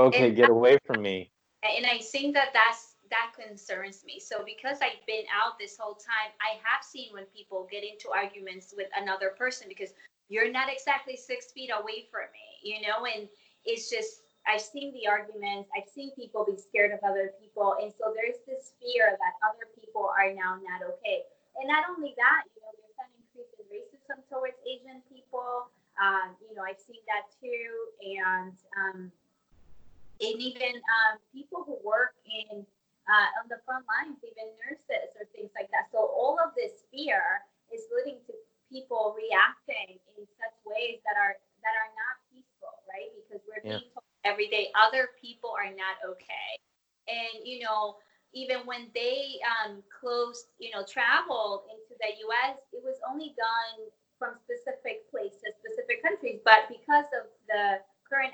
Okay, 0.00 0.28
and 0.28 0.36
get 0.36 0.50
away 0.50 0.78
from 0.86 1.02
me. 1.02 1.30
And 1.62 1.84
I 1.86 1.98
think 1.98 2.34
that 2.34 2.50
that's 2.54 2.96
that 3.10 3.34
concerns 3.34 4.04
me. 4.06 4.20
So 4.20 4.42
because 4.46 4.78
I've 4.80 5.04
been 5.06 5.26
out 5.34 5.58
this 5.58 5.76
whole 5.76 5.94
time, 5.94 6.30
I 6.40 6.62
have 6.62 6.82
seen 6.86 7.12
when 7.12 7.24
people 7.34 7.66
get 7.70 7.82
into 7.82 8.08
arguments 8.14 8.72
with 8.76 8.86
another 8.96 9.34
person 9.36 9.66
because 9.68 9.90
you're 10.30 10.50
not 10.50 10.70
exactly 10.70 11.16
six 11.16 11.50
feet 11.50 11.70
away 11.74 12.06
from 12.06 12.30
me, 12.30 12.46
you 12.62 12.86
know, 12.86 13.04
and 13.04 13.28
it's 13.66 13.90
just 13.90 14.22
I've 14.46 14.62
seen 14.62 14.94
the 14.94 15.04
arguments, 15.10 15.68
I've 15.76 15.90
seen 15.90 16.14
people 16.16 16.46
be 16.48 16.56
scared 16.56 16.96
of 16.96 17.00
other 17.04 17.34
people, 17.36 17.76
and 17.82 17.92
so 17.92 18.14
there's 18.16 18.40
this 18.48 18.72
fear 18.80 19.12
that 19.12 19.34
other 19.44 19.68
people 19.76 20.08
are 20.08 20.32
now 20.32 20.56
not 20.64 20.80
okay. 20.80 21.28
And 21.60 21.68
not 21.68 21.84
only 21.92 22.14
that, 22.16 22.48
you 22.56 22.62
know, 22.64 22.72
there's 22.78 22.96
an 23.04 23.10
increase 23.20 23.52
in 23.58 23.66
racism 23.68 24.24
towards 24.32 24.56
Asian 24.64 25.04
people. 25.12 25.68
Um, 26.00 26.38
you 26.40 26.56
know, 26.56 26.64
I've 26.64 26.80
seen 26.80 27.04
that 27.04 27.28
too, 27.36 27.68
and 28.00 28.56
um, 28.80 29.12
and 30.20 30.36
even 30.40 30.76
um, 30.76 31.18
people 31.32 31.64
who 31.64 31.80
work 31.80 32.16
in 32.28 32.64
uh, 33.08 33.28
on 33.42 33.50
the 33.50 33.58
front 33.64 33.82
lines, 33.88 34.20
even 34.22 34.52
nurses 34.62 35.10
or 35.18 35.26
things 35.34 35.50
like 35.56 35.72
that. 35.74 35.90
So 35.90 35.98
all 35.98 36.38
of 36.38 36.54
this 36.54 36.86
fear 36.92 37.42
is 37.72 37.88
leading 37.90 38.22
to 38.28 38.32
people 38.70 39.16
reacting 39.18 39.98
in 40.14 40.22
such 40.38 40.56
ways 40.62 41.02
that 41.02 41.16
are 41.18 41.34
that 41.64 41.74
are 41.74 41.92
not 41.96 42.14
peaceful, 42.30 42.84
right? 42.86 43.10
Because 43.16 43.42
we're 43.48 43.64
yeah. 43.64 43.82
being 43.82 43.90
told 43.90 44.06
every 44.22 44.46
day 44.52 44.70
other 44.76 45.16
people 45.18 45.50
are 45.56 45.72
not 45.72 45.98
okay, 46.06 46.50
and 47.08 47.42
you 47.42 47.64
know 47.64 47.98
even 48.32 48.62
when 48.62 48.86
they 48.94 49.42
um, 49.42 49.82
closed, 49.90 50.54
you 50.62 50.70
know, 50.70 50.86
travel 50.86 51.66
into 51.66 51.98
the 51.98 52.14
U.S., 52.30 52.62
it 52.70 52.82
was 52.82 52.94
only 53.02 53.34
done 53.34 53.90
from 54.22 54.38
specific 54.38 55.10
places, 55.10 55.58
specific 55.58 55.98
countries. 55.98 56.38
But 56.46 56.70
because 56.70 57.10
of 57.10 57.26
the 57.50 57.82
current 58.06 58.30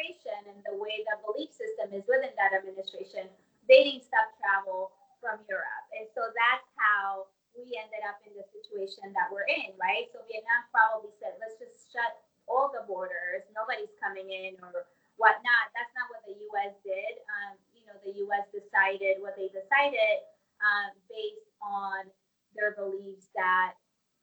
administration 0.00 0.48
and 0.48 0.58
the 0.64 0.76
way 0.80 1.04
the 1.04 1.16
belief 1.20 1.52
system 1.52 1.92
is 1.92 2.04
within 2.08 2.32
that 2.40 2.56
administration, 2.56 3.28
they 3.68 3.84
didn't 3.84 4.08
stop 4.08 4.32
travel 4.40 4.96
from 5.20 5.44
Europe. 5.46 5.84
And 5.92 6.08
so 6.16 6.32
that's 6.32 6.64
how 6.80 7.28
we 7.52 7.76
ended 7.76 8.00
up 8.08 8.16
in 8.24 8.32
the 8.32 8.46
situation 8.48 9.12
that 9.12 9.28
we're 9.28 9.46
in, 9.48 9.76
right? 9.76 10.08
So 10.16 10.24
Vietnam 10.24 10.64
probably 10.72 11.12
said, 11.20 11.36
let's 11.36 11.60
just 11.60 11.92
shut 11.92 12.16
all 12.48 12.72
the 12.72 12.82
borders, 12.88 13.44
nobody's 13.52 13.92
coming 14.00 14.32
in 14.32 14.56
or 14.64 14.88
whatnot. 15.20 15.70
That's 15.76 15.92
not 15.92 16.08
what 16.08 16.24
the 16.24 16.34
US 16.50 16.72
did. 16.82 17.20
Um, 17.28 17.60
you 17.76 17.84
know, 17.84 17.96
the 18.00 18.24
US 18.26 18.48
decided 18.48 19.20
what 19.20 19.36
they 19.36 19.52
decided 19.52 20.24
um, 20.64 20.96
based 21.12 21.46
on 21.60 22.08
their 22.56 22.74
beliefs 22.74 23.28
that 23.36 23.76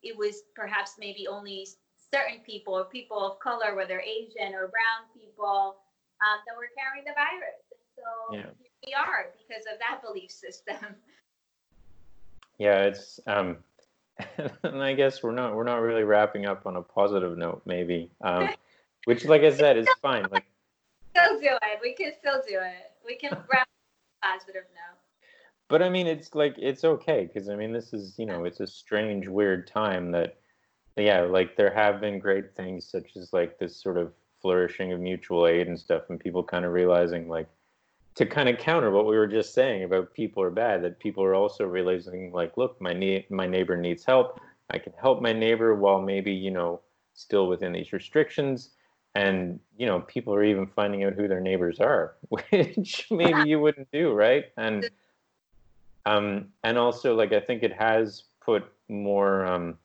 it 0.03 0.17
was 0.17 0.43
perhaps 0.57 0.97
maybe 0.99 1.30
only 1.30 1.67
certain 2.14 2.39
people 2.45 2.74
or 2.74 2.86
people 2.86 3.20
of 3.20 3.39
color, 3.39 3.76
whether 3.76 3.99
Asian 3.99 4.53
or 4.53 4.68
brown 4.68 5.08
people, 5.14 5.78
um, 6.22 6.39
that 6.45 6.55
were 6.58 6.70
carrying 6.78 7.05
the 7.05 7.14
virus. 7.14 7.62
So 7.95 8.36
yeah. 8.36 8.49
we 8.86 8.93
are 8.93 9.34
because 9.38 9.66
of 9.72 9.80
that 9.80 10.01
belief 10.01 10.32
system. 10.32 10.78
Yeah, 12.60 12.86
it's 12.86 13.20
um, 13.28 13.58
and 14.64 14.82
I 14.82 14.93
guess 14.93 15.22
we're 15.22 15.32
not 15.32 15.55
we're 15.55 15.64
not 15.64 15.82
really 15.82 16.03
wrapping 16.03 16.47
up 16.47 16.66
on 16.66 16.76
a 16.76 16.82
positive 16.82 17.38
note, 17.38 17.62
maybe. 17.66 18.10
Um, 18.22 18.49
which, 19.05 19.26
like 19.26 19.43
I 19.43 19.51
said, 19.51 19.78
is 19.78 19.88
fine. 20.01 20.26
Like, 20.32 20.45
still 21.16 21.39
do 21.39 21.49
it. 21.49 21.80
We 21.82 21.93
can 21.93 22.14
still 22.20 22.41
do 22.47 22.55
it. 22.55 22.91
We 23.05 23.16
can 23.16 23.38
wrap 23.51 23.68
positive 24.24 24.64
note. 24.74 24.97
But 25.70 25.84
I 25.84 25.89
mean, 25.89 26.08
it's 26.08 26.34
like 26.34 26.55
it's 26.58 26.84
okay 26.84 27.30
because 27.32 27.49
I 27.49 27.55
mean, 27.55 27.72
this 27.72 27.93
is 27.93 28.16
you 28.18 28.26
know, 28.26 28.45
it's 28.45 28.60
a 28.60 28.68
strange, 28.68 29.28
weird 29.28 29.68
time 29.68 30.12
that 30.12 30.38
yeah, 31.04 31.22
like 31.22 31.56
there 31.56 31.74
have 31.74 32.02
been 32.02 32.20
great 32.20 32.56
things 32.56 32.88
such 32.88 33.16
as 33.16 33.34
like 33.34 33.60
this 33.60 33.76
sort 33.76 33.98
of 33.98 34.12
flourishing 34.41 34.93
of 34.93 35.00
mutual 35.00 35.48
aid 35.48 35.68
and 35.68 35.80
stuff, 35.80 36.04
and 36.10 36.20
people 36.20 36.43
kind 36.43 36.66
of 36.66 36.74
realizing 36.74 37.28
like 37.28 37.48
to 38.16 38.26
kind 38.26 38.50
of 38.50 38.58
counter 38.58 38.89
what 38.89 39.06
we 39.06 39.16
were 39.16 39.28
just 39.28 39.54
saying 39.54 39.84
about 39.84 40.12
people 40.12 40.41
are 40.41 40.50
bad, 40.50 40.82
that 40.84 41.00
people 41.00 41.24
are 41.24 41.36
also 41.36 41.66
realizing 41.66 42.32
like, 42.32 42.58
look, 42.58 42.82
my 42.82 42.93
ne- 42.93 43.28
my 43.30 43.45
neighbor 43.45 43.78
needs 43.78 44.04
help. 44.04 44.41
I 44.72 44.80
can 44.80 44.93
help 45.00 45.22
my 45.22 45.34
neighbor 45.34 45.76
while 45.76 46.02
maybe 46.02 46.34
you 46.34 46.52
know 46.52 46.82
still 47.14 47.48
within 47.48 47.72
these 47.72 47.93
restrictions. 47.93 48.72
And 49.14 49.60
you 49.78 49.86
know, 49.86 50.02
people 50.02 50.34
are 50.34 50.43
even 50.43 50.66
finding 50.66 51.04
out 51.04 51.14
who 51.14 51.28
their 51.28 51.41
neighbors 51.41 51.80
are, 51.80 52.16
which 52.30 53.08
maybe 53.12 53.48
you 53.48 53.60
wouldn't 53.60 53.91
do, 53.91 54.14
right? 54.14 54.45
And 54.58 54.89
um, 56.08 56.48
and 56.64 56.78
also 56.78 57.16
like 57.16 57.34
I 57.34 57.39
think 57.39 57.62
it 57.62 57.74
has 57.74 58.24
put 58.39 58.66
more 58.89 59.45
um, 59.45 59.78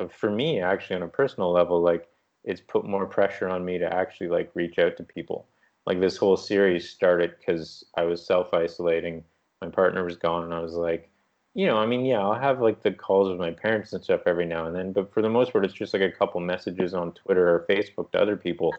Uh, 0.00 0.08
for 0.08 0.30
me 0.30 0.60
actually 0.60 0.96
on 0.96 1.02
a 1.02 1.08
personal 1.08 1.52
level 1.52 1.80
like 1.82 2.08
it's 2.44 2.60
put 2.60 2.84
more 2.86 3.06
pressure 3.06 3.48
on 3.48 3.64
me 3.64 3.78
to 3.78 3.94
actually 3.94 4.28
like 4.28 4.50
reach 4.54 4.78
out 4.78 4.96
to 4.96 5.02
people. 5.04 5.46
Like 5.86 6.00
this 6.00 6.16
whole 6.16 6.36
series 6.36 6.88
started 6.88 7.34
because 7.38 7.84
i 7.96 8.02
was 8.02 8.24
self-isolating. 8.24 9.24
My 9.60 9.68
partner 9.68 10.04
was 10.04 10.16
gone 10.16 10.44
and 10.44 10.54
i 10.54 10.60
was 10.60 10.74
like 10.74 11.10
you 11.54 11.66
know 11.66 11.76
i 11.76 11.86
mean 11.86 12.04
yeah 12.04 12.20
i'll 12.20 12.34
have 12.34 12.60
like 12.60 12.82
the 12.82 12.92
calls 12.92 13.28
with 13.28 13.38
my 13.38 13.50
parents 13.50 13.92
and 13.92 14.02
stuff 14.02 14.22
every 14.26 14.46
now 14.46 14.66
and 14.66 14.74
then 14.74 14.92
but 14.92 15.12
for 15.12 15.20
the 15.20 15.28
most 15.28 15.52
part 15.52 15.64
it's 15.64 15.74
just 15.74 15.92
like 15.92 16.02
a 16.02 16.10
couple 16.10 16.40
messages 16.40 16.94
on 16.94 17.12
twitter 17.12 17.48
or 17.48 17.66
facebook 17.68 18.10
to 18.10 18.20
other 18.20 18.36
people 18.36 18.74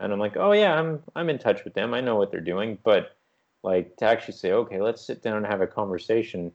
and 0.00 0.12
i'm 0.12 0.18
like 0.18 0.36
oh 0.36 0.52
yeah 0.52 0.74
i'm 0.74 1.02
i'm 1.16 1.28
in 1.28 1.38
touch 1.38 1.64
with 1.64 1.74
them. 1.74 1.94
I 1.94 2.00
know 2.00 2.16
what 2.16 2.30
they're 2.30 2.40
doing 2.40 2.78
but 2.82 3.16
like 3.62 3.96
to 3.98 4.06
actually 4.06 4.34
say 4.34 4.52
okay 4.52 4.80
let's 4.80 5.04
sit 5.06 5.22
down 5.22 5.36
and 5.36 5.46
have 5.46 5.60
a 5.60 5.66
conversation 5.66 6.50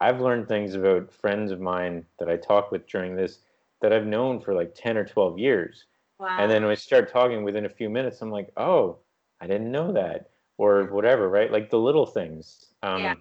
i've 0.00 0.20
learned 0.20 0.46
things 0.46 0.74
about 0.74 1.12
friends 1.12 1.50
of 1.50 1.60
mine 1.60 2.06
that 2.18 2.30
i 2.30 2.36
talk 2.36 2.70
with 2.70 2.86
during 2.86 3.16
this 3.16 3.40
that 3.80 3.92
I've 3.92 4.06
known 4.06 4.40
for 4.40 4.54
like 4.54 4.74
10 4.74 4.96
or 4.96 5.04
12 5.04 5.38
years. 5.38 5.84
Wow. 6.18 6.36
And 6.38 6.50
then 6.50 6.62
when 6.62 6.72
I 6.72 6.74
start 6.74 7.12
talking 7.12 7.44
within 7.44 7.64
a 7.64 7.70
few 7.70 7.88
minutes, 7.88 8.20
I'm 8.20 8.30
like, 8.30 8.50
oh, 8.56 8.98
I 9.40 9.46
didn't 9.46 9.70
know 9.70 9.92
that, 9.92 10.30
or 10.56 10.84
whatever, 10.84 11.28
right? 11.28 11.52
Like 11.52 11.70
the 11.70 11.78
little 11.78 12.06
things. 12.06 12.66
Um, 12.82 13.02
yeah. 13.02 13.14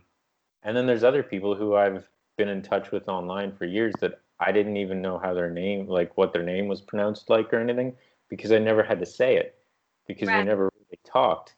And 0.63 0.75
then 0.75 0.87
there's 0.87 1.03
other 1.03 1.23
people 1.23 1.55
who 1.55 1.75
I've 1.75 2.07
been 2.37 2.49
in 2.49 2.61
touch 2.61 2.91
with 2.91 3.07
online 3.07 3.51
for 3.51 3.65
years 3.65 3.93
that 4.01 4.19
I 4.39 4.51
didn't 4.51 4.77
even 4.77 5.01
know 5.01 5.19
how 5.19 5.33
their 5.33 5.49
name, 5.49 5.87
like 5.87 6.17
what 6.17 6.33
their 6.33 6.43
name 6.43 6.67
was 6.67 6.81
pronounced 6.81 7.29
like 7.29 7.53
or 7.53 7.59
anything, 7.59 7.95
because 8.29 8.51
I 8.51 8.59
never 8.59 8.83
had 8.83 8.99
to 8.99 9.05
say 9.05 9.37
it 9.37 9.55
because 10.07 10.27
right. 10.27 10.39
we 10.39 10.45
never 10.45 10.63
really 10.63 10.99
talked. 11.05 11.55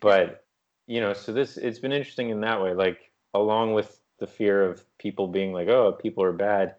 But, 0.00 0.44
you 0.86 1.00
know, 1.00 1.12
so 1.12 1.32
this, 1.32 1.56
it's 1.56 1.78
been 1.78 1.92
interesting 1.92 2.30
in 2.30 2.40
that 2.40 2.60
way, 2.60 2.74
like 2.74 3.10
along 3.34 3.74
with 3.74 4.00
the 4.18 4.26
fear 4.26 4.64
of 4.64 4.84
people 4.98 5.28
being 5.28 5.52
like, 5.52 5.68
oh, 5.68 5.92
people 5.92 6.24
are 6.24 6.32
bad 6.32 6.76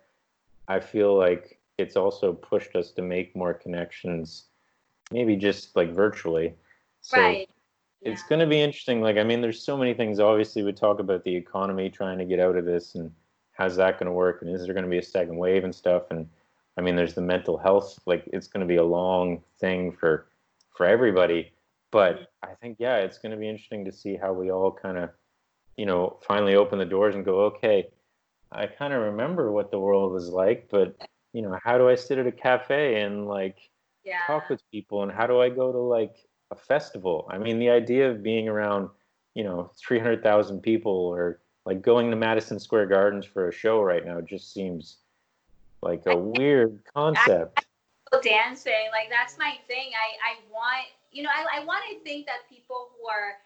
I 0.67 0.79
feel 0.79 1.17
like 1.17 1.59
it's 1.77 1.95
also 1.95 2.33
pushed 2.33 2.75
us 2.75 2.91
to 2.91 3.01
make 3.01 3.35
more 3.35 3.53
connections, 3.53 4.45
maybe 5.11 5.35
just 5.35 5.75
like 5.75 5.93
virtually. 5.93 6.55
So 7.01 7.21
right. 7.21 7.49
it's 8.01 8.21
Yeah. 8.21 8.29
going 8.29 8.39
to 8.41 8.47
be 8.47 8.61
interesting. 8.61 9.01
Like, 9.01 9.17
I 9.17 9.23
mean, 9.23 9.41
there's 9.41 9.63
so 9.63 9.75
many 9.77 9.93
things. 9.93 10.19
Obviously, 10.19 10.63
we 10.63 10.71
talk 10.73 10.99
about 10.99 11.23
the 11.23 11.35
economy 11.35 11.89
trying 11.89 12.17
to 12.19 12.25
get 12.25 12.39
out 12.39 12.55
of 12.55 12.65
this, 12.65 12.95
and 12.95 13.11
how's 13.51 13.75
that 13.75 13.99
going 13.99 14.07
to 14.07 14.13
work, 14.13 14.41
and 14.41 14.49
is 14.49 14.65
there 14.65 14.73
going 14.73 14.85
to 14.85 14.89
be 14.89 14.99
a 14.99 15.03
second 15.03 15.37
wave 15.37 15.63
and 15.63 15.73
stuff. 15.73 16.03
And 16.11 16.29
I 16.77 16.81
mean, 16.81 16.95
there's 16.95 17.13
the 17.15 17.21
mental 17.21 17.57
health. 17.57 17.99
Like, 18.05 18.23
it's 18.31 18.47
going 18.47 18.61
to 18.61 18.67
be 18.67 18.77
a 18.77 18.83
long 18.83 19.43
thing 19.59 19.91
for 19.91 20.27
for 20.75 20.85
everybody. 20.85 21.51
But 21.91 22.31
I 22.41 22.55
think, 22.59 22.77
yeah, 22.79 22.97
it's 22.97 23.19
going 23.19 23.31
to 23.31 23.37
be 23.37 23.47
interesting 23.47 23.85
to 23.85 23.91
see 23.91 24.15
how 24.15 24.33
we 24.33 24.51
all 24.51 24.71
kind 24.71 24.97
of, 24.97 25.11
you 25.77 25.85
know, 25.85 26.17
finally 26.27 26.55
open 26.55 26.79
the 26.79 26.85
doors 26.85 27.13
and 27.13 27.23
go, 27.23 27.41
okay, 27.41 27.87
I 28.53 28.67
kind 28.67 28.93
of 28.93 29.01
remember 29.01 29.51
what 29.51 29.71
the 29.71 29.79
world 29.79 30.11
was 30.13 30.29
like, 30.29 30.67
but 30.69 30.95
you 31.33 31.41
know, 31.41 31.57
how 31.63 31.77
do 31.77 31.89
I 31.89 31.95
sit 31.95 32.19
at 32.19 32.27
a 32.27 32.31
cafe 32.31 33.01
and 33.01 33.27
like 33.27 33.57
Yeah. 34.03 34.19
talk 34.27 34.49
with 34.49 34.61
people 34.71 35.03
and 35.03 35.11
how 35.11 35.27
do 35.27 35.39
I 35.39 35.49
go 35.49 35.71
to 35.71 35.79
like 35.79 36.17
a 36.51 36.55
festival? 36.55 37.27
I 37.29 37.37
mean, 37.37 37.59
the 37.59 37.69
idea 37.69 38.09
of 38.09 38.21
being 38.21 38.47
around, 38.47 38.89
you 39.33 39.43
know, 39.43 39.71
300,000 39.77 40.61
people 40.61 40.91
or 40.91 41.41
like 41.65 41.81
going 41.81 42.11
to 42.11 42.15
Madison 42.15 42.59
Square 42.59 42.87
Gardens 42.87 43.25
for 43.25 43.47
a 43.47 43.53
show 43.53 43.81
right 43.81 44.05
now 44.05 44.21
just 44.21 44.53
seems 44.53 44.99
like 45.81 46.05
a 46.05 46.15
weird 46.15 46.79
concept. 46.93 47.65
dancing 48.21 48.89
like 48.91 49.09
that's 49.09 49.39
my 49.39 49.57
thing 49.67 49.89
i 49.97 50.13
i 50.21 50.37
want 50.51 50.85
you 51.11 51.23
know 51.23 51.31
i, 51.33 51.59
I 51.59 51.65
want 51.65 51.81
to 51.89 51.99
think 52.03 52.27
that 52.27 52.47
people 52.47 52.91
who 52.93 53.07
are 53.09 53.37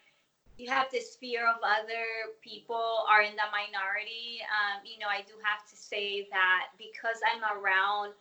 you 0.58 0.70
have 0.70 0.89
this 0.91 1.16
fear 1.22 1.45
of 1.47 1.62
other 1.62 2.34
people 2.41 3.05
are 3.08 3.22
in 3.22 3.38
the 3.38 3.47
minority. 3.53 4.41
Um, 4.49 4.82
you 4.86 4.97
know 4.97 5.08
i 5.08 5.22
do 5.22 5.34
have 5.45 5.62
to 5.70 5.76
say 5.78 6.28
that 6.32 6.74
because 6.78 7.22
i'm 7.30 7.45
around 7.45 8.14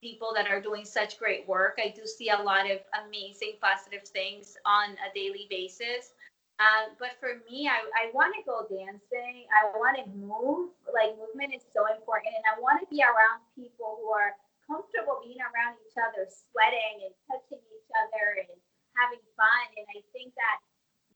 people 0.00 0.32
that 0.34 0.48
are 0.48 0.60
doing 0.60 0.84
such 0.84 1.18
great 1.18 1.46
work 1.46 1.78
i 1.78 1.92
do 1.94 2.06
see 2.06 2.30
a 2.30 2.40
lot 2.42 2.64
of 2.68 2.80
amazing 3.06 3.60
positive 3.60 4.02
things 4.08 4.56
on 4.64 4.96
a 5.04 5.08
daily 5.14 5.46
basis. 5.50 6.16
Um, 6.60 6.94
but 6.98 7.18
for 7.20 7.42
me 7.44 7.68
i, 7.68 7.80
I 7.98 8.08
want 8.14 8.32
to 8.38 8.42
go 8.48 8.64
dancing. 8.68 9.48
I 9.52 9.72
want 9.76 9.98
to 9.98 10.06
move. 10.14 10.70
Like 10.88 11.18
movement 11.18 11.52
is 11.52 11.64
so 11.76 11.84
important 11.92 12.32
and 12.32 12.46
i 12.48 12.56
want 12.56 12.80
to 12.80 12.88
be 12.88 13.04
around 13.04 13.44
people 13.52 14.00
who 14.00 14.08
are 14.10 14.32
comfortable 14.64 15.20
being 15.20 15.42
around 15.42 15.76
each 15.84 15.98
other, 15.98 16.24
sweating 16.24 17.04
and 17.04 17.12
touching 17.28 17.60
each 17.60 17.90
other 17.92 18.46
and 18.46 18.48
having 18.96 19.20
fun. 19.36 19.64
And 19.76 19.86
I 19.92 20.00
think 20.14 20.32
that 20.38 20.56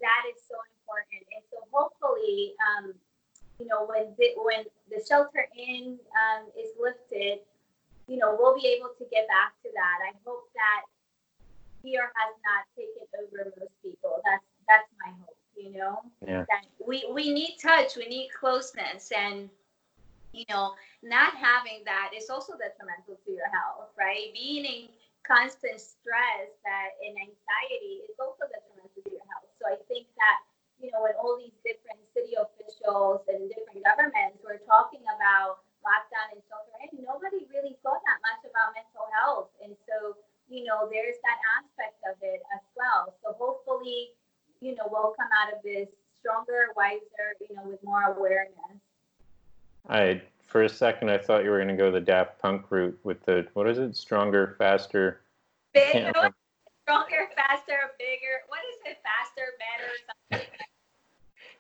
that 0.01 0.23
is 0.31 0.41
so 0.47 0.57
important. 0.81 1.23
And 1.35 1.43
so 1.51 1.63
hopefully, 1.73 2.55
um, 2.63 2.95
you 3.59 3.67
know, 3.67 3.87
when 3.87 4.13
the, 4.19 4.37
when 4.37 4.65
the 4.91 5.01
shelter 5.05 5.49
in 5.57 5.99
um, 6.13 6.49
is 6.59 6.71
lifted, 6.79 7.41
you 8.07 8.17
know, 8.19 8.37
we'll 8.39 8.55
be 8.55 8.67
able 8.69 8.93
to 8.99 9.05
get 9.11 9.27
back 9.29 9.57
to 9.65 9.69
that. 9.75 9.99
I 10.05 10.13
hope 10.25 10.47
that 10.55 10.83
fear 11.83 12.11
has 12.15 12.33
not 12.45 12.63
taken 12.77 13.07
over 13.19 13.51
most 13.59 13.75
people. 13.83 14.21
That's 14.25 14.45
that's 14.69 14.91
my 14.99 15.13
hope. 15.25 15.37
You 15.57 15.73
know, 15.73 16.03
Yeah. 16.21 16.45
that 16.51 16.67
we 16.87 17.09
we 17.13 17.33
need 17.33 17.57
touch, 17.63 17.97
we 17.97 18.07
need 18.07 18.29
closeness, 18.39 19.11
and 19.11 19.49
you 20.33 20.45
know, 20.51 20.75
not 21.03 21.35
having 21.35 21.83
that 21.87 22.13
is 22.15 22.29
also 22.29 22.53
detrimental 22.59 23.17
to 23.25 23.31
your 23.33 23.49
health, 23.49 23.89
right? 23.97 24.29
Being 24.35 24.65
in 24.67 24.89
constant 25.27 25.81
stress 25.81 26.53
that 26.63 26.91
and 27.01 27.17
anxiety 27.17 28.05
is 28.05 28.15
also 28.21 28.45
detrimental 28.45 28.55
to 28.61 28.61
your 28.61 28.67
health. 28.67 28.76
So 29.67 29.75
I 29.75 29.83
think 29.91 30.07
that, 30.15 30.39
you 30.79 30.95
know, 30.95 31.03
when 31.03 31.19
all 31.19 31.35
these 31.35 31.59
different 31.67 31.99
city 32.15 32.39
officials 32.39 33.27
and 33.27 33.51
different 33.51 33.83
governments 33.83 34.39
were 34.47 34.63
talking 34.63 35.03
about 35.11 35.67
lockdown 35.83 36.39
and 36.39 36.43
shelter 36.47 36.79
in, 36.87 37.03
nobody 37.03 37.51
really 37.51 37.75
thought 37.83 37.99
that 38.07 38.23
much 38.23 38.47
about 38.47 38.79
mental 38.79 39.11
health. 39.19 39.51
And 39.59 39.75
so, 39.91 40.15
you 40.47 40.63
know, 40.63 40.87
there's 40.87 41.19
that 41.27 41.39
aspect 41.59 41.99
of 42.07 42.15
it 42.23 42.47
as 42.55 42.63
well. 42.79 43.19
So 43.27 43.35
hopefully, 43.35 44.15
you 44.63 44.79
know, 44.79 44.87
we'll 44.87 45.19
come 45.19 45.35
out 45.35 45.51
of 45.51 45.59
this 45.67 45.91
stronger, 46.15 46.71
wiser, 46.79 47.35
you 47.43 47.51
know, 47.59 47.67
with 47.67 47.83
more 47.83 48.15
awareness. 48.15 48.79
I 49.91 50.23
for 50.47 50.63
a 50.63 50.69
second 50.69 51.11
I 51.11 51.19
thought 51.19 51.43
you 51.43 51.51
were 51.51 51.59
going 51.59 51.75
to 51.75 51.77
go 51.77 51.91
the 51.91 52.01
Daft 52.01 52.39
Punk 52.39 52.71
route 52.71 52.99
with 53.03 53.23
the 53.27 53.47
what 53.55 53.69
is 53.69 53.79
it? 53.79 53.97
Stronger, 53.97 54.55
faster. 54.59 55.23
I 55.75 55.79
Bigger, 55.79 55.99
remember. 56.15 56.35
Stronger, 56.87 57.29
faster, 57.37 57.91
bigger. 57.99 58.47
What 58.49 58.61
is 58.71 58.93
it? 58.93 58.99
Faster, 59.03 59.59
better, 59.59 59.91
something. 60.07 60.49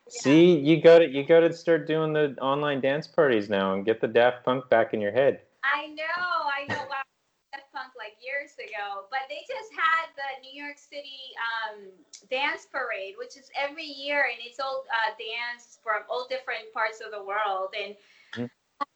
Yeah. 0.07 0.22
See, 0.22 0.57
you 0.59 0.81
got 0.81 1.01
to 1.01 1.11
you 1.11 1.27
got 1.27 1.41
to 1.41 1.53
start 1.53 1.87
doing 1.89 2.12
the 2.12 2.37
online 2.41 2.81
dance 2.81 3.09
parties 3.09 3.51
now 3.51 3.74
and 3.74 3.85
get 3.85 4.01
the 4.01 4.07
Daft 4.07 4.45
Punk 4.45 4.70
back 4.70 4.95
in 4.95 5.01
your 5.01 5.11
head. 5.11 5.41
I 5.64 5.89
know, 5.89 6.22
I 6.47 6.62
know. 6.70 6.87
Wow, 6.87 7.03
Daft 7.51 7.66
Punk 7.74 7.91
like 7.99 8.14
years 8.22 8.55
ago, 8.55 9.11
but 9.11 9.27
they 9.29 9.43
just 9.51 9.74
had 9.74 10.14
the 10.14 10.47
New 10.47 10.55
York 10.55 10.79
City 10.79 11.35
um, 11.43 11.91
dance 12.31 12.68
parade, 12.70 13.14
which 13.18 13.37
is 13.37 13.51
every 13.59 13.85
year, 13.85 14.31
and 14.31 14.39
it's 14.47 14.61
all 14.61 14.85
uh, 14.87 15.11
dance 15.18 15.81
from 15.83 16.07
all 16.09 16.29
different 16.31 16.70
parts 16.72 17.03
of 17.05 17.11
the 17.11 17.22
world, 17.22 17.74
and. 17.74 17.97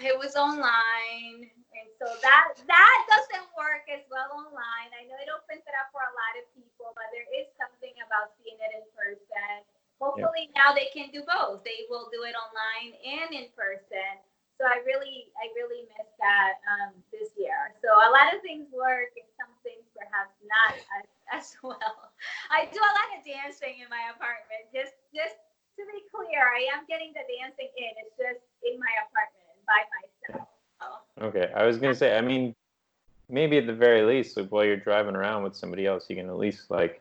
It 0.00 0.16
was 0.16 0.36
online, 0.36 1.48
and 1.48 1.88
so 1.96 2.08
that 2.20 2.56
that 2.68 2.98
doesn't 3.08 3.48
work 3.56 3.88
as 3.88 4.04
well 4.12 4.28
online. 4.32 4.90
I 4.92 5.08
know 5.08 5.16
it 5.20 5.32
opens 5.32 5.64
it 5.64 5.76
up 5.76 5.88
for 5.92 6.04
a 6.04 6.12
lot 6.12 6.34
of 6.40 6.44
people, 6.52 6.92
but 6.92 7.08
there 7.12 7.28
is 7.32 7.48
something 7.56 7.92
about 8.04 8.36
seeing 8.40 8.60
it 8.60 8.72
in 8.76 8.84
person. 8.92 9.64
Hopefully 10.00 10.48
now 10.56 10.72
they 10.72 10.88
can 10.92 11.12
do 11.12 11.20
both. 11.28 11.60
They 11.64 11.84
will 11.92 12.08
do 12.08 12.24
it 12.24 12.32
online 12.32 12.96
and 13.04 13.36
in 13.36 13.52
person. 13.52 14.16
So 14.56 14.68
I 14.68 14.80
really, 14.84 15.32
I 15.40 15.48
really 15.56 15.88
miss 15.88 16.08
that 16.20 16.60
um, 16.68 16.92
this 17.08 17.32
year. 17.36 17.72
So 17.80 17.88
a 17.88 18.12
lot 18.12 18.32
of 18.36 18.44
things 18.44 18.68
work, 18.72 19.16
and 19.16 19.28
some 19.40 19.52
things 19.64 19.88
perhaps 19.96 20.36
not 20.44 20.76
as, 21.00 21.08
as 21.36 21.46
well. 21.64 22.12
I 22.52 22.68
do 22.68 22.80
a 22.80 22.92
lot 22.96 23.08
of 23.16 23.24
dancing 23.24 23.80
in 23.80 23.88
my 23.88 24.12
apartment. 24.12 24.68
Just, 24.68 25.00
just 25.16 25.40
to 25.80 25.82
be 25.88 26.04
clear, 26.12 26.44
I 26.52 26.68
am 26.76 26.84
getting 26.84 27.16
the 27.16 27.24
dancing 27.24 27.72
in. 27.72 27.92
It's 28.04 28.16
just 28.20 28.44
in 28.60 28.76
my 28.76 28.92
apartment 29.08 29.39
by 29.70 29.80
myself. 29.94 30.48
So, 30.82 31.26
Okay, 31.30 31.46
I 31.54 31.64
was 31.64 31.78
gonna 31.78 31.94
say. 31.94 32.18
I 32.18 32.20
mean, 32.20 32.54
maybe 33.30 33.58
at 33.58 33.66
the 33.70 33.74
very 33.76 34.02
least, 34.02 34.36
like 34.36 34.50
while 34.50 34.64
you're 34.66 34.76
driving 34.76 35.14
around 35.14 35.44
with 35.46 35.54
somebody 35.54 35.86
else, 35.86 36.10
you 36.10 36.16
can 36.16 36.26
at 36.28 36.36
least 36.36 36.70
like 36.70 37.00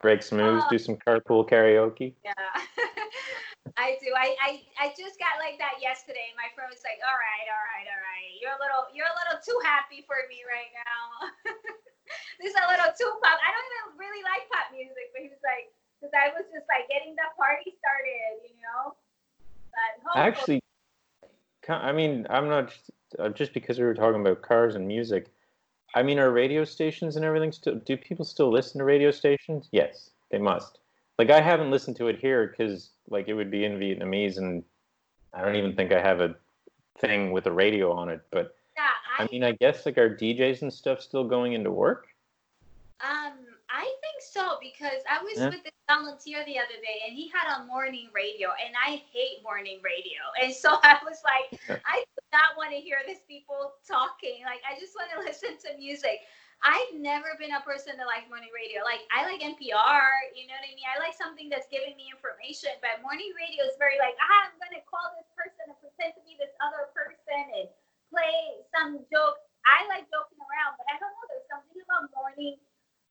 break 0.00 0.22
some 0.22 0.38
moves, 0.38 0.64
Oh. 0.66 0.70
do 0.70 0.78
some 0.78 0.96
carpool 0.96 1.44
karaoke. 1.48 2.14
yeah. 2.24 2.32
I 3.80 3.96
do. 3.98 4.12
I, 4.12 4.36
I 4.44 4.50
I 4.76 4.86
just 4.92 5.16
got 5.18 5.40
like 5.40 5.56
that 5.58 5.80
yesterday. 5.80 6.30
My 6.36 6.46
friend 6.54 6.68
was 6.68 6.84
like, 6.84 7.00
"All 7.00 7.16
right, 7.16 7.46
all 7.48 7.64
right, 7.74 7.88
all 7.88 8.02
right. 8.04 8.30
You're 8.38 8.52
a 8.54 8.60
little 8.60 8.86
you're 8.92 9.08
a 9.08 9.16
little 9.24 9.40
too 9.40 9.56
happy 9.64 10.04
for 10.04 10.20
me 10.28 10.44
right 10.44 10.68
now. 10.76 11.32
this 12.38 12.52
is 12.52 12.56
a 12.60 12.68
little 12.68 12.92
too 12.92 13.08
pop. 13.24 13.40
I 13.40 13.48
don't 13.50 13.68
even 13.72 13.88
really 13.98 14.20
like 14.22 14.44
pop 14.52 14.68
music, 14.70 15.10
but 15.16 15.24
he 15.26 15.32
was 15.32 15.40
like, 15.42 15.72
because 15.96 16.12
I 16.12 16.28
was 16.36 16.44
just 16.52 16.68
like 16.68 16.86
getting 16.92 17.16
the 17.16 17.24
party 17.40 17.72
started, 17.80 18.44
you 18.46 18.60
know. 18.62 18.94
But 19.72 19.90
hopefully, 20.06 20.22
Actually, 20.22 20.60
I 21.68 21.92
mean, 21.92 22.26
I'm 22.30 22.48
not 22.48 22.76
uh, 23.18 23.28
just 23.30 23.52
because 23.52 23.78
we 23.78 23.84
were 23.84 23.94
talking 23.94 24.20
about 24.20 24.42
cars 24.42 24.74
and 24.74 24.86
music. 24.86 25.28
I 25.94 26.02
mean, 26.02 26.18
are 26.18 26.30
radio 26.30 26.64
stations 26.64 27.16
and 27.16 27.24
everything 27.24 27.52
still? 27.52 27.76
Do 27.76 27.96
people 27.96 28.24
still 28.24 28.50
listen 28.50 28.78
to 28.78 28.84
radio 28.84 29.10
stations? 29.10 29.68
Yes, 29.70 30.10
they 30.30 30.38
must. 30.38 30.78
Like, 31.18 31.30
I 31.30 31.40
haven't 31.40 31.70
listened 31.70 31.96
to 31.96 32.08
it 32.08 32.18
here 32.18 32.48
because, 32.48 32.90
like, 33.08 33.28
it 33.28 33.34
would 33.34 33.50
be 33.50 33.64
in 33.64 33.78
Vietnamese, 33.78 34.38
and 34.38 34.64
I 35.32 35.42
don't 35.42 35.54
even 35.54 35.76
think 35.76 35.92
I 35.92 36.00
have 36.00 36.20
a 36.20 36.34
thing 36.98 37.32
with 37.32 37.46
a 37.46 37.52
radio 37.52 37.92
on 37.92 38.08
it. 38.08 38.20
But 38.30 38.56
yeah, 38.76 38.88
I, 39.18 39.22
I 39.22 39.28
mean, 39.30 39.44
I 39.44 39.52
guess 39.52 39.86
like 39.86 39.98
our 39.98 40.08
DJs 40.08 40.62
and 40.62 40.72
stuff 40.72 41.00
still 41.00 41.24
going 41.24 41.52
into 41.52 41.70
work. 41.70 42.08
um 43.00 43.32
so 44.34 44.58
because 44.60 45.02
I 45.06 45.22
was 45.22 45.38
Yeah. 45.38 45.50
with 45.50 45.62
this 45.64 45.76
volunteer 45.88 46.42
the 46.46 46.58
other 46.58 46.78
day 46.82 46.98
and 47.06 47.14
he 47.14 47.30
had 47.30 47.46
a 47.54 47.66
morning 47.70 48.10
radio 48.14 48.50
and 48.58 48.74
I 48.74 49.02
hate 49.14 49.42
morning 49.46 49.78
radio 49.84 50.20
and 50.42 50.50
so 50.52 50.74
I 50.82 50.98
was 51.06 51.22
like 51.22 51.54
I 51.86 52.02
do 52.02 52.22
not 52.34 52.58
want 52.58 52.74
to 52.74 52.80
hear 52.82 52.98
these 53.06 53.22
people 53.28 53.78
talking 53.86 54.42
like 54.46 54.62
I 54.66 54.78
just 54.80 54.96
want 54.98 55.10
to 55.14 55.20
listen 55.26 55.56
to 55.68 55.78
music. 55.78 56.26
I've 56.64 56.96
never 56.96 57.36
been 57.36 57.52
a 57.52 57.62
person 57.62 58.00
that 58.00 58.08
likes 58.08 58.26
morning 58.32 58.50
radio. 58.54 58.80
Like 58.82 59.04
I 59.12 59.28
like 59.28 59.44
NPR, 59.44 60.32
you 60.34 60.48
know 60.48 60.56
what 60.56 60.64
I 60.66 60.72
mean? 60.74 60.86
I 60.88 60.98
like 61.02 61.14
something 61.16 61.52
that's 61.52 61.68
giving 61.70 61.94
me 61.98 62.08
information, 62.10 62.72
but 62.80 63.04
morning 63.04 63.30
radio 63.36 63.68
is 63.68 63.76
very 63.78 64.00
like, 64.00 64.16
ah, 64.18 64.48
I'm 64.48 64.56
gonna 64.58 64.82
call 64.88 65.12
this 65.14 65.28
person 65.36 65.68
and 65.70 65.78
pretend 65.78 66.16
to 66.18 66.22
be 66.24 66.34
this 66.40 66.52
other 66.64 66.88
person 66.96 67.40
and 67.60 67.68
play 68.08 68.64
some 68.72 69.04
joke. 69.12 69.38
I 69.68 69.84
like 69.92 70.08
joking 70.08 70.40
around, 70.40 70.80
but 70.80 70.88
I 70.88 70.96
don't 70.98 71.12
know. 71.12 71.26
There's 71.28 71.48
something 71.52 71.78
about 71.84 72.08
morning, 72.16 72.56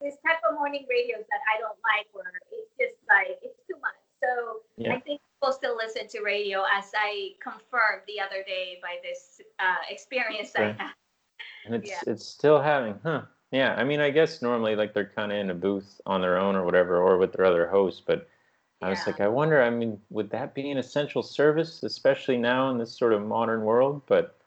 this 0.03 0.15
type 0.25 0.43
of 0.47 0.55
morning 0.55 0.85
radios 0.89 1.23
that 1.31 1.41
I 1.47 1.59
don't 1.59 1.79
like, 1.87 2.07
where 2.11 2.31
it's 2.51 2.69
just 2.77 2.95
like 3.07 3.39
it's 3.41 3.57
too 3.67 3.79
much. 3.79 3.95
So 4.21 4.61
Yeah. 4.77 4.93
I 4.93 4.99
think 4.99 5.21
people 5.39 5.53
still 5.53 5.75
listen 5.75 6.07
to 6.09 6.21
radio, 6.21 6.63
as 6.71 6.91
I 6.95 7.35
confirmed 7.39 8.03
the 8.07 8.19
other 8.19 8.43
day 8.43 8.79
by 8.81 8.99
this 9.01 9.41
uh, 9.59 9.83
experience 9.89 10.51
I 10.55 10.71
had. 10.73 10.93
And 11.65 11.75
it's 11.75 11.89
Yeah. 11.89 12.01
it's 12.07 12.25
still 12.25 12.61
having, 12.61 12.99
huh? 13.03 13.23
Yeah, 13.51 13.75
I 13.75 13.83
mean, 13.83 13.99
I 13.99 14.09
guess 14.09 14.41
normally 14.41 14.75
like 14.75 14.93
they're 14.93 15.05
kind 15.07 15.31
of 15.31 15.37
in 15.37 15.49
a 15.49 15.53
booth 15.53 16.01
on 16.05 16.21
their 16.21 16.37
own 16.37 16.55
or 16.55 16.65
whatever, 16.65 16.97
or 16.97 17.17
with 17.17 17.33
their 17.33 17.45
other 17.45 17.67
hosts. 17.67 18.01
But 18.05 18.27
I 18.81 18.89
was 18.89 19.05
like, 19.07 19.21
I 19.21 19.27
wonder. 19.29 19.61
I 19.61 19.69
mean, 19.69 20.01
would 20.09 20.29
that 20.31 20.53
be 20.53 20.69
an 20.71 20.77
essential 20.77 21.23
service, 21.23 21.83
especially 21.83 22.37
now 22.37 22.69
in 22.71 22.77
this 22.77 22.97
sort 22.97 23.13
of 23.13 23.21
modern 23.21 23.61
world? 23.63 24.01
But 24.07 24.37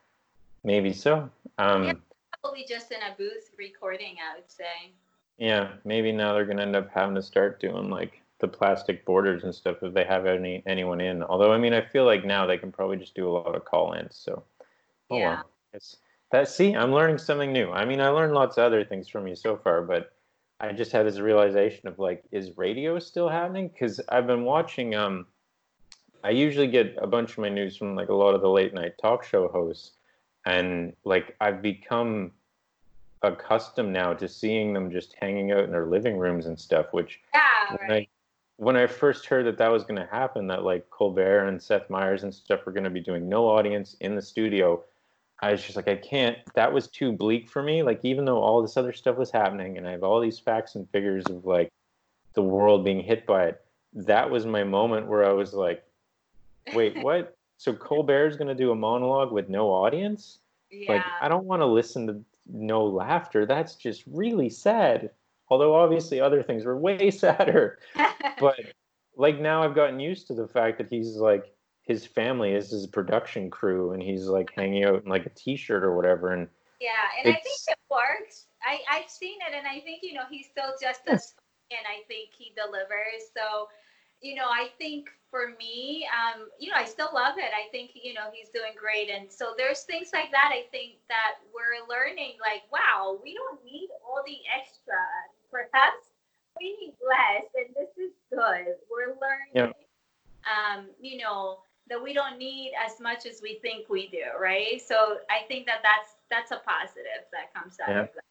maybe 0.64 0.92
so. 0.92 1.30
Um, 1.56 1.84
Yeah. 1.84 1.94
Probably 2.42 2.66
just 2.68 2.92
in 2.92 2.98
a 3.00 3.14
booth 3.16 3.50
recording, 3.56 4.16
I 4.20 4.36
would 4.36 4.50
say. 4.50 4.92
Yeah, 5.38 5.72
maybe 5.84 6.12
now 6.12 6.32
they're 6.32 6.46
gonna 6.46 6.62
end 6.62 6.76
up 6.76 6.90
having 6.92 7.14
to 7.14 7.22
start 7.22 7.60
doing 7.60 7.90
like 7.90 8.22
the 8.40 8.48
plastic 8.48 9.04
borders 9.04 9.44
and 9.44 9.54
stuff 9.54 9.78
if 9.82 9.94
they 9.94 10.04
have 10.04 10.26
any 10.26 10.62
anyone 10.66 11.00
in. 11.00 11.22
Although 11.22 11.52
I 11.52 11.58
mean, 11.58 11.74
I 11.74 11.80
feel 11.82 12.04
like 12.04 12.24
now 12.24 12.46
they 12.46 12.58
can 12.58 12.72
probably 12.72 12.96
just 12.96 13.14
do 13.14 13.28
a 13.28 13.32
lot 13.32 13.54
of 13.54 13.64
call-ins. 13.64 14.16
So, 14.16 14.44
oh 15.10 15.18
yeah. 15.18 15.42
well. 15.72 15.86
That 16.32 16.48
see, 16.48 16.74
I'm 16.74 16.92
learning 16.92 17.18
something 17.18 17.52
new. 17.52 17.70
I 17.70 17.84
mean, 17.84 18.00
I 18.00 18.08
learned 18.08 18.34
lots 18.34 18.58
of 18.58 18.64
other 18.64 18.84
things 18.84 19.08
from 19.08 19.28
you 19.28 19.36
so 19.36 19.56
far, 19.56 19.82
but 19.82 20.12
I 20.58 20.72
just 20.72 20.90
had 20.90 21.06
this 21.06 21.20
realization 21.20 21.86
of 21.86 21.98
like, 21.98 22.24
is 22.32 22.56
radio 22.56 22.98
still 22.98 23.28
happening? 23.28 23.68
Because 23.68 24.00
I've 24.08 24.26
been 24.26 24.44
watching. 24.44 24.94
Um, 24.94 25.26
I 26.24 26.30
usually 26.30 26.66
get 26.66 26.96
a 27.00 27.06
bunch 27.06 27.32
of 27.32 27.38
my 27.38 27.48
news 27.48 27.76
from 27.76 27.94
like 27.94 28.08
a 28.08 28.14
lot 28.14 28.34
of 28.34 28.40
the 28.40 28.50
late 28.50 28.74
night 28.74 28.94
talk 29.00 29.22
show 29.22 29.46
hosts, 29.48 29.92
and 30.44 30.94
like 31.04 31.36
I've 31.40 31.62
become 31.62 32.32
accustomed 33.22 33.92
now 33.92 34.12
to 34.14 34.28
seeing 34.28 34.72
them 34.72 34.90
just 34.90 35.14
hanging 35.20 35.52
out 35.52 35.64
in 35.64 35.70
their 35.70 35.86
living 35.86 36.18
rooms 36.18 36.46
and 36.46 36.58
stuff. 36.58 36.86
Which 36.92 37.20
yeah, 37.34 37.76
when 37.76 37.90
right. 37.90 38.02
I 38.02 38.08
when 38.56 38.76
I 38.76 38.86
first 38.86 39.26
heard 39.26 39.46
that 39.46 39.58
that 39.58 39.70
was 39.70 39.84
going 39.84 40.00
to 40.00 40.08
happen, 40.10 40.46
that 40.46 40.64
like 40.64 40.88
Colbert 40.90 41.48
and 41.48 41.60
Seth 41.60 41.90
Meyers 41.90 42.22
and 42.22 42.34
stuff 42.34 42.64
were 42.64 42.72
going 42.72 42.84
to 42.84 42.90
be 42.90 43.00
doing 43.00 43.28
no 43.28 43.46
audience 43.46 43.96
in 44.00 44.14
the 44.14 44.22
studio, 44.22 44.82
I 45.40 45.52
was 45.52 45.62
just 45.62 45.76
like, 45.76 45.88
I 45.88 45.96
can't. 45.96 46.38
That 46.54 46.72
was 46.72 46.88
too 46.88 47.12
bleak 47.12 47.48
for 47.50 47.62
me. 47.62 47.82
Like 47.82 48.00
even 48.02 48.24
though 48.24 48.38
all 48.38 48.62
this 48.62 48.76
other 48.76 48.92
stuff 48.92 49.16
was 49.16 49.30
happening, 49.30 49.76
and 49.76 49.86
I 49.86 49.92
have 49.92 50.02
all 50.02 50.20
these 50.20 50.38
facts 50.38 50.74
and 50.74 50.88
figures 50.90 51.24
of 51.26 51.44
like 51.44 51.70
the 52.34 52.42
world 52.42 52.84
being 52.84 53.00
hit 53.00 53.26
by 53.26 53.46
it, 53.46 53.62
that 53.92 54.30
was 54.30 54.46
my 54.46 54.64
moment 54.64 55.06
where 55.06 55.24
I 55.24 55.32
was 55.32 55.52
like, 55.52 55.84
wait, 56.74 56.96
what? 57.02 57.36
So 57.58 57.72
Colbert's 57.72 58.36
going 58.36 58.48
to 58.48 58.54
do 58.54 58.70
a 58.70 58.74
monologue 58.74 59.32
with 59.32 59.48
no 59.48 59.68
audience? 59.68 60.38
Yeah. 60.70 60.94
Like 60.94 61.02
I 61.20 61.28
don't 61.28 61.44
want 61.44 61.60
to 61.60 61.66
listen 61.66 62.06
to 62.06 62.24
no 62.50 62.84
laughter. 62.84 63.46
That's 63.46 63.74
just 63.74 64.04
really 64.06 64.48
sad. 64.48 65.10
Although 65.48 65.74
obviously 65.74 66.20
other 66.20 66.42
things 66.42 66.64
were 66.64 66.78
way 66.78 67.10
sadder. 67.12 67.78
but 68.40 68.60
like 69.16 69.40
now 69.40 69.62
I've 69.62 69.74
gotten 69.74 70.00
used 70.00 70.26
to 70.28 70.34
the 70.34 70.48
fact 70.48 70.78
that 70.78 70.88
he's 70.88 71.16
like 71.16 71.52
his 71.86 72.04
family 72.04 72.52
is 72.52 72.70
his 72.70 72.86
production 72.86 73.48
crew 73.48 73.92
and 73.92 74.02
he's 74.02 74.24
like 74.24 74.52
hanging 74.54 74.84
out 74.84 75.04
in 75.04 75.08
like 75.08 75.24
a 75.24 75.30
t-shirt 75.30 75.84
or 75.84 75.94
whatever 75.94 76.32
and 76.32 76.48
yeah 76.80 76.90
and 77.18 77.32
i 77.32 77.38
think 77.38 77.58
it 77.68 77.78
works 77.90 78.46
i 78.64 78.80
i've 78.90 79.08
seen 79.08 79.38
it 79.48 79.54
and 79.56 79.66
i 79.66 79.80
think 79.80 80.00
you 80.02 80.12
know 80.12 80.24
he's 80.28 80.46
still 80.50 80.74
just 80.80 81.00
as 81.06 81.34
and 81.70 81.86
i 81.88 82.02
think 82.08 82.30
he 82.36 82.52
delivers 82.56 83.30
so 83.34 83.68
you 84.26 84.34
know 84.34 84.50
i 84.50 84.68
think 84.78 85.08
for 85.30 85.54
me 85.58 86.06
um 86.10 86.48
you 86.58 86.68
know 86.68 86.76
i 86.76 86.84
still 86.84 87.10
love 87.14 87.38
it. 87.38 87.50
I 87.54 87.70
think 87.70 87.90
you 87.94 88.14
know 88.14 88.28
he's 88.32 88.48
doing 88.48 88.74
great. 88.78 89.08
And 89.10 89.30
so 89.30 89.54
there's 89.56 89.82
things 89.82 90.10
like 90.12 90.30
that 90.32 90.50
i 90.52 90.66
think 90.70 90.98
that 91.08 91.38
we're 91.54 91.86
learning 91.86 92.34
like 92.40 92.62
wow 92.72 93.18
we 93.22 93.34
don't 93.34 93.62
need 93.64 93.88
all 94.04 94.22
the 94.26 94.38
extra. 94.50 94.98
Perhaps 95.50 96.10
we 96.58 96.76
need 96.80 96.94
less 97.04 97.46
and 97.54 97.74
this 97.76 97.92
is 97.96 98.12
good. 98.30 98.74
We're 98.90 99.14
learning 99.22 99.54
yeah. 99.54 99.70
um 100.50 100.86
you 101.00 101.18
know 101.18 101.60
that 101.88 102.02
we 102.02 102.12
don't 102.12 102.36
need 102.36 102.72
as 102.84 102.98
much 102.98 103.26
as 103.26 103.40
we 103.40 103.60
think 103.62 103.88
we 103.88 104.08
do 104.08 104.24
right? 104.40 104.82
So 104.82 105.18
i 105.30 105.46
think 105.46 105.66
that 105.66 105.80
that's 105.82 106.16
that's 106.30 106.50
a 106.50 106.60
positive 106.66 107.22
that 107.32 107.54
comes 107.54 107.76
out 107.80 107.90
yeah. 107.90 108.00
of 108.02 108.08
that. 108.14 108.24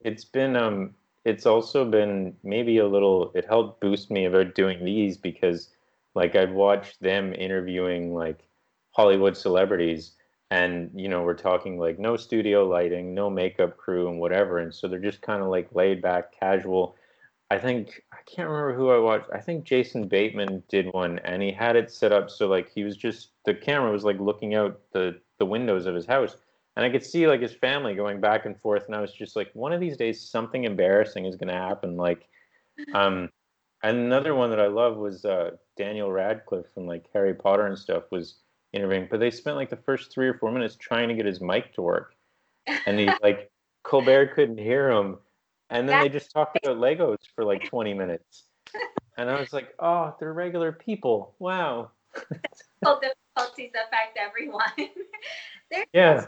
It's 0.00 0.24
been 0.24 0.56
um 0.56 0.94
it's 1.26 1.44
also 1.44 1.84
been 1.84 2.36
maybe 2.44 2.78
a 2.78 2.86
little 2.86 3.32
it 3.34 3.44
helped 3.44 3.80
boost 3.80 4.12
me 4.12 4.26
about 4.26 4.54
doing 4.54 4.84
these 4.84 5.16
because 5.16 5.70
like 6.14 6.36
I've 6.36 6.52
watched 6.52 7.02
them 7.02 7.34
interviewing 7.34 8.14
like 8.14 8.46
Hollywood 8.92 9.36
celebrities 9.36 10.12
and 10.52 10.88
you 10.94 11.08
know 11.08 11.24
we're 11.24 11.34
talking 11.34 11.80
like 11.80 11.98
no 11.98 12.16
studio 12.16 12.64
lighting, 12.68 13.12
no 13.12 13.28
makeup 13.28 13.76
crew 13.76 14.08
and 14.08 14.20
whatever 14.20 14.58
and 14.60 14.72
so 14.72 14.86
they're 14.86 15.00
just 15.00 15.20
kind 15.20 15.42
of 15.42 15.48
like 15.48 15.74
laid 15.74 16.00
back 16.00 16.38
casual. 16.38 16.94
I 17.50 17.58
think 17.58 18.02
I 18.12 18.18
can't 18.24 18.48
remember 18.48 18.76
who 18.76 18.90
I 18.90 18.98
watched. 18.98 19.28
I 19.34 19.40
think 19.40 19.64
Jason 19.64 20.06
Bateman 20.06 20.62
did 20.68 20.92
one 20.92 21.18
and 21.24 21.42
he 21.42 21.50
had 21.50 21.74
it 21.74 21.90
set 21.90 22.12
up 22.12 22.30
so 22.30 22.46
like 22.46 22.70
he 22.72 22.84
was 22.84 22.96
just 22.96 23.30
the 23.44 23.54
camera 23.54 23.90
was 23.90 24.04
like 24.04 24.20
looking 24.20 24.54
out 24.54 24.80
the 24.92 25.18
the 25.38 25.46
windows 25.46 25.86
of 25.86 25.96
his 25.96 26.06
house 26.06 26.36
and 26.76 26.84
I 26.84 26.90
could 26.90 27.04
see 27.04 27.26
like 27.26 27.40
his 27.40 27.54
family 27.54 27.94
going 27.94 28.20
back 28.20 28.44
and 28.44 28.60
forth, 28.60 28.84
and 28.86 28.94
I 28.94 29.00
was 29.00 29.12
just 29.12 29.34
like, 29.34 29.50
one 29.54 29.72
of 29.72 29.80
these 29.80 29.96
days 29.96 30.20
something 30.20 30.64
embarrassing 30.64 31.24
is 31.24 31.36
going 31.36 31.48
to 31.48 31.54
happen. 31.54 31.96
Like, 31.96 32.28
um, 32.92 33.30
another 33.82 34.34
one 34.34 34.50
that 34.50 34.60
I 34.60 34.66
love 34.66 34.96
was 34.98 35.24
uh, 35.24 35.52
Daniel 35.78 36.12
Radcliffe 36.12 36.66
from 36.74 36.86
like 36.86 37.06
Harry 37.14 37.34
Potter 37.34 37.66
and 37.66 37.78
stuff 37.78 38.04
was 38.10 38.36
interviewing, 38.74 39.08
but 39.10 39.20
they 39.20 39.30
spent 39.30 39.56
like 39.56 39.70
the 39.70 39.76
first 39.76 40.12
three 40.12 40.28
or 40.28 40.34
four 40.34 40.52
minutes 40.52 40.76
trying 40.76 41.08
to 41.08 41.14
get 41.14 41.24
his 41.24 41.40
mic 41.40 41.72
to 41.74 41.82
work, 41.82 42.14
and 42.86 42.98
he 42.98 43.08
like 43.22 43.50
Colbert 43.82 44.34
couldn't 44.34 44.58
hear 44.58 44.90
him, 44.90 45.16
and 45.70 45.88
then 45.88 46.02
they 46.02 46.10
just 46.10 46.30
talked 46.30 46.58
about 46.62 46.76
Legos 46.76 47.18
for 47.34 47.42
like 47.42 47.64
twenty 47.64 47.94
minutes, 47.94 48.44
and 49.16 49.30
I 49.30 49.40
was 49.40 49.54
like, 49.54 49.72
oh, 49.78 50.14
they're 50.20 50.34
regular 50.34 50.72
people. 50.72 51.34
Wow. 51.38 51.92
difficulties 52.82 53.72
affect 53.74 54.18
everyone. 54.18 54.72
yeah 55.92 56.26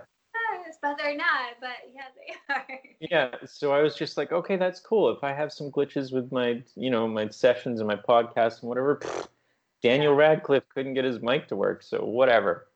but 0.82 0.96
they're 0.98 1.16
not. 1.16 1.54
But 1.60 1.76
yeah, 1.94 2.02
they 2.16 2.54
are. 2.54 2.80
Yeah. 3.00 3.46
So 3.46 3.72
I 3.72 3.82
was 3.82 3.94
just 3.94 4.16
like, 4.16 4.32
okay, 4.32 4.56
that's 4.56 4.80
cool. 4.80 5.10
If 5.10 5.24
I 5.24 5.32
have 5.32 5.52
some 5.52 5.70
glitches 5.70 6.12
with 6.12 6.30
my, 6.32 6.62
you 6.76 6.90
know, 6.90 7.06
my 7.08 7.28
sessions 7.28 7.80
and 7.80 7.88
my 7.88 7.96
podcast 7.96 8.60
and 8.60 8.68
whatever, 8.68 9.00
Daniel 9.82 10.12
yeah. 10.12 10.18
Radcliffe 10.18 10.68
couldn't 10.68 10.94
get 10.94 11.04
his 11.04 11.20
mic 11.20 11.48
to 11.48 11.56
work. 11.56 11.82
So 11.82 12.04
whatever. 12.04 12.66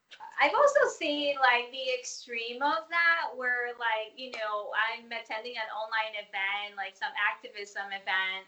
I've 0.43 0.55
also 0.55 0.91
seen 0.99 1.37
like 1.39 1.71
the 1.71 1.95
extreme 1.95 2.63
of 2.63 2.91
that, 2.91 3.31
where 3.37 3.71
like 3.79 4.11
you 4.17 4.33
know 4.33 4.75
I'm 4.75 5.07
attending 5.07 5.55
an 5.55 5.71
online 5.71 6.19
event, 6.19 6.75
like 6.77 6.97
some 6.99 7.15
activism 7.15 7.87
event, 7.95 8.43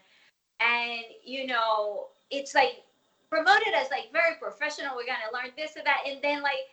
and 0.59 1.07
you 1.23 1.47
know 1.47 2.09
it's 2.31 2.53
like 2.53 2.83
promoted 3.31 3.75
as 3.75 3.91
like 3.91 4.11
very 4.13 4.35
professional. 4.43 4.97
We're 4.97 5.07
gonna 5.07 5.31
learn 5.31 5.55
this 5.57 5.77
or 5.77 5.85
that, 5.85 6.03
and 6.03 6.19
then 6.21 6.43
like 6.43 6.67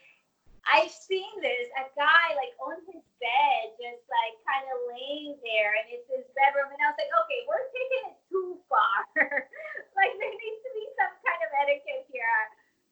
I've 0.69 0.93
seen 0.93 1.41
this, 1.41 1.67
a 1.73 1.89
guy 1.97 2.25
like 2.37 2.53
on 2.61 2.77
his 2.85 3.01
bed, 3.17 3.63
just 3.81 4.05
like 4.05 4.35
kind 4.45 4.65
of 4.69 4.77
laying 4.93 5.35
there, 5.41 5.73
and 5.81 5.89
it's 5.89 6.05
his 6.05 6.25
bedroom. 6.37 6.69
And 6.69 6.81
I 6.85 6.93
was 6.93 6.99
like, 7.01 7.09
okay, 7.09 7.41
we're 7.49 7.67
taking 7.73 8.03
it 8.13 8.17
too 8.29 8.61
far. 8.69 8.95
like 9.97 10.13
there 10.21 10.35
needs 10.35 10.61
to 10.61 10.71
be 10.77 10.85
some 10.95 11.13
kind 11.25 11.41
of 11.41 11.49
etiquette 11.65 12.05
here. 12.13 12.41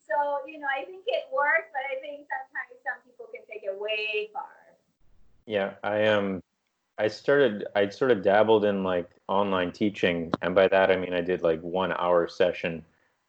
So, 0.09 0.41
you 0.49 0.57
know, 0.57 0.67
I 0.67 0.85
think 0.85 1.05
it 1.05 1.29
works, 1.29 1.69
but 1.69 1.85
I 1.85 2.01
think 2.01 2.25
sometimes 2.25 2.81
some 2.81 2.97
people 3.05 3.29
can 3.29 3.45
take 3.45 3.61
it 3.61 3.77
way 3.77 4.33
far. 4.33 4.49
Yeah, 5.45 5.77
I 5.83 6.09
am. 6.09 6.41
Um, 6.41 6.43
I 6.97 7.07
started, 7.07 7.65
I 7.75 7.87
sort 7.87 8.11
of 8.11 8.23
dabbled 8.23 8.65
in 8.65 8.83
like 8.83 9.09
online 9.29 9.71
teaching. 9.71 10.33
And 10.41 10.53
by 10.53 10.67
that, 10.67 10.91
I 10.91 10.97
mean, 10.97 11.13
I 11.13 11.21
did 11.21 11.43
like 11.43 11.61
one 11.61 11.93
hour 11.93 12.27
session. 12.27 12.83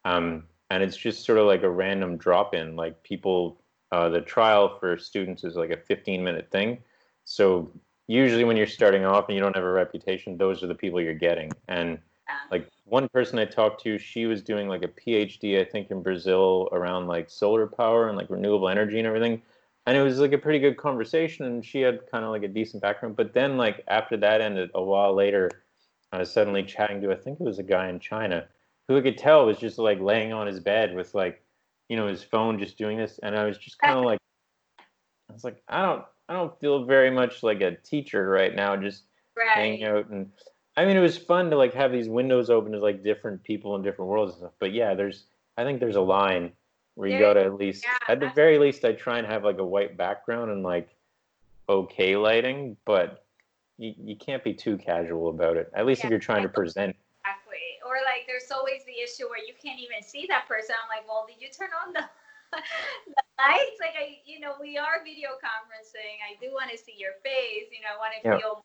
Um, 0.05 0.45
and 0.71 0.83
it's 0.83 0.97
just 0.97 1.25
sort 1.25 1.39
of 1.39 1.47
like 1.47 1.63
a 1.63 1.71
random 1.71 2.17
drop 2.17 2.55
in. 2.55 2.75
Like 2.75 3.01
people 3.05 3.60
uh, 3.93 4.09
the 4.09 4.21
trial 4.21 4.79
for 4.79 4.99
students 4.99 5.45
is 5.45 5.57
like 5.57 5.71
a 5.71 5.77
15 5.77 6.23
minute 6.23 6.49
thing. 6.51 6.79
So 7.25 7.71
usually 8.07 8.45
when 8.45 8.57
you're 8.57 8.67
starting 8.67 9.05
off 9.05 9.29
and 9.29 9.37
you 9.37 9.43
don't 9.43 9.55
have 9.55 9.65
a 9.65 9.71
reputation, 9.71 10.37
those 10.37 10.63
are 10.63 10.67
the 10.67 10.75
people 10.75 11.01
you're 11.01 11.15
getting. 11.15 11.53
And 11.69 11.99
like 12.51 12.69
one 12.85 13.09
person 13.09 13.39
I 13.39 13.45
talked 13.45 13.83
to, 13.85 13.99
she 13.99 14.27
was 14.27 14.43
doing 14.43 14.69
like 14.69 14.83
a 14.85 14.89
PhD, 14.89 15.61
I 15.61 15.65
think, 15.65 15.91
in 15.91 16.03
Brazil 16.03 16.69
around 16.73 17.07
like 17.07 17.31
solar 17.31 17.67
power 17.67 18.09
and 18.09 18.17
like 18.17 18.31
renewable 18.31 18.69
energy 18.69 18.99
and 18.99 19.07
everything. 19.07 19.43
And 19.87 19.97
it 19.97 20.03
was 20.03 20.19
like 20.19 20.33
a 20.33 20.39
pretty 20.39 20.59
good 20.59 20.77
conversation, 20.77 21.47
and 21.47 21.65
she 21.65 21.81
had 21.81 22.01
kind 22.11 22.25
of 22.25 22.31
like 22.31 22.43
a 22.43 22.49
decent 22.49 22.83
background. 22.83 23.17
But 23.17 23.33
then, 23.33 23.57
like 23.57 23.83
after 23.89 24.17
that 24.19 24.41
ended, 24.41 24.71
a 24.75 24.83
while 24.83 25.15
later, 25.15 25.51
I 26.13 26.19
was 26.19 26.31
suddenly 26.31 26.63
chatting 26.63 27.01
to 27.01 27.13
I 27.13 27.17
think 27.17 27.41
it 27.41 27.45
was 27.45 27.59
a 27.59 27.65
guy 27.65 27.89
in 27.89 27.99
China 27.99 28.47
who 28.89 28.99
I 28.99 29.01
could 29.01 29.19
tell 29.19 29.47
was 29.47 29.59
just 29.59 29.79
like 29.79 30.01
laying 30.01 30.33
on 30.33 30.47
his 30.47 30.61
bed 30.61 30.95
with 30.95 31.15
like 31.15 31.43
you 31.91 31.97
know, 31.97 32.07
his 32.07 32.23
phone 32.23 32.59
just 32.59 32.79
doing 32.79 32.97
this, 32.97 33.21
and 33.23 33.37
I 33.37 33.45
was 33.45 33.59
just 33.59 33.79
kind 33.79 33.99
of 33.99 34.07
like, 34.07 34.21
I 35.29 35.33
was 35.35 35.45
like, 35.45 35.63
I 35.69 35.83
don't, 35.83 36.05
I 36.31 36.33
don't 36.33 36.59
feel 36.59 36.87
very 36.87 37.11
much 37.11 37.43
like 37.43 37.61
a 37.61 37.77
teacher 37.77 38.31
right 38.31 38.55
now, 38.55 38.77
just 38.77 39.03
right. 39.37 39.49
hanging 39.51 39.85
out 39.85 40.09
and. 40.09 40.31
I 40.77 40.87
mean, 40.87 40.97
it 40.97 41.01
was 41.01 41.19
fun 41.19 41.51
to 41.51 41.57
like 41.57 41.75
have 41.75 41.93
these 41.93 42.09
windows 42.09 42.49
open 42.49 42.73
to 42.73 42.79
like 42.79 43.03
different 43.03 43.43
people 43.43 43.75
in 43.77 43.83
different 43.83 44.09
worlds 44.09 44.33
and 44.33 44.41
stuff. 44.41 44.53
But 44.61 44.73
yeah, 44.73 44.95
there's, 44.95 45.25
I 45.59 45.65
think 45.65 45.81
there's 45.81 45.97
a 45.97 46.01
line 46.01 46.53
where 46.95 47.09
you 47.09 47.19
got 47.19 47.35
to 47.35 47.45
at 47.45 47.55
least, 47.55 47.85
yeah. 47.85 48.13
at 48.13 48.21
the 48.21 48.31
very 48.35 48.57
least, 48.57 48.85
I 48.85 48.93
try 48.93 49.19
and 49.19 49.27
have 49.27 49.45
like 49.45 49.59
a 49.59 49.65
white 49.65 49.97
background 49.99 50.51
and 50.53 50.63
like 50.63 50.89
okay 51.69 52.17
lighting, 52.17 52.77
but 52.87 53.25
you, 53.77 53.95
you 53.99 54.17
can't 54.17 54.45
be 54.45 54.55
too 54.55 54.79
casual 54.79 55.29
about 55.29 55.57
it. 55.57 55.71
At 55.75 55.87
least 55.87 56.01
yeah. 56.01 56.07
if 56.07 56.11
you're 56.11 56.21
trying 56.21 56.45
to 56.45 56.49
present 56.49 56.97
or 57.87 58.01
like 58.05 58.29
there's 58.29 58.51
always 58.51 58.85
the 58.85 58.97
issue 58.99 59.29
where 59.29 59.41
you 59.41 59.57
can't 59.57 59.81
even 59.81 60.05
see 60.05 60.27
that 60.29 60.49
person. 60.49 60.77
I'm 60.77 60.91
like, 60.91 61.07
well, 61.09 61.25
did 61.29 61.41
you 61.41 61.49
turn 61.53 61.73
on 61.73 61.93
the, 61.93 62.05
the 63.15 63.25
lights? 63.41 63.79
Like 63.81 63.97
I, 63.97 64.21
you 64.25 64.41
know, 64.41 64.57
we 64.61 64.77
are 64.77 65.05
video 65.05 65.37
conferencing. 65.41 66.21
I 66.25 66.37
do 66.41 66.53
want 66.53 66.71
to 66.71 66.79
see 66.79 66.95
your 66.97 67.17
face. 67.25 67.73
You 67.73 67.81
know, 67.85 67.95
I 67.95 67.99
want 68.01 68.13
to 68.17 68.23
yeah. 68.23 68.37
feel 68.39 68.65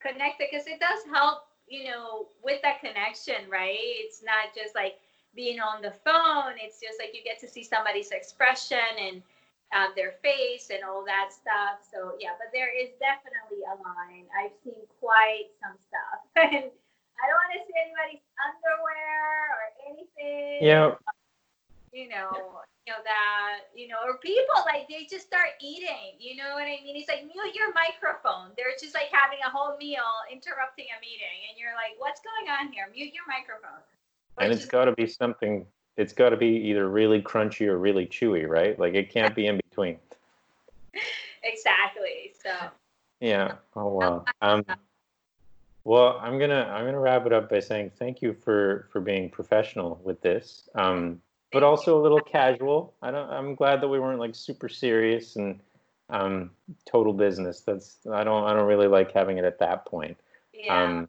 connected 0.00 0.48
because 0.50 0.66
it 0.66 0.80
does 0.80 1.04
help. 1.08 1.48
You 1.70 1.86
know, 1.86 2.26
with 2.42 2.58
that 2.66 2.82
connection, 2.82 3.46
right? 3.46 3.78
It's 3.78 4.26
not 4.26 4.50
just 4.50 4.74
like 4.74 4.98
being 5.38 5.60
on 5.60 5.82
the 5.82 5.94
phone. 6.02 6.58
It's 6.58 6.80
just 6.82 6.98
like 6.98 7.14
you 7.14 7.22
get 7.22 7.38
to 7.40 7.48
see 7.48 7.62
somebody's 7.62 8.10
expression 8.10 8.90
and 8.98 9.22
uh, 9.72 9.94
their 9.94 10.18
face 10.22 10.70
and 10.70 10.82
all 10.82 11.04
that 11.06 11.30
stuff. 11.32 11.86
So 11.86 12.18
yeah, 12.18 12.34
but 12.38 12.50
there 12.52 12.70
is 12.74 12.90
definitely 12.98 13.62
a 13.66 13.74
line. 13.82 14.26
I've 14.34 14.54
seen 14.64 14.82
quite 14.98 15.54
some 15.62 15.78
stuff, 15.78 16.20
and 16.36 16.70
I 17.20 17.28
don't 17.28 17.36
want 17.36 17.52
to 17.54 17.62
see 17.68 17.76
anybody's 17.76 18.24
underwear 18.40 19.52
or 19.52 19.64
anything. 19.92 20.64
Yeah. 20.64 20.96
You 21.92 22.08
know, 22.08 22.62
you 22.86 22.92
know 22.94 23.02
that, 23.02 23.68
you 23.74 23.88
know, 23.88 23.98
or 24.06 24.18
people 24.18 24.62
like 24.64 24.88
they 24.88 25.06
just 25.10 25.26
start 25.26 25.58
eating. 25.60 26.16
You 26.18 26.36
know 26.36 26.54
what 26.54 26.64
I 26.64 26.78
mean? 26.82 26.96
It's 26.96 27.08
like 27.08 27.26
mute 27.26 27.54
your 27.54 27.74
microphone. 27.74 28.54
They're 28.56 28.78
just 28.80 28.94
like 28.94 29.10
having 29.10 29.38
a 29.44 29.50
whole 29.50 29.76
meal, 29.76 30.06
interrupting 30.30 30.86
a 30.94 30.98
meeting, 31.02 31.50
and 31.50 31.58
you're 31.58 31.74
like, 31.74 31.98
"What's 31.98 32.20
going 32.22 32.46
on 32.48 32.72
here? 32.72 32.86
Mute 32.94 33.12
your 33.12 33.26
microphone." 33.26 33.82
Or 34.38 34.44
And 34.44 34.52
it's 34.52 34.62
just- 34.62 34.72
got 34.72 34.84
to 34.86 34.92
be 34.92 35.06
something. 35.06 35.66
It's 35.96 36.12
got 36.12 36.30
to 36.30 36.36
be 36.36 36.46
either 36.70 36.88
really 36.88 37.20
crunchy 37.20 37.66
or 37.66 37.78
really 37.78 38.06
chewy, 38.06 38.48
right? 38.48 38.78
Like 38.78 38.94
it 38.94 39.10
can't 39.10 39.34
be 39.34 39.46
in 39.48 39.58
between. 39.68 39.98
exactly. 41.42 42.32
So 42.42 42.54
Yeah. 43.20 43.56
Oh 43.74 43.88
wow. 43.88 44.24
Um, 44.42 44.64
well, 45.84 46.18
I'm 46.20 46.38
gonna 46.38 46.70
I'm 46.72 46.84
gonna 46.84 47.00
wrap 47.00 47.26
it 47.26 47.32
up 47.32 47.48
by 47.48 47.60
saying 47.60 47.92
thank 47.98 48.20
you 48.22 48.34
for 48.34 48.88
for 48.92 49.00
being 49.00 49.30
professional 49.30 50.00
with 50.04 50.20
this, 50.20 50.68
um, 50.74 51.20
but 51.52 51.62
also 51.62 51.98
a 51.98 52.02
little 52.02 52.20
casual. 52.20 52.94
I 53.02 53.10
don't. 53.10 53.30
I'm 53.30 53.54
glad 53.54 53.80
that 53.80 53.88
we 53.88 53.98
weren't 53.98 54.20
like 54.20 54.34
super 54.34 54.68
serious 54.68 55.36
and 55.36 55.60
um, 56.10 56.50
total 56.84 57.12
business. 57.12 57.60
That's 57.60 57.98
I 58.12 58.24
don't 58.24 58.44
I 58.44 58.52
don't 58.52 58.66
really 58.66 58.88
like 58.88 59.12
having 59.12 59.38
it 59.38 59.44
at 59.44 59.58
that 59.60 59.86
point. 59.86 60.18
yeah, 60.52 60.82
Um, 60.82 61.08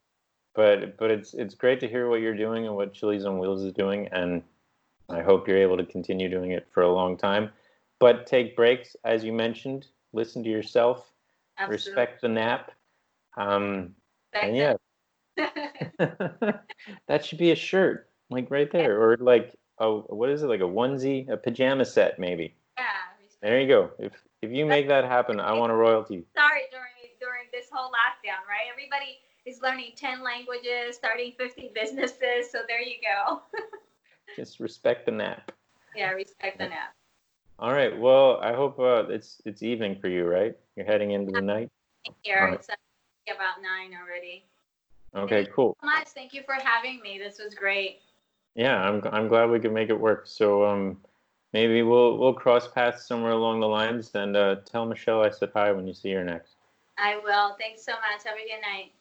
but 0.56 0.98
but 0.98 1.12
it's 1.12 1.34
it's 1.34 1.56
great 1.56 1.80
to 1.82 1.88
hear 1.88 2.10
what 2.10 2.22
you're 2.22 2.36
doing 2.36 2.66
and 2.66 2.76
what 2.76 2.94
Chilis 2.94 3.26
on 3.26 3.40
Wheels 3.40 3.64
is 3.64 3.74
doing, 3.74 4.08
and 4.12 4.42
I 5.10 5.22
hope 5.22 5.48
you're 5.48 5.58
able 5.58 5.78
to 5.78 5.86
continue 5.86 6.30
doing 6.30 6.52
it 6.52 6.68
for 6.72 6.84
a 6.84 6.92
long 6.92 7.18
time. 7.18 7.52
But 8.00 8.26
take 8.26 8.56
breaks, 8.56 8.96
as 9.04 9.24
you 9.24 9.34
mentioned. 9.34 9.88
Listen 10.14 10.44
to 10.44 10.50
yourself. 10.50 11.12
absolutely. 11.58 11.92
Respect 11.92 12.22
the 12.22 12.28
nap. 12.28 12.72
Um, 13.38 13.96
and 14.34 14.56
yeah, 14.56 14.74
that 17.08 17.26
should 17.26 17.38
be 17.38 17.52
a 17.52 17.56
shirt, 17.56 18.10
like 18.30 18.50
right 18.50 18.72
there, 18.72 19.02
or 19.02 19.18
like 19.18 19.56
oh, 19.80 20.06
what 20.10 20.30
is 20.30 20.44
it? 20.44 20.48
Like 20.48 20.62
a 20.62 20.64
onesie, 20.64 21.30
a 21.30 21.38
pajama 21.38 21.86
set, 21.86 22.20
maybe. 22.20 22.56
yeah. 22.78 22.86
There 23.42 23.60
you 23.60 23.68
go. 23.68 23.92
If 24.00 24.14
if 24.42 24.52
you 24.52 24.66
make 24.66 24.88
that 24.88 25.04
happen, 25.04 25.40
I 25.40 25.54
want 25.54 25.72
a 25.72 25.76
royalty. 25.76 26.24
Sorry 26.38 26.62
during 26.72 26.92
during 27.20 27.48
this 27.52 27.68
whole 27.72 27.90
lockdown, 27.90 28.48
right? 28.48 28.70
Everybody 28.72 29.20
is 29.46 29.62
learning 29.62 29.94
ten 29.96 30.24
languages, 30.24 30.96
starting 30.96 31.34
fifty 31.38 31.72
businesses. 31.74 32.52
So 32.52 32.60
there 32.68 32.82
you 32.82 32.96
go. 33.02 33.42
Just 34.36 34.60
respect 34.60 35.06
the 35.06 35.12
nap. 35.12 35.52
yeah, 35.96 36.12
respect 36.12 36.60
the 36.60 36.70
nap. 36.70 36.94
All 37.60 37.74
right. 37.74 37.98
Well, 37.98 38.40
I 38.42 38.54
hope 38.54 38.80
uh, 38.80 39.06
it's 39.10 39.42
it's 39.46 39.64
evening 39.64 39.98
for 40.00 40.08
you, 40.08 40.26
right? 40.26 40.56
You're 40.76 40.86
heading 40.86 41.12
into 41.12 41.32
the 41.32 41.42
night. 41.42 41.70
Here. 42.24 42.60
About 43.36 43.62
nine 43.62 43.98
already. 44.00 44.46
Okay, 45.16 45.48
cool. 45.54 45.76
So 45.82 45.86
much. 45.86 46.08
Thank 46.10 46.34
you 46.34 46.42
for 46.44 46.56
having 46.64 47.02
me. 47.02 47.18
This 47.18 47.40
was 47.44 47.54
great. 47.54 48.00
Yeah, 48.56 48.82
I'm 48.82 49.02
I'm 49.12 49.28
glad 49.28 49.50
we 49.50 49.60
could 49.60 49.74
make 49.74 49.90
it 49.90 50.00
work. 50.00 50.24
So 50.26 50.66
um, 50.66 50.98
maybe 51.54 51.84
we'll 51.84 52.18
we'll 52.18 52.34
cross 52.34 52.68
paths 52.68 53.08
somewhere 53.08 53.32
along 53.32 53.60
the 53.60 53.68
lines, 53.68 54.12
and 54.14 54.36
uh, 54.36 54.56
tell 54.66 54.86
Michelle 54.86 55.22
I 55.22 55.30
said 55.30 55.52
hi 55.54 55.72
when 55.72 55.88
you 55.88 55.94
see 55.94 56.12
her 56.12 56.24
next. 56.24 56.56
I 56.98 57.18
will. 57.18 57.56
Thanks 57.60 57.84
so 57.84 57.94
much. 57.94 58.24
Have 58.26 58.36
a 58.36 58.48
good 58.48 58.62
night. 58.62 58.92